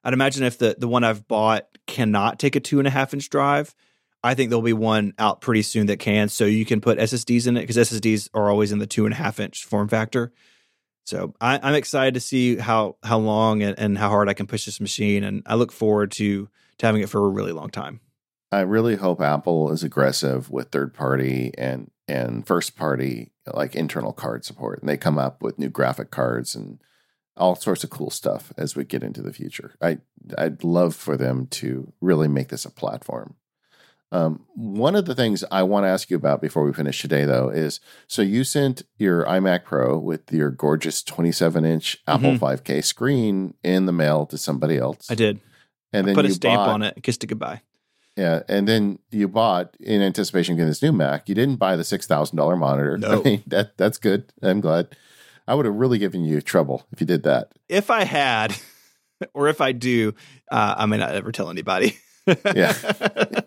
[0.03, 3.13] I'd imagine if the the one I've bought cannot take a two and a half
[3.13, 3.75] inch drive,
[4.23, 6.29] I think there'll be one out pretty soon that can.
[6.29, 9.13] So you can put SSDs in it because SSDs are always in the two and
[9.13, 10.31] a half inch form factor.
[11.05, 14.45] So I, I'm excited to see how how long and, and how hard I can
[14.45, 16.47] push this machine, and I look forward to
[16.77, 17.99] to having it for a really long time.
[18.51, 24.13] I really hope Apple is aggressive with third party and and first party like internal
[24.13, 26.79] card support, and they come up with new graphic cards and
[27.39, 29.75] all sorts of cool stuff as we get into the future.
[29.81, 29.99] I
[30.37, 33.35] I'd love for them to really make this a platform.
[34.11, 37.25] Um, one of the things I want to ask you about before we finish today,
[37.25, 42.39] though, is so you sent your iMac Pro with your gorgeous 27 inch Apple Mhm.
[42.39, 45.05] 5K screen in the mail to somebody else.
[45.11, 45.39] I did.
[45.93, 47.61] and I then put a stamp bought- on it, and kissed it goodbye.
[48.17, 51.27] yeah, and then you bought in anticipation of getting this new Mac.
[51.29, 52.97] You didn't buy the six thousand dollar monitor.
[52.97, 53.19] No.
[53.19, 54.33] I mean that that's good.
[54.41, 54.95] I'm glad.
[55.49, 57.51] I would have really given you trouble if you did that.
[57.67, 58.55] If I had,
[59.33, 60.13] or if I do,
[60.51, 61.97] uh, I may not ever tell anybody.
[62.55, 62.73] Yeah.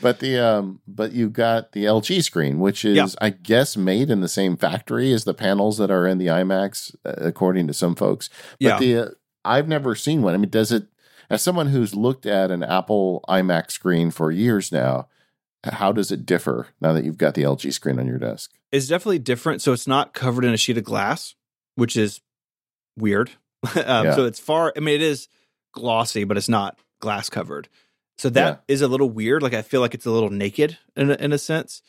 [0.00, 3.06] But the um, but you got the LG screen, which is Yeah.
[3.20, 6.94] I guess made in the same factory as the panels that are in the iMacs
[7.04, 8.30] uh, according to some folks.
[8.60, 8.78] But Yeah.
[8.78, 9.08] the uh,
[9.44, 10.34] I've never seen one.
[10.34, 10.86] I mean, does it?
[11.28, 15.08] As someone who's looked at an Apple iMac screen for years now,
[15.64, 18.52] how does it differ now that you've got the LG screen on your desk?
[18.72, 19.62] It's definitely different.
[19.62, 21.34] So it's not covered in a sheet of glass,
[21.74, 22.20] which is
[22.96, 23.30] weird.
[23.76, 24.14] um, Yeah.
[24.14, 24.72] So it's far.
[24.76, 25.28] I mean, it is
[25.72, 27.68] glossy, but it's not glass covered.
[28.18, 29.42] So that is a little weird.
[29.42, 31.82] Like I feel like it's a little naked in a, in a sense.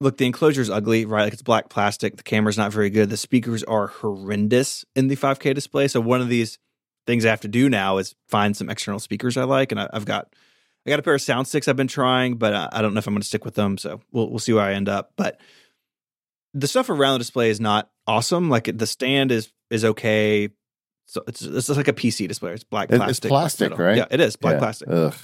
[0.00, 1.24] Look, the enclosure is ugly, right?
[1.24, 2.16] Like it's black plastic.
[2.16, 3.10] The camera's not very good.
[3.10, 5.88] The speakers are horrendous in the 5K display.
[5.88, 6.58] So one of these
[7.06, 9.88] things I have to do now is find some external speakers I like, and I,
[9.92, 10.28] I've got
[10.86, 13.06] I got a pair of SoundSticks I've been trying, but I, I don't know if
[13.06, 13.76] I'm going to stick with them.
[13.78, 15.12] So we'll we'll see where I end up.
[15.16, 15.40] But
[16.54, 18.48] the stuff around the display is not awesome.
[18.48, 20.48] Like the stand is is okay.
[21.06, 22.52] So it's it's just like a PC display.
[22.52, 23.28] It's black It- it's plastic.
[23.28, 23.96] black plastic, right?
[23.98, 24.58] Yeah, it is black Yeah.
[24.60, 24.88] plastic.
[24.90, 25.14] Ugh.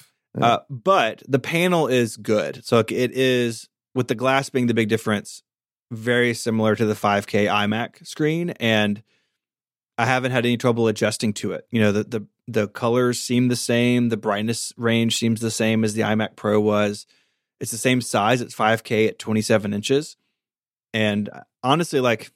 [0.40, 2.64] Uh, but the panel is good.
[2.64, 5.42] So like, it is with the glass being the big difference,
[5.90, 9.02] very similar to the 5K iMac screen, and
[9.98, 11.66] I haven't had any trouble adjusting to it.
[11.70, 15.84] You know, the the the colors seem the same, the brightness range seems the same
[15.84, 17.06] as the iMac Pro was.
[17.60, 18.40] It's the same size.
[18.40, 20.16] It's 5K at 27 inches,
[20.92, 21.28] and
[21.62, 22.32] honestly, like,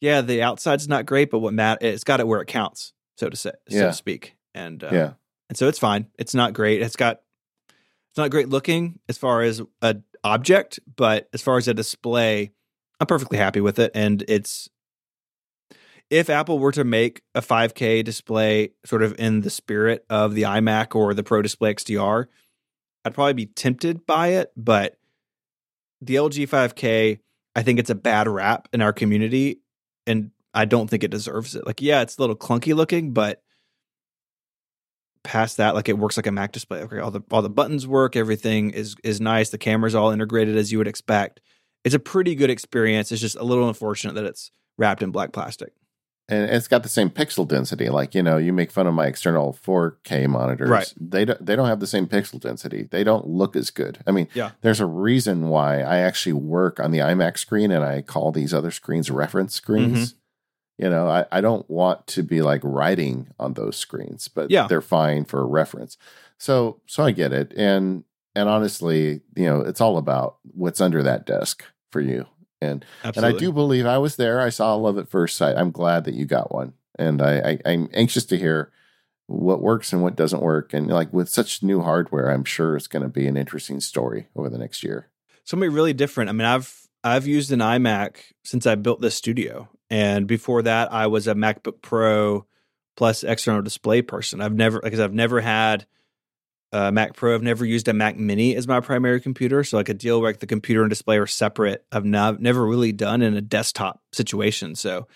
[0.00, 3.28] yeah, the outside's not great, but what Matt it's got it where it counts, so
[3.28, 3.86] to say, so Yeah.
[3.86, 4.36] to speak.
[4.54, 5.12] And uh, yeah.
[5.48, 6.06] and so it's fine.
[6.18, 6.82] It's not great.
[6.82, 7.20] It's got
[7.68, 12.52] it's not great looking as far as a object, but as far as a display,
[13.00, 13.90] I'm perfectly happy with it.
[13.94, 14.68] And it's
[16.10, 20.42] if Apple were to make a 5K display sort of in the spirit of the
[20.42, 22.26] iMac or the Pro Display XDR,
[23.04, 24.52] I'd probably be tempted by it.
[24.56, 24.96] But
[26.00, 27.18] the LG 5K,
[27.54, 29.60] I think it's a bad rap in our community,
[30.06, 31.66] and I don't think it deserves it.
[31.66, 33.42] Like, yeah, it's a little clunky looking, but
[35.22, 36.80] past that, like it works like a Mac display.
[36.82, 39.50] Okay, all the all the buttons work, everything is is nice.
[39.50, 41.40] The camera's all integrated as you would expect,
[41.84, 43.12] it's a pretty good experience.
[43.12, 45.72] It's just a little unfortunate that it's wrapped in black plastic.
[46.28, 47.90] And it's got the same pixel density.
[47.90, 50.70] Like you know, you make fun of my external 4K monitors.
[50.70, 50.94] Right.
[50.98, 51.44] They don't.
[51.44, 52.88] They don't have the same pixel density.
[52.90, 53.98] They don't look as good.
[54.06, 54.52] I mean, Yeah.
[54.62, 58.54] There's a reason why I actually work on the iMac screen, and I call these
[58.54, 60.14] other screens reference screens.
[60.14, 60.18] Mm-hmm.
[60.84, 64.66] You know, I, I don't want to be like writing on those screens, but Yeah.
[64.66, 65.96] they're fine for reference.
[66.38, 67.52] So so I get it.
[67.54, 72.26] And and honestly, you know, it's all about what's under that desk for you.
[72.64, 73.28] And Absolutely.
[73.28, 74.40] and I do believe I was there.
[74.40, 75.56] I saw love at first sight.
[75.56, 76.72] I'm glad that you got one.
[76.98, 78.72] And I, I I'm anxious to hear
[79.26, 80.74] what works and what doesn't work.
[80.74, 84.26] And like with such new hardware, I'm sure it's going to be an interesting story
[84.34, 85.08] over the next year.
[85.44, 86.30] something really different.
[86.30, 90.92] I mean, I've I've used an iMac since I built this studio, and before that,
[90.92, 92.46] I was a MacBook Pro
[92.96, 94.40] plus external display person.
[94.40, 95.84] I've never, like, I've never had
[96.74, 97.34] a Mac Pro.
[97.34, 100.30] I've never used a Mac Mini as my primary computer, so like a deal where
[100.30, 101.84] like the computer and display are separate.
[101.92, 104.74] I've not, never really done in a desktop situation.
[104.74, 105.06] So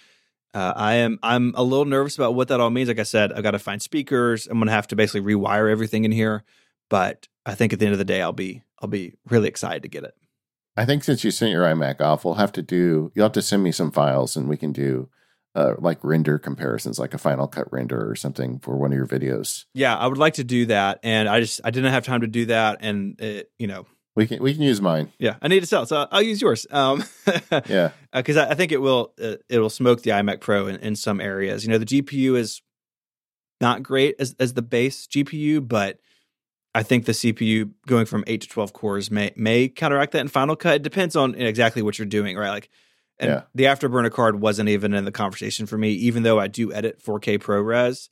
[0.55, 2.89] uh, I am I'm a little nervous about what that all means.
[2.89, 4.47] Like I said, I've got to find speakers.
[4.47, 6.45] I'm going to have to basically rewire everything in here.
[6.89, 9.83] But I think at the end of the day, I'll be I'll be really excited
[9.83, 10.15] to get it.
[10.77, 13.11] I think since you sent your iMac off, we'll have to do.
[13.17, 15.09] You'll have to send me some files, and we can do
[15.59, 19.07] uh, like render comparisons, like a Final Cut render or something for one of your
[19.07, 19.65] videos.
[19.75, 22.27] Yeah, I would like to do that, and I just I didn't have time to
[22.27, 25.13] do that, and it, you know, We can we can use mine.
[25.19, 26.67] yeah, I need to sell, so I'll use yours.
[26.71, 27.05] Um,
[27.69, 30.77] Yeah, because I, I think it will uh, it will smoke the iMac Pro in,
[30.77, 31.65] in some areas.
[31.65, 32.63] You know, the GPU is
[33.61, 35.99] not great as as the base GPU, but
[36.75, 40.29] I think the CPU going from eight to twelve cores may may counteract that in
[40.29, 40.77] Final Cut.
[40.77, 42.51] It depends on exactly what you're doing, right?
[42.51, 42.69] Like,
[43.19, 43.43] and Yeah.
[43.55, 47.03] the Afterburner card wasn't even in the conversation for me, even though I do edit
[47.03, 48.09] 4K ProRes.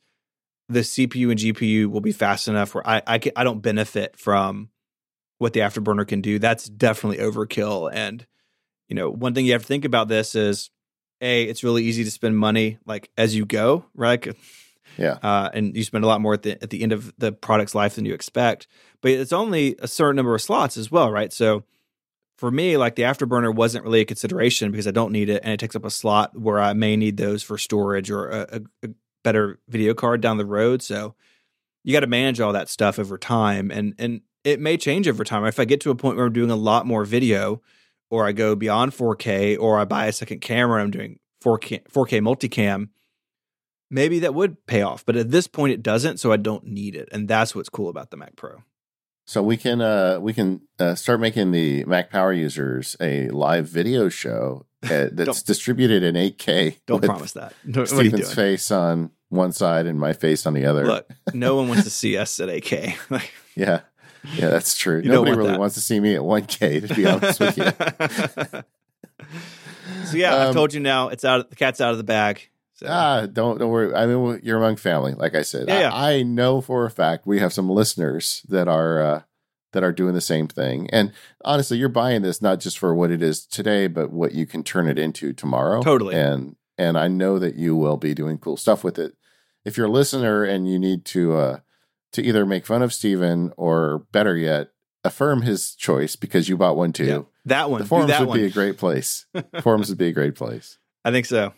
[0.69, 4.17] The CPU and GPU will be fast enough where I I, can, I don't benefit
[4.17, 4.69] from
[5.37, 6.39] what the Afterburner can do.
[6.39, 7.89] That's definitely overkill.
[7.93, 8.25] And
[8.89, 10.69] you know, one thing you have to think about this is,
[11.21, 14.25] a, it's really easy to spend money like as you go, right?
[14.25, 14.37] Like,
[14.97, 15.17] yeah.
[15.21, 17.75] uh, and you spend a lot more at the at the end of the product's
[17.75, 18.67] life than you expect.
[19.01, 21.31] But it's only a certain number of slots as well, right?
[21.31, 21.63] So
[22.37, 25.53] for me, like the afterburner wasn't really a consideration because I don't need it, and
[25.53, 28.89] it takes up a slot where I may need those for storage or a, a,
[29.23, 30.81] better video card down the road.
[30.81, 31.13] So
[31.83, 35.23] you got to manage all that stuff over time, and and it may change over
[35.23, 35.45] time.
[35.45, 37.61] If I get to a point where I'm doing a lot more video,
[38.09, 42.21] or I go beyond 4K, or I buy a second camera, I'm doing 4K 4K
[42.21, 42.89] multicam
[43.89, 45.05] maybe that would pay off.
[45.05, 47.89] But at this point, it doesn't, so I don't need it, and that's what's cool
[47.89, 48.63] about the Mac Pro.
[49.27, 53.67] So we can uh, we can uh, start making the Mac Power users a live
[53.67, 56.77] video show uh, that's distributed in 8K.
[56.87, 57.53] Don't promise that.
[57.65, 60.85] You Stephen's face on one side and my face on the other.
[60.85, 62.95] Look, no one wants to see us at 8K.
[63.11, 63.81] Like, Yeah,
[64.33, 65.01] yeah, that's true.
[65.01, 65.59] Nobody want really that.
[65.59, 66.87] wants to see me at 1K.
[66.87, 67.65] To be honest with you.
[70.05, 71.09] so yeah, I've Um, told you now.
[71.09, 71.49] It's out.
[71.49, 72.49] The cat's out of the bag.
[72.77, 73.93] So Ah, don't don't worry.
[73.93, 75.13] I mean, you're among family.
[75.13, 75.93] Like I said, Yeah, yeah.
[75.93, 79.21] I, I know for a fact we have some listeners that are uh,
[79.73, 80.89] that are doing the same thing.
[80.91, 81.11] And
[81.43, 84.63] honestly, you're buying this not just for what it is today, but what you can
[84.63, 85.81] turn it into tomorrow.
[85.81, 86.15] Totally.
[86.15, 89.13] And and I know that you will be doing cool stuff with it.
[89.65, 91.59] If you're a listener and you need to uh,
[92.13, 94.69] to either make fun of Stephen or better yet,
[95.03, 97.05] affirm his choice because you bought one too.
[97.05, 97.81] Yeah, that one.
[97.81, 98.39] The forums that would one.
[98.39, 99.25] be a great place.
[99.61, 100.77] forums would be a great place.
[101.03, 101.53] I think so.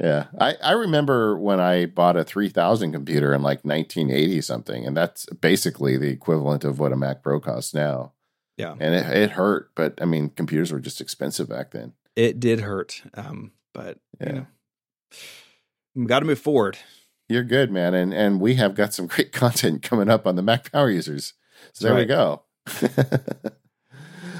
[0.00, 4.94] Yeah, I, I remember when I bought a 3000 computer in like 1980 something, and
[4.96, 8.12] that's basically the equivalent of what a Mac Pro costs now.
[8.58, 8.74] Yeah.
[8.78, 11.94] And it, it hurt, but I mean, computers were just expensive back then.
[12.14, 14.26] It did hurt, um, but Yeah.
[14.28, 14.46] you know,
[15.94, 16.78] we got to move forward.
[17.28, 17.94] You're good, man.
[17.94, 21.32] And and we have got some great content coming up on the Mac Power users.
[21.72, 21.98] So That's there right.
[22.00, 22.42] we go.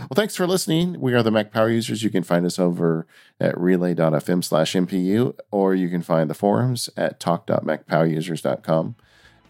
[0.09, 1.01] well, thanks for listening.
[1.01, 2.03] We are the Mac Power users.
[2.03, 3.07] You can find us over
[3.41, 8.97] at relay.fm slash MPU, or you can find the forums at talk.macpowerusers.com.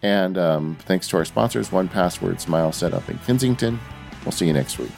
[0.01, 3.79] And um, thanks to our sponsors, 1Password, Smile Setapp in Kensington.
[4.23, 4.91] We'll see you next week.